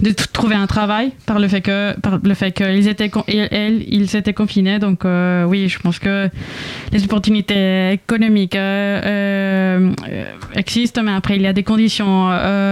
de 0.00 0.12
trouver 0.12 0.54
un 0.54 0.66
travail 0.66 1.12
par 1.26 1.38
le 1.38 1.48
fait 1.48 1.60
que 1.60 1.98
par 2.00 2.18
le 2.22 2.34
fait 2.34 2.52
qu'ils 2.52 2.88
étaient 2.88 3.10
elles 3.28 3.84
ils 3.88 4.08
s'étaient 4.08 4.32
confinés. 4.32 4.78
Donc 4.78 5.04
euh, 5.04 5.44
oui 5.44 5.68
je 5.68 5.78
pense 5.78 5.98
que 5.98 6.28
les 6.92 7.04
opportunités 7.04 7.92
économiques 7.92 8.56
euh, 8.56 9.00
euh, 9.04 9.92
existent 10.54 11.02
mais 11.02 11.12
après 11.12 11.36
il 11.36 11.42
y 11.42 11.46
a 11.46 11.52
des 11.52 11.64
conditions 11.64 12.28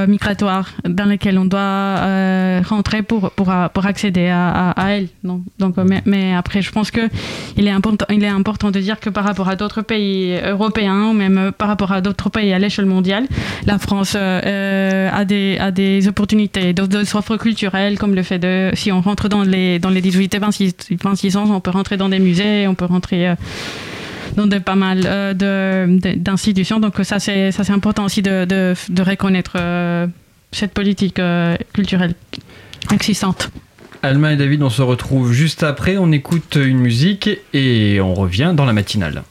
migratoires 0.06 0.70
dans 0.88 1.04
lesquelles 1.04 1.38
on 1.38 1.44
doit 1.44 2.60
rentrer 2.62 3.02
pour, 3.02 3.30
pour 3.32 3.52
pour 3.72 3.86
accéder 3.86 4.28
à, 4.28 4.74
elles 4.88 5.08
donc, 5.24 5.42
donc 5.58 5.76
mais, 6.04 6.34
après 6.34 6.62
je 6.62 6.70
pense 6.70 6.90
que 6.90 7.08
il 7.56 7.66
est 7.66 7.70
important 7.70 8.06
il 8.10 8.22
est 8.22 8.28
important 8.28 8.70
de 8.70 8.80
dire 8.80 9.00
que 9.00 9.10
par 9.10 9.24
rapport 9.24 9.48
à 9.48 9.56
d'autres 9.56 9.82
pays 9.82 10.38
européens 10.44 11.08
ou 11.10 11.12
même 11.12 11.52
par 11.56 11.68
rapport 11.68 11.92
à 11.92 12.00
d'autres 12.00 12.30
pays 12.30 12.52
à 12.52 12.58
l'échelle 12.58 12.86
mondiale 12.86 13.26
la 13.66 13.78
France 13.78 14.14
a 14.14 15.24
des 15.24 15.58
a 15.58 15.70
des 15.70 16.08
opportunités 16.08 16.72
offres 17.16 17.36
culturelles, 17.36 17.98
comme 17.98 18.14
le 18.14 18.22
fait 18.22 18.38
de, 18.38 18.70
si 18.74 18.92
on 18.92 19.00
rentre 19.00 19.28
dans 19.28 19.42
les, 19.42 19.78
dans 19.78 19.90
les 19.90 20.00
18 20.00 20.34
et 20.34 20.38
26, 20.38 21.36
ans, 21.36 21.50
on 21.50 21.60
peut 21.60 21.70
rentrer 21.70 21.96
dans 21.96 22.08
des 22.08 22.18
musées, 22.18 22.66
on 22.68 22.74
peut 22.74 22.84
rentrer 22.84 23.28
euh, 23.28 23.34
dans 24.36 24.48
pas 24.60 24.76
mal 24.76 25.02
euh, 25.04 25.34
d'institutions. 25.34 26.80
Donc 26.80 26.94
ça, 27.02 27.18
c'est 27.18 27.70
important 27.70 28.04
aussi 28.04 28.22
de, 28.22 28.44
de, 28.44 29.02
reconnaître 29.02 29.52
euh, 29.56 30.06
cette 30.52 30.72
politique 30.72 31.20
culturelle 31.72 32.14
existante. 32.92 33.50
Alma 34.02 34.32
et 34.32 34.36
David, 34.36 34.62
on 34.62 34.70
se 34.70 34.82
retrouve 34.82 35.32
juste 35.32 35.62
après, 35.62 35.96
on 35.96 36.12
écoute 36.12 36.58
une 36.62 36.78
musique 36.78 37.30
et 37.52 38.00
on 38.00 38.14
revient 38.14 38.52
dans 38.54 38.64
la 38.64 38.72
matinale. 38.72 39.24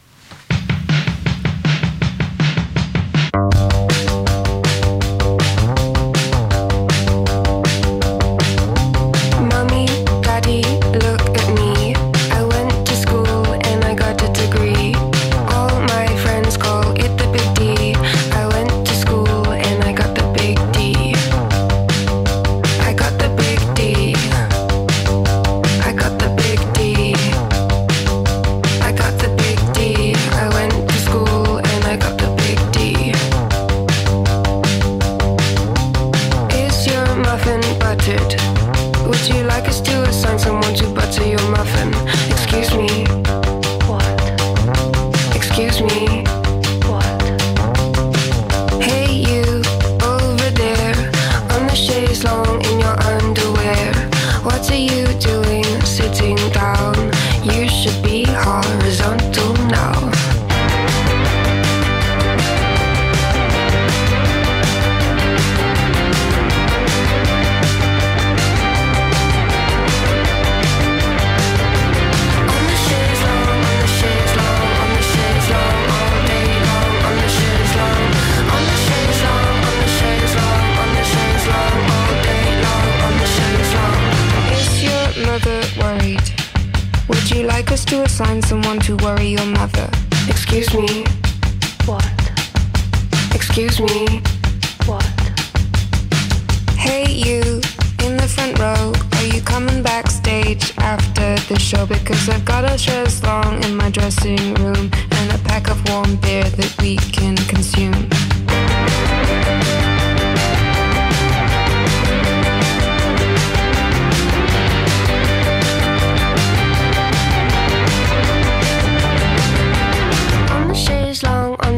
That 106.49 106.75
we 106.81 106.95
can 106.97 107.35
consume. 107.47 108.24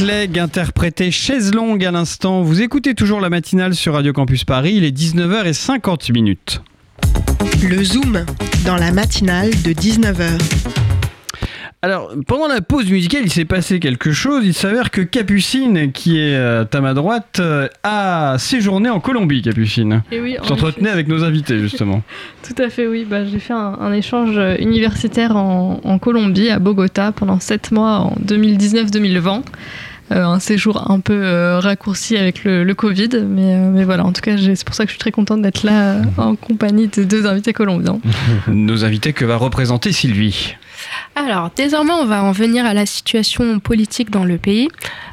Leg 0.00 0.38
interprété 0.38 1.10
chaise 1.10 1.52
longue 1.52 1.84
à 1.84 1.90
l'instant. 1.90 2.42
Vous 2.42 2.62
écoutez 2.62 2.94
toujours 2.94 3.20
la 3.20 3.28
matinale 3.28 3.74
sur 3.74 3.94
Radio 3.94 4.14
Campus 4.14 4.44
Paris, 4.44 4.72
il 4.76 4.84
est 4.84 4.96
19h50 4.96 6.12
minutes. 6.12 6.62
Le 7.62 7.84
Zoom 7.84 8.24
dans 8.64 8.76
la 8.76 8.92
matinale 8.92 9.50
de 9.50 9.72
19h. 9.72 10.38
Alors, 11.82 12.12
pendant 12.26 12.46
la 12.46 12.60
pause 12.60 12.90
musicale, 12.90 13.22
il 13.24 13.32
s'est 13.32 13.44
passé 13.44 13.80
quelque 13.80 14.12
chose. 14.12 14.44
Il 14.44 14.54
s'avère 14.54 14.90
que 14.90 15.00
Capucine, 15.00 15.92
qui 15.92 16.18
est 16.18 16.34
euh, 16.34 16.64
à 16.70 16.80
ma 16.80 16.92
droite, 16.92 17.38
euh, 17.40 17.68
a 17.82 18.36
séjourné 18.38 18.90
en 18.90 19.00
Colombie, 19.00 19.40
Capucine. 19.40 20.02
Et 20.12 20.20
oui, 20.20 20.36
S'entretenait 20.42 20.90
avec 20.90 21.08
nos 21.08 21.24
invités, 21.24 21.58
justement. 21.58 22.02
Tout 22.42 22.62
à 22.62 22.68
fait, 22.68 22.86
oui. 22.86 23.06
Bah, 23.08 23.24
J'ai 23.24 23.38
fait 23.38 23.54
un, 23.54 23.92
échange 23.92 24.38
universitaire 24.58 25.36
en, 25.36 25.98
Colombie, 25.98 26.50
à 26.50 26.58
Bogota, 26.58 27.12
pendant 27.12 27.40
7 27.40 27.72
mois 27.72 27.98
en 27.98 28.14
2019-2020. 28.26 29.42
Euh, 30.12 30.24
un 30.24 30.40
séjour 30.40 30.90
un 30.90 31.00
peu 31.00 31.58
raccourci 31.58 32.16
avec 32.16 32.44
le, 32.44 32.72
Covid, 32.74 33.10
mais, 33.28 33.56
mais, 33.56 33.84
voilà, 33.84 34.04
en 34.04 34.12
tout 34.12 34.20
cas, 34.20 34.36
c'est 34.36 34.64
pour 34.64 34.74
ça 34.74 34.84
que 34.84 34.88
je 34.88 34.94
suis 34.94 35.00
très 35.00 35.12
contente 35.12 35.42
d'être 35.42 35.62
là 35.62 36.02
en 36.16 36.34
compagnie 36.34 36.88
de 36.88 37.04
deux 37.04 37.26
invités 37.26 37.52
colombiens. 37.52 38.00
Nos 38.48 38.84
invités 38.84 39.12
que 39.12 39.24
va 39.24 39.36
représenter 39.36 39.92
Sylvie 39.92 40.56
alors, 41.16 41.50
désormais, 41.54 41.92
on 41.92 42.06
va 42.06 42.22
en 42.22 42.32
venir 42.32 42.64
à 42.64 42.74
la 42.74 42.86
situation 42.86 43.58
politique 43.58 44.10
dans 44.10 44.24
le 44.24 44.38
pays. 44.38 44.68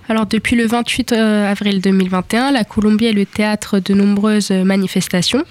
Alors, 0.10 0.26
depuis 0.26 0.56
le 0.56 0.66
28 0.66 1.12
euh, 1.12 1.52
avril 1.52 1.82
2021, 1.82 2.52
la 2.52 2.64
Colombie 2.64 3.08
est 3.08 3.14
le 3.14 3.26
théâtre 3.26 3.80
de 3.80 3.94
nombreuses 3.94 4.52
manifestations. 4.52 5.44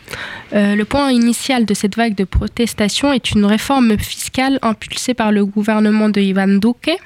Euh, 0.55 0.75
le 0.75 0.85
point 0.87 1.11
initial 1.11 1.67
de 1.67 1.75
cette 1.75 1.97
vague 1.97 2.15
de 2.15 2.25
protestations 2.25 3.13
est 3.13 3.33
une 3.33 3.45
réforme 3.45 3.99
fiscale 3.99 4.59
impulsée 4.63 5.13
par 5.13 5.31
le 5.31 5.45
gouvernement 5.45 6.09
de 6.09 6.21
Ivan 6.21 6.49
Duque. 6.49 6.97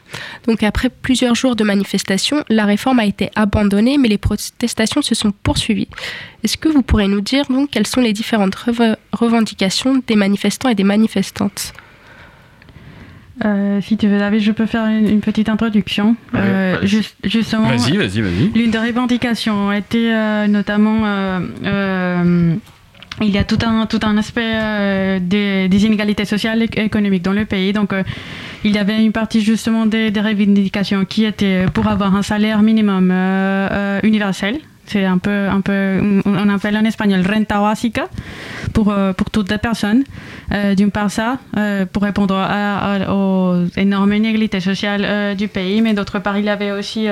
Donc, 0.47 0.62
après 0.62 0.89
plusieurs 0.89 1.35
jours 1.35 1.57
de 1.57 1.64
manifestations, 1.64 2.45
la 2.49 2.66
réforme 2.66 3.01
a 3.01 3.05
été 3.05 3.31
abandonnée, 3.35 3.99
mais 3.99 4.09
les 4.09 4.18
protestations 4.18 5.03
se 5.03 5.14
sont 5.16 5.33
poursuivies. 5.33 5.89
Est-ce 6.45 6.57
que 6.57 6.68
vous 6.68 6.83
pourrez 6.83 7.09
nous 7.09 7.20
dire 7.20 7.47
donc 7.51 7.70
quelles 7.70 7.87
sont 7.87 8.01
les 8.01 8.12
différentes 8.12 8.55
revendications 9.12 10.03
des 10.07 10.14
manifestants 10.14 10.68
et 10.68 10.74
des 10.74 10.85
manifestantes? 10.85 11.72
Euh, 13.45 13.80
si 13.80 13.97
tu 13.97 14.07
veux, 14.07 14.18
David, 14.18 14.41
je 14.41 14.53
peux 14.53 14.66
faire 14.66 14.86
une, 14.86 15.20
petite 15.20 15.49
introduction. 15.49 16.16
Euh, 16.34 16.76
justement, 17.24 17.68
vas-y, 17.68 17.97
vas-y, 17.97 18.20
vas-y. 18.20 18.51
L'une 18.55 18.70
des 18.70 18.78
revendications 18.78 19.72
était 19.72 20.12
euh, 20.12 20.47
notamment 20.47 21.41
il 23.22 23.28
y 23.28 23.36
a 23.36 23.45
tout 23.45 23.59
un, 23.66 23.84
tout 23.84 24.01
un 24.03 24.16
aspect 24.16 25.20
des, 25.20 25.86
inégalités 25.86 26.24
sociales 26.24 26.62
et 26.62 26.80
économiques 26.80 27.22
dans 27.22 27.32
le 27.32 27.45
pays. 27.45 27.72
Donc, 27.72 27.93
il 28.64 28.72
y 28.72 28.78
avait 28.78 29.03
une 29.03 29.12
partie 29.12 29.43
justement 29.43 29.84
des, 29.84 30.11
des, 30.11 30.20
revendications 30.20 31.05
qui 31.05 31.24
étaient 31.24 31.66
pour 31.72 31.86
avoir 31.88 32.14
un 32.16 32.22
salaire 32.22 32.62
minimum 32.62 33.12
universel. 34.03 34.61
C'est 34.91 35.05
un 35.05 35.18
peu, 35.18 35.47
un 35.49 35.61
peu, 35.61 36.20
on 36.24 36.49
appelle 36.49 36.76
en 36.76 36.84
espagnol 36.84 37.22
renta 37.24 37.61
básica 37.61 38.09
pour, 38.72 38.91
euh, 38.91 39.12
pour 39.12 39.30
toutes 39.30 39.49
les 39.49 39.59
personnes. 39.59 40.03
Euh, 40.51 40.74
d'une 40.74 40.91
part 40.91 41.12
ça, 41.12 41.38
euh, 41.57 41.86
pour 41.86 42.03
répondre 42.03 42.34
aux 43.09 43.66
énormes 43.76 44.12
inégalités 44.12 44.59
sociales 44.59 45.36
du 45.36 45.47
pays, 45.47 45.80
mais 45.80 45.95
d'autre 45.95 46.18
part 46.18 46.38
il 46.38 46.49
avait 46.49 46.72
aussi 46.72 47.07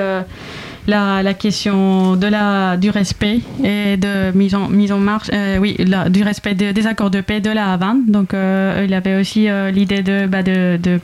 la, 0.88 1.22
la, 1.22 1.34
question 1.34 2.16
de 2.16 2.26
la, 2.26 2.76
du 2.76 2.90
respect 2.90 3.42
et 3.62 3.96
de 3.96 4.32
mise 4.36 4.56
en, 4.56 4.68
mise 4.68 4.90
en 4.90 4.98
marche, 4.98 5.30
oui, 5.60 5.76
du 6.10 6.22
respect 6.24 6.54
des 6.54 6.86
accords 6.88 7.10
de 7.10 7.20
paix 7.20 7.40
de 7.40 7.50
la 7.50 7.74
Havane. 7.74 8.06
Donc 8.08 8.30
il 8.32 8.92
avait 8.92 9.20
aussi 9.20 9.46
l'idée 9.72 10.02
de, 10.02 10.26
bah, 10.26 10.42
de 10.42 10.98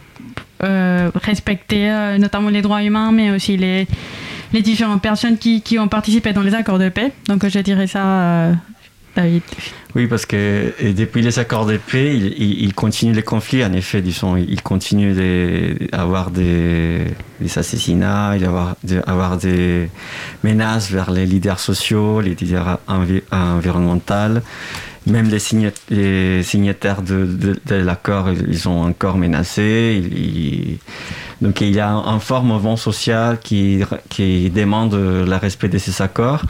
respecter 1.24 2.16
notamment 2.18 2.48
les 2.48 2.62
droits 2.62 2.82
humains, 2.82 3.12
mais 3.12 3.30
aussi 3.30 3.56
les 3.56 3.86
les 4.54 4.62
différentes 4.62 5.02
personnes 5.02 5.36
qui, 5.36 5.78
ont 5.78 5.88
participé 5.88 6.32
dans 6.32 6.42
les 6.42 6.54
accords 6.54 6.78
de 6.78 6.88
paix. 6.88 7.12
Donc 7.28 7.46
je 7.46 7.58
dirais 7.58 7.88
ça, 7.88 8.04
euh, 8.04 8.52
David. 9.16 9.42
Oui, 9.96 10.06
parce 10.06 10.26
que 10.26 10.72
depuis 10.96 11.22
les 11.22 11.38
accords 11.38 11.66
de 11.66 11.76
paix, 11.76 12.16
il, 12.16 12.62
il, 12.62 12.72
continue 12.72 13.12
les 13.12 13.22
conflits, 13.22 13.64
en 13.64 13.72
effet, 13.72 14.00
disons, 14.00 14.36
il 14.36 14.62
continue 14.62 15.12
d'avoir 15.92 16.30
des, 16.30 17.06
assassinats, 17.56 18.38
d'avoir 18.38 18.76
avoir 19.06 19.36
des 19.36 19.88
menaces 20.42 20.90
vers 20.90 21.10
les 21.10 21.26
leaders 21.26 21.60
sociaux, 21.60 22.20
les 22.20 22.34
leaders 22.34 22.78
environnementaux. 23.30 24.40
Même 25.06 25.28
les, 25.28 26.42
signataires 26.42 27.02
de, 27.02 27.74
l'accord, 27.74 28.30
ils 28.30 28.58
sont 28.58 28.70
encore 28.70 29.18
menacés. 29.18 30.78
Donc 31.40 31.60
il 31.60 31.74
y 31.74 31.80
a 31.80 31.90
un, 31.90 32.18
fort 32.20 32.44
mouvement 32.44 32.76
social 32.76 33.38
qui, 33.40 33.82
qui 34.08 34.50
demande 34.50 34.94
le 34.94 35.36
respect 35.36 35.68
de 35.68 35.78
ces 35.78 36.02
accords. 36.02 36.42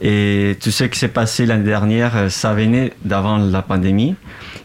Et 0.00 0.56
tout 0.62 0.70
ce 0.70 0.84
qui 0.84 0.98
s'est 0.98 1.08
passé 1.08 1.44
l'année 1.44 1.64
dernière, 1.64 2.30
ça 2.30 2.54
venait 2.54 2.92
d'avant 3.04 3.38
la 3.38 3.62
pandémie. 3.62 4.14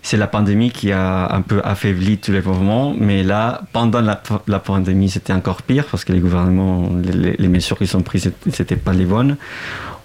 C'est 0.03 0.18
la 0.18 0.28
pandémie 0.28 0.70
qui 0.70 0.91
a 0.91 1.34
un 1.34 1.41
peu 1.41 1.61
affaibli 1.64 2.18
tous 2.18 2.32
les 2.32 2.41
mouvements, 2.41 2.93
mais 2.95 3.24
là, 3.24 3.61
pendant 3.72 4.01
la, 4.01 4.59
pandémie, 4.59 5.09
c'était 5.09 5.34
encore 5.34 5.64
pire 5.64 5.86
parce 5.89 6.05
que 6.05 6.14
les 6.14 6.20
gouvernements, 6.20 6.89
les, 7.03 7.47
mesures 7.47 7.78
qu'ils 7.78 7.95
ont 7.97 8.01
prises, 8.01 8.32
c'était 8.51 8.76
pas 8.76 8.93
les 8.93 9.05
bonnes. 9.05 9.38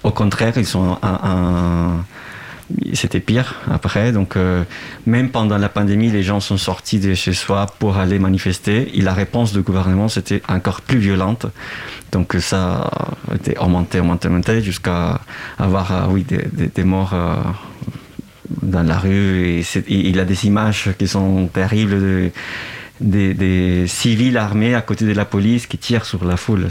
Au 0.03 0.13
contraire, 0.13 0.55
ils 0.57 0.67
sont 0.67 0.97
un 1.03 2.05
c'était 2.93 3.21
pire 3.21 3.55
après. 3.71 4.13
Donc, 4.13 4.37
euh, 4.37 4.65
même 5.07 5.31
pendant 5.31 5.59
la 5.59 5.69
pandémie, 5.69 6.11
les 6.11 6.23
gens 6.23 6.41
sont 6.41 6.57
sortis 6.57 6.99
de 6.99 7.15
chez 7.15 7.33
soi 7.33 7.67
pour 7.79 7.97
aller 7.97 8.19
manifester. 8.19 8.97
Et 8.97 9.01
la 9.03 9.15
réponse 9.15 9.53
du 9.53 9.63
gouvernement, 9.63 10.09
c'était 10.09 10.43
encore 10.49 10.81
plus 10.83 10.99
violente. 10.99 11.47
Donc, 12.13 12.37
ça 12.41 12.91
a 13.31 13.35
été 13.35 13.57
augmenté, 13.59 14.01
augmenté, 14.01 14.29
augmenté, 14.29 14.63
jusqu'à 14.63 15.21
avoir, 15.59 15.93
euh, 15.93 16.07
oui, 16.11 16.25
des, 16.25 16.85
morts 16.85 17.15
euh, 17.15 17.37
dans 18.63 18.83
la 18.83 18.99
rue. 18.99 19.61
Et, 19.61 19.65
il 19.89 20.21
a 20.21 20.25
des 20.25 20.47
images 20.47 20.91
qui 20.99 21.09
sont 21.09 21.47
terribles. 21.47 22.31
des, 23.01 23.85
civils 23.87 24.37
armés 24.37 24.75
à 24.75 24.83
côté 24.83 25.05
de 25.05 25.13
la 25.13 25.25
police 25.25 25.67
qui 25.67 25.79
tirent 25.79 26.05
sur 26.05 26.25
la 26.25 26.37
foule. 26.37 26.69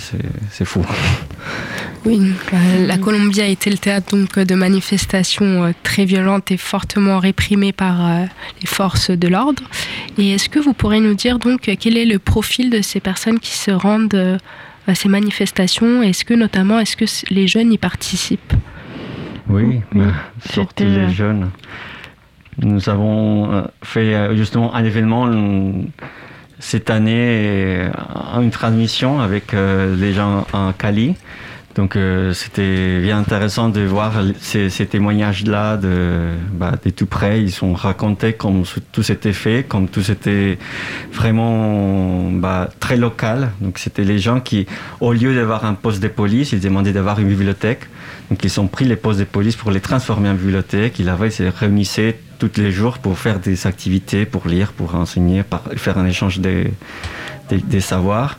C'est 0.51 0.65
fou. 0.65 0.85
Oui, 2.07 2.31
la 2.87 2.97
Colombie 2.97 3.41
a 3.41 3.47
été 3.47 3.69
le 3.69 3.77
théâtre 3.77 4.15
donc 4.15 4.39
de 4.39 4.55
manifestations 4.55 5.73
très 5.83 6.05
violentes 6.05 6.51
et 6.51 6.57
fortement 6.57 7.19
réprimées 7.19 7.73
par 7.73 7.97
les 8.61 8.65
forces 8.65 9.11
de 9.11 9.27
l'ordre. 9.27 9.63
Et 10.17 10.31
est-ce 10.31 10.47
que 10.47 10.59
vous 10.59 10.73
pourrez 10.73 11.01
nous 11.01 11.15
dire 11.15 11.37
donc 11.37 11.69
quel 11.79 11.97
est 11.97 12.05
le 12.05 12.17
profil 12.17 12.69
de 12.69 12.81
ces 12.81 13.01
personnes 13.01 13.39
qui 13.39 13.53
se 13.55 13.71
rendent 13.71 14.39
à 14.87 14.95
ces 14.95 15.09
manifestations? 15.09 16.01
Est-ce 16.01 16.23
que 16.23 16.33
notamment, 16.33 16.79
est-ce 16.79 16.95
que 16.95 17.05
les 17.29 17.47
jeunes 17.47 17.73
y 17.73 17.77
participent? 17.77 18.53
Oui, 19.49 19.81
surtout 20.49 20.85
les 20.85 21.09
jeunes. 21.09 21.49
Nous 22.59 22.89
avons 22.89 23.51
euh, 23.51 23.61
fait 23.83 24.15
euh, 24.15 24.35
justement 24.35 24.73
un 24.73 24.83
événement 24.83 25.27
euh, 25.27 25.71
cette 26.59 26.89
année, 26.89 27.87
une 28.35 28.49
transmission 28.49 29.19
avec 29.19 29.53
les 29.53 30.11
gens 30.11 30.47
en 30.53 30.73
Cali. 30.73 31.13
Donc 31.77 31.95
c'était 32.33 32.99
bien 33.01 33.19
intéressant 33.19 33.69
de 33.69 33.81
voir 33.81 34.13
ces, 34.39 34.69
témoignages-là 34.87 35.77
de, 35.77 36.31
bah, 36.51 36.73
tout 36.95 37.05
près. 37.05 37.41
Ils 37.41 37.51
sont 37.51 37.73
racontés 37.73 38.33
comme 38.33 38.63
tout 38.91 39.03
s'était 39.03 39.31
fait, 39.31 39.63
comme 39.63 39.87
tout 39.87 40.01
c'était 40.01 40.57
vraiment 41.13 42.31
bah, 42.31 42.69
très 42.79 42.97
local. 42.97 43.51
Donc 43.61 43.77
c'était 43.77 44.03
les 44.03 44.17
gens 44.17 44.39
qui, 44.39 44.65
au 44.99 45.13
lieu 45.13 45.35
d'avoir 45.35 45.65
un 45.65 45.75
poste 45.75 46.01
de 46.01 46.07
police, 46.07 46.51
ils 46.51 46.59
demandaient 46.59 46.93
d'avoir 46.93 47.19
une 47.19 47.27
bibliothèque. 47.27 47.81
Donc 48.29 48.43
ils 48.43 48.59
ont 48.59 48.67
pris 48.67 48.85
les 48.85 48.95
postes 48.95 49.19
de 49.19 49.25
police 49.25 49.55
pour 49.55 49.69
les 49.69 49.79
transformer 49.79 50.29
en 50.29 50.33
bibliothèque. 50.33 50.97
Ils, 50.97 51.09
avaient, 51.09 51.27
ils 51.27 51.31
se 51.31 51.43
réunissaient 51.43 52.17
tous 52.39 52.57
les 52.57 52.71
jours 52.71 52.97
pour 52.97 53.17
faire 53.17 53.39
des 53.39 53.67
activités, 53.67 54.25
pour 54.25 54.47
lire, 54.47 54.73
pour 54.73 54.95
enseigner, 54.95 55.43
faire 55.75 55.97
un 55.97 56.05
échange 56.05 56.39
des, 56.39 56.73
des, 57.49 57.81
savoirs. 57.81 58.37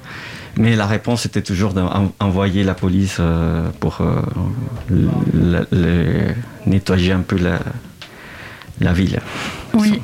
Mais 0.57 0.75
la 0.77 0.87
réponse 0.87 1.27
était 1.27 1.43
toujours 1.43 1.73
d'envoyer 1.73 2.65
la 2.65 2.75
police 2.75 3.19
euh, 3.21 3.69
pour 3.81 4.01
euh, 4.01 4.23
nettoyer 6.67 7.13
un 7.13 7.21
peu 7.21 7.37
la, 7.37 7.61
la 8.81 8.93
ville. 8.93 9.21
Oui. 9.75 10.01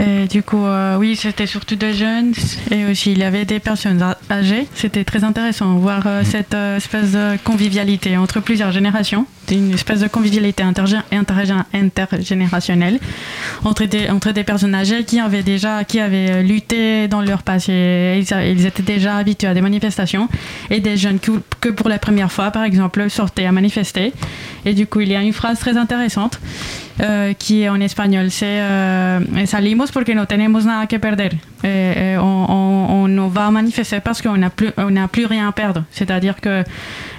Et 0.00 0.26
du 0.26 0.42
coup, 0.42 0.64
euh, 0.64 0.96
oui, 0.96 1.16
c'était 1.16 1.46
surtout 1.46 1.76
des 1.76 1.92
jeunes 1.92 2.32
et 2.70 2.86
aussi 2.86 3.12
il 3.12 3.18
y 3.18 3.24
avait 3.24 3.44
des 3.44 3.60
personnes 3.60 4.02
âgées. 4.30 4.66
C'était 4.74 5.04
très 5.04 5.22
intéressant 5.22 5.74
de 5.74 5.80
voir 5.80 6.02
euh, 6.06 6.22
cette 6.24 6.54
euh, 6.54 6.78
espèce 6.78 7.12
de 7.12 7.36
convivialité 7.44 8.16
entre 8.16 8.40
plusieurs 8.40 8.72
générations, 8.72 9.26
une 9.50 9.74
espèce 9.74 10.00
de 10.00 10.08
convivialité 10.08 10.62
intergénérationnelle 10.62 12.98
entre 13.64 14.32
des, 14.32 14.44
personnes 14.44 14.74
âgées 14.74 15.04
qui 15.04 15.20
avaient 15.20 15.42
déjà 15.42 15.84
qui 15.84 16.00
avaient 16.00 16.42
lutté 16.42 17.08
dans 17.08 17.20
leur 17.20 17.42
passé. 17.42 18.22
Ils, 18.22 18.66
étaient 18.66 18.82
déjà 18.82 19.16
habitués 19.16 19.48
à 19.48 19.54
des 19.54 19.60
manifestations 19.60 20.28
et 20.70 20.80
des 20.80 20.96
jeunes 20.96 21.18
que, 21.18 21.32
que 21.60 21.68
pour 21.68 21.88
la 21.88 21.98
première 21.98 22.30
fois, 22.30 22.50
par 22.50 22.64
exemple, 22.64 23.08
sortaient 23.10 23.46
à 23.46 23.52
manifester. 23.52 24.12
Et 24.64 24.74
du 24.74 24.86
coup, 24.86 25.00
il 25.00 25.08
y 25.08 25.16
a 25.16 25.22
une 25.22 25.32
phrase 25.32 25.58
très 25.58 25.76
intéressante 25.76 26.38
euh, 27.00 27.32
qui 27.32 27.62
est 27.62 27.68
en 27.68 27.80
espagnol. 27.80 28.30
C'est 28.30 28.60
euh, 28.60 29.46
salimos 29.46 29.90
porque 29.90 30.10
no 30.10 30.26
tenemos 30.26 30.64
nada 30.64 30.86
que 30.86 30.96
perder. 30.96 31.30
On, 31.64 32.46
on, 32.48 33.18
on, 33.18 33.28
va 33.28 33.50
manifester 33.50 34.00
parce 34.00 34.20
qu'on 34.20 34.36
n'a 34.36 34.50
plus, 34.50 34.70
plus 35.10 35.26
rien 35.26 35.48
à 35.48 35.52
perdre. 35.52 35.84
C'est-à-dire 35.90 36.40
que 36.40 36.64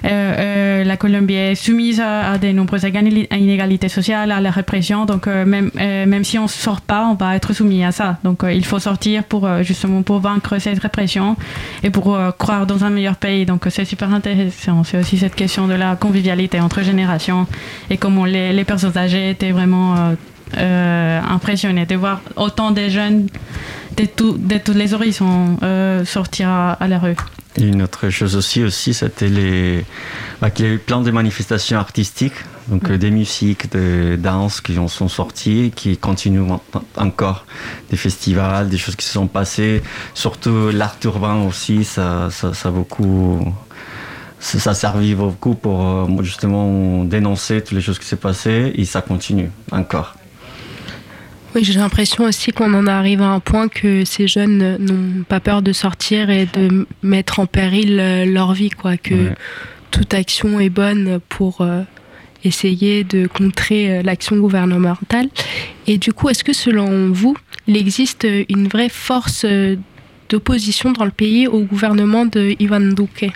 euh, 0.04 0.84
la 0.84 0.96
Colombie 0.96 1.34
est 1.34 1.54
soumise 1.54 2.00
à, 2.00 2.13
de 2.38 2.52
nombreuses 2.52 2.84
inégalités 2.84 3.88
sociales, 3.88 4.30
à 4.30 4.40
la 4.40 4.50
répression. 4.50 5.04
Donc 5.06 5.26
même, 5.26 5.70
même 5.74 6.24
si 6.24 6.38
on 6.38 6.44
ne 6.44 6.48
sort 6.48 6.80
pas, 6.80 7.06
on 7.06 7.14
va 7.14 7.36
être 7.36 7.52
soumis 7.52 7.84
à 7.84 7.92
ça. 7.92 8.18
Donc 8.24 8.44
il 8.50 8.64
faut 8.64 8.78
sortir 8.78 9.24
pour 9.24 9.48
justement 9.62 10.02
pour 10.02 10.20
vaincre 10.20 10.58
cette 10.58 10.78
répression 10.78 11.36
et 11.82 11.90
pour 11.90 12.18
croire 12.38 12.66
dans 12.66 12.84
un 12.84 12.90
meilleur 12.90 13.16
pays. 13.16 13.46
Donc 13.46 13.66
c'est 13.70 13.84
super 13.84 14.12
intéressant. 14.12 14.84
C'est 14.84 14.98
aussi 14.98 15.18
cette 15.18 15.34
question 15.34 15.66
de 15.66 15.74
la 15.74 15.96
convivialité 15.96 16.60
entre 16.60 16.82
générations 16.82 17.46
et 17.90 17.96
comment 17.96 18.24
les, 18.24 18.64
personnes 18.64 18.96
âgées 18.96 19.30
étaient 19.30 19.52
vraiment 19.52 19.94
euh, 19.96 20.14
euh, 20.56 21.20
impressionné 21.28 21.86
de 21.86 21.96
voir 21.96 22.20
autant 22.36 22.70
de 22.70 22.88
jeunes 22.88 23.26
de, 23.96 24.04
de 24.04 24.58
tous 24.58 24.72
les 24.72 24.94
horizons 24.94 25.56
euh, 25.62 26.04
sortir 26.04 26.48
à, 26.48 26.86
la 26.88 26.98
rue. 26.98 27.16
Une 27.56 27.82
autre 27.82 28.10
chose 28.10 28.34
aussi, 28.34 28.64
aussi 28.64 28.94
c'était 28.94 29.28
les, 29.28 29.84
bah, 30.40 30.50
qu'il 30.50 30.66
y 30.66 30.68
a 30.68 30.72
eu 30.72 30.78
plein 30.78 31.00
de 31.00 31.10
manifestations 31.12 31.78
artistiques, 31.78 32.34
donc 32.66 32.90
des 32.90 33.10
musiques, 33.12 33.70
des 33.70 34.16
danses 34.16 34.60
qui 34.60 34.76
en 34.78 34.88
sont 34.88 35.08
sorties, 35.08 35.72
qui 35.74 35.96
continuent 35.96 36.48
encore, 36.96 37.46
des 37.90 37.96
festivals, 37.96 38.68
des 38.68 38.78
choses 38.78 38.96
qui 38.96 39.06
se 39.06 39.12
sont 39.12 39.28
passées, 39.28 39.82
surtout 40.14 40.70
l'art 40.72 40.96
urbain 41.04 41.44
aussi, 41.44 41.84
ça, 41.84 42.28
ça, 42.30 42.54
ça 42.54 42.70
a 42.70 42.72
beaucoup 42.72 43.54
ça 44.40 44.70
a 44.70 44.74
servi 44.74 45.14
beaucoup 45.14 45.54
pour 45.54 45.86
euh, 45.86 46.22
justement 46.22 47.04
dénoncer 47.04 47.62
toutes 47.62 47.72
les 47.72 47.80
choses 47.80 47.98
qui 47.98 48.06
s'est 48.06 48.16
passées 48.16 48.72
et 48.74 48.84
ça 48.84 49.00
continue 49.00 49.50
encore. 49.72 50.14
Oui, 51.54 51.62
j'ai 51.62 51.74
l'impression 51.74 52.24
aussi 52.24 52.50
qu'on 52.50 52.74
en 52.74 52.88
arrive 52.88 53.22
à 53.22 53.28
un 53.28 53.38
point 53.38 53.68
que 53.68 54.04
ces 54.04 54.26
jeunes 54.26 54.76
n'ont 54.78 55.22
pas 55.22 55.38
peur 55.38 55.62
de 55.62 55.72
sortir 55.72 56.28
et 56.28 56.46
de 56.46 56.86
mettre 57.02 57.38
en 57.38 57.46
péril 57.46 58.00
euh, 58.00 58.24
leur 58.24 58.54
vie, 58.54 58.70
quoi. 58.70 58.96
Que 58.96 59.30
toute 59.92 60.14
action 60.14 60.58
est 60.58 60.68
bonne 60.68 61.20
pour 61.28 61.60
euh, 61.60 61.82
essayer 62.42 63.04
de 63.04 63.28
contrer 63.28 64.02
l'action 64.02 64.36
gouvernementale. 64.36 65.28
Et 65.86 65.96
du 65.98 66.12
coup, 66.12 66.28
est-ce 66.28 66.42
que 66.42 66.52
selon 66.52 67.10
vous, 67.12 67.36
il 67.68 67.76
existe 67.76 68.26
une 68.48 68.66
vraie 68.66 68.88
force 68.88 69.46
d'opposition 70.28 70.90
dans 70.90 71.04
le 71.04 71.12
pays 71.12 71.46
au 71.46 71.60
gouvernement 71.60 72.26
de 72.26 72.56
Ivan 72.58 72.80
Duque 72.80 73.30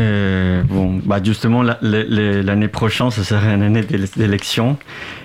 euh, 0.00 0.62
bon, 0.62 1.00
bah 1.04 1.20
justement, 1.22 1.62
l'année 1.62 2.68
prochaine, 2.68 3.10
ce 3.10 3.22
serait 3.22 3.54
une 3.54 3.62
année 3.62 3.82
d'élection. 3.82 4.78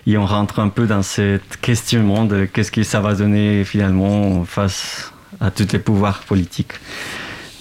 Et 0.07 0.17
on 0.17 0.25
rentre 0.25 0.59
un 0.59 0.69
peu 0.69 0.85
dans 0.85 1.01
cette 1.01 1.57
questionnement 1.61 2.25
de 2.25 2.45
qu'est-ce 2.45 2.71
que 2.71 2.83
ça 2.83 2.99
va 2.99 3.15
donner 3.15 3.63
finalement 3.63 4.43
face 4.45 5.13
à 5.39 5.51
tous 5.51 5.71
les 5.71 5.79
pouvoirs 5.79 6.19
politiques. 6.19 6.73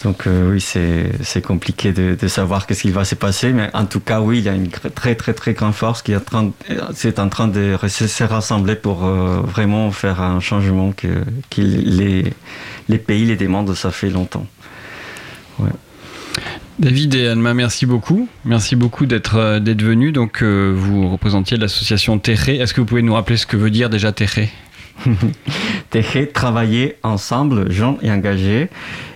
Donc 0.03 0.27
euh, 0.27 0.53
oui, 0.53 0.61
c'est 0.61 1.43
compliqué 1.43 1.93
de, 1.93 2.29
savoir 2.29 2.67
qu'est-ce 2.67 2.83
qui 2.83 2.91
va 2.91 3.07
se 3.07 3.15
passer, 3.15 3.53
mais 3.55 3.71
en 3.73 3.87
tout 3.87 4.01
cas, 4.01 4.21
oui, 4.21 4.39
il 4.39 4.45
y 4.45 4.51
a 4.51 4.55
une 4.55 4.69
très 4.69 5.15
très 5.15 5.33
très 5.33 5.55
grande 5.55 5.73
force 5.73 6.03
qui 6.03 6.13
est 6.13 6.17
en 6.17 6.21
train, 6.21 6.53
en 7.17 7.29
train 7.31 7.49
de 7.49 7.79
se 7.89 8.25
rassembler 8.25 8.75
pour 8.75 9.05
euh, 9.05 9.41
vraiment 9.41 9.91
faire 9.93 10.21
un 10.21 10.41
changement 10.41 10.93
que, 10.93 11.25
les, 11.57 12.35
les 12.91 12.99
pays 12.99 13.25
les 13.25 13.37
demandent, 13.37 13.75
ça 13.75 13.91
fait 13.91 14.11
longtemps. 14.11 14.47
Ouais. 15.59 15.71
David 16.79 17.15
et 17.15 17.29
Alma, 17.29 17.55
merci 17.55 17.87
beaucoup. 17.87 18.29
Merci 18.45 18.75
beaucoup 18.75 19.07
d'être 19.07 19.37
euh, 19.37 19.61
d'être 19.61 19.83
venus. 19.83 20.13
Donc, 20.13 20.43
euh, 20.43 20.73
vous 20.77 21.09
représentiez 21.09 21.57
l'association 21.57 22.19
Terré. 22.19 22.57
Est-ce 22.57 22.75
que 22.75 22.81
vous 22.81 22.87
pouvez 22.87 23.03
nous 23.03 23.15
rappeler 23.15 23.37
ce 23.37 23.47
que 23.47 23.57
veut 23.57 23.71
dire 23.71 23.91
déjà 23.91 24.11
Terré? 24.11 24.51
Terré, 25.91 26.29
travailler 26.29 26.97
ensemble, 27.03 27.71
gens 27.71 27.99
et 28.03 28.11
engagés. 28.11 28.71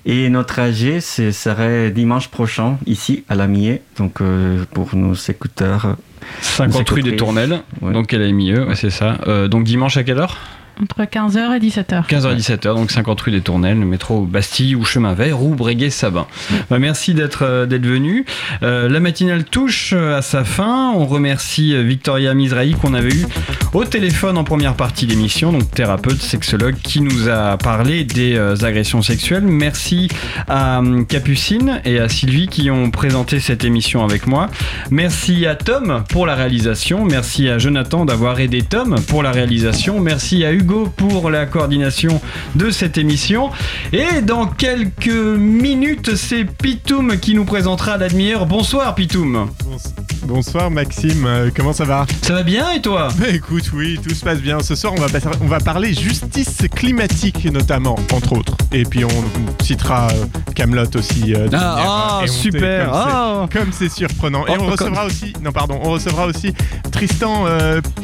Et 0.06 0.28
notre 0.28 0.61
AG, 0.61 1.00
ce 1.00 1.32
serait 1.32 1.90
dimanche 1.90 2.28
prochain, 2.28 2.78
ici, 2.86 3.24
à 3.28 3.34
la 3.34 3.48
Millet. 3.48 3.82
Donc, 3.96 4.20
euh, 4.20 4.64
pour 4.72 4.94
nos 4.94 5.14
écouteurs. 5.14 5.96
50 6.40 6.88
rue 6.90 7.02
des 7.02 7.16
Tournelles. 7.16 7.61
Donc, 7.82 8.12
elle 8.12 8.22
a 8.22 8.30
mis 8.30 8.52
c'est 8.74 8.90
ça. 8.90 9.18
donc, 9.48 9.64
dimanche 9.64 9.96
à 9.96 10.04
quelle 10.04 10.18
heure? 10.18 10.36
Entre 10.82 11.02
15h 11.02 11.56
et 11.56 11.58
17h. 11.58 12.06
15h 12.06 12.32
et 12.32 12.36
17h, 12.36 12.74
donc 12.74 12.90
50 12.90 13.20
rue 13.20 13.30
des 13.32 13.40
Tournelles, 13.40 13.78
le 13.78 13.86
métro 13.86 14.22
Bastille 14.22 14.76
ou 14.76 14.84
Chemin 14.84 15.14
Vert 15.14 15.42
ou 15.42 15.54
Breguet-Sabin. 15.54 16.26
Bah, 16.70 16.78
merci 16.78 17.14
d'être 17.14 17.42
euh, 17.42 17.66
d'être 17.66 17.86
venu. 17.86 18.24
Euh, 18.62 18.88
la 18.88 19.00
matinale 19.00 19.44
touche 19.44 19.92
euh, 19.92 20.18
à 20.18 20.22
sa 20.22 20.44
fin. 20.44 20.92
On 20.94 21.06
remercie 21.06 21.74
Victoria 21.84 22.34
Mizrahi 22.34 22.72
qu'on 22.72 22.94
avait 22.94 23.12
eu 23.12 23.26
au 23.72 23.84
téléphone 23.84 24.38
en 24.38 24.44
première 24.44 24.74
partie 24.74 25.06
d'émission, 25.06 25.52
donc 25.52 25.70
thérapeute, 25.70 26.20
sexologue, 26.20 26.76
qui 26.82 27.00
nous 27.00 27.28
a 27.28 27.56
parlé 27.56 28.04
des 28.04 28.38
agressions 28.64 29.02
sexuelles. 29.02 29.44
Merci 29.44 30.08
à 30.48 30.80
Capucine 31.08 31.80
et 31.84 31.98
à 31.98 32.08
Sylvie 32.08 32.48
qui 32.48 32.70
ont 32.70 32.90
présenté 32.90 33.40
cette 33.40 33.64
émission 33.64 34.04
avec 34.04 34.26
moi. 34.26 34.48
Merci 34.90 35.46
à 35.46 35.54
Tom 35.54 36.04
pour 36.08 36.26
la 36.26 36.34
réalisation. 36.34 37.04
Merci 37.04 37.48
à 37.48 37.58
Jonathan 37.58 38.04
d'avoir 38.04 38.40
aidé 38.40 38.62
Tom 38.62 38.96
pour 39.08 39.22
la 39.22 39.32
réalisation. 39.32 40.00
Merci 40.00 40.44
à 40.44 40.52
Hugo 40.52 40.67
pour 40.74 41.30
la 41.30 41.46
coordination 41.46 42.20
de 42.54 42.70
cette 42.70 42.98
émission. 42.98 43.50
Et 43.92 44.20
dans 44.22 44.46
quelques 44.46 45.08
minutes, 45.08 46.14
c'est 46.16 46.44
Pitoum 46.44 47.18
qui 47.18 47.34
nous 47.34 47.44
présentera 47.44 47.96
l'admire. 47.96 48.46
Bonsoir 48.46 48.94
Pitoum. 48.94 49.48
Bonsoir 50.26 50.70
Maxime, 50.70 51.24
euh, 51.26 51.50
comment 51.56 51.72
ça 51.72 51.84
va? 51.84 52.04
Ça 52.20 52.34
va 52.34 52.42
bien 52.42 52.72
et 52.72 52.82
toi? 52.82 53.08
Bah 53.18 53.28
écoute, 53.30 53.70
oui, 53.72 53.98
tout 54.02 54.14
se 54.14 54.22
passe 54.24 54.40
bien. 54.40 54.58
Ce 54.60 54.74
soir, 54.74 54.92
on 54.96 55.00
va, 55.00 55.06
on 55.40 55.46
va 55.46 55.58
parler 55.58 55.94
justice 55.94 56.58
climatique 56.74 57.46
notamment, 57.50 57.96
entre 58.12 58.32
autres. 58.34 58.54
Et 58.72 58.82
puis 58.82 59.04
on 59.06 59.62
citera 59.64 60.08
euh, 60.08 60.24
Camelot 60.54 60.84
aussi. 60.96 61.34
euh, 61.34 61.48
Ah, 61.54 62.20
ah, 62.22 62.26
super. 62.26 62.90
Comme 62.90 62.94
c'est- 62.94 63.10
Ah. 63.10 63.46
comme 63.52 63.72
c'est 63.72 63.88
surprenant. 63.88 64.46
Et 64.46 64.50
Oh, 64.50 64.54
on 64.54 64.58
comme- 64.58 64.70
recevra 64.88 65.06
aussi, 65.06 65.32
non 65.42 65.52
pardon, 65.52 65.80
on 65.82 65.90
recevra 65.92 66.26
aussi 66.26 66.52
Tristan 66.92 67.44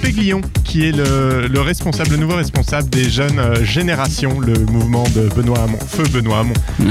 Péguillon, 0.01 0.41
qui 0.65 0.87
est 0.87 0.93
le, 0.93 1.47
le 1.47 1.61
responsable, 1.61 2.11
le 2.13 2.17
nouveau 2.17 2.37
responsable 2.37 2.54
des 2.91 3.11
jeunes 3.11 3.39
euh, 3.39 3.65
générations, 3.65 4.41
le 4.41 4.55
mouvement 4.67 5.05
de 5.15 5.29
Benoît 5.35 5.59
Hamon, 5.65 5.79
feu 5.87 6.05
Benoît 6.13 6.41
Hamon. 6.41 6.55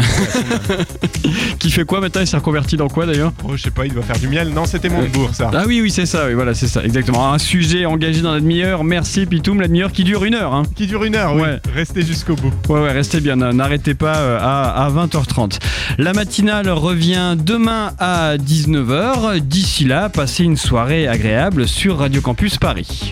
Qui 1.60 1.72
fait 1.72 1.86
quoi 1.86 2.00
maintenant? 2.02 2.22
Il 2.22 2.28
s'est 2.28 2.38
reconverti 2.38 2.78
dans 2.78 2.88
quoi 2.88 3.06
d'ailleurs? 3.06 3.32
Oh, 3.44 3.56
je 3.56 3.64
sais 3.64 3.72
pas, 3.72 3.86
il 3.86 3.94
doit 3.94 4.04
faire 4.04 4.20
du 4.20 4.28
miel. 4.28 4.50
Non, 4.50 4.66
c'était 4.66 4.90
Montebourg, 4.90 5.32
ça. 5.34 5.52
Ah 5.54 5.64
oui, 5.68 5.82
oui, 5.82 5.90
c'est 5.92 6.06
ça, 6.06 6.26
oui, 6.28 6.34
voilà, 6.34 6.54
c'est 6.54 6.68
ça, 6.68 6.84
exactement. 6.84 7.34
Un 7.34 7.38
sujet 7.38 7.86
engagé 7.86 8.22
dans 8.22 8.34
la 8.34 8.40
demi-heure, 8.40 8.84
merci 8.84 9.26
Pitoum, 9.26 9.62
la 9.62 9.68
demi-heure 9.68 9.92
qui 9.92 10.04
dure 10.04 10.26
une 10.26 10.36
heure. 10.36 10.54
Hein. 10.54 10.64
Qui 10.76 10.88
dure 10.88 11.04
une 11.04 11.16
heure, 11.16 11.36
oui. 11.36 11.42
Ouais. 11.42 11.60
Restez 11.74 12.04
jusqu'au 12.04 12.36
bout. 12.36 12.54
Ouais, 12.70 12.82
ouais, 12.82 12.92
restez 12.92 13.20
bien, 13.20 13.36
n'arrêtez 13.36 13.94
pas 13.94 14.18
euh, 14.18 14.40
à, 14.40 14.86
à 14.86 14.90
20h30. 14.90 15.60
La 15.98 16.14
matinale 16.14 16.70
revient 16.70 17.36
demain 17.38 17.94
à 18.00 18.36
19h. 18.38 19.40
D'ici 19.40 19.86
là, 19.86 20.10
passez 20.10 20.44
une 20.44 20.58
soirée 20.58 21.08
agréable 21.08 21.68
sur 21.68 22.00
Radio 22.00 22.22
Campus 22.22 22.58
Paris. 22.58 23.12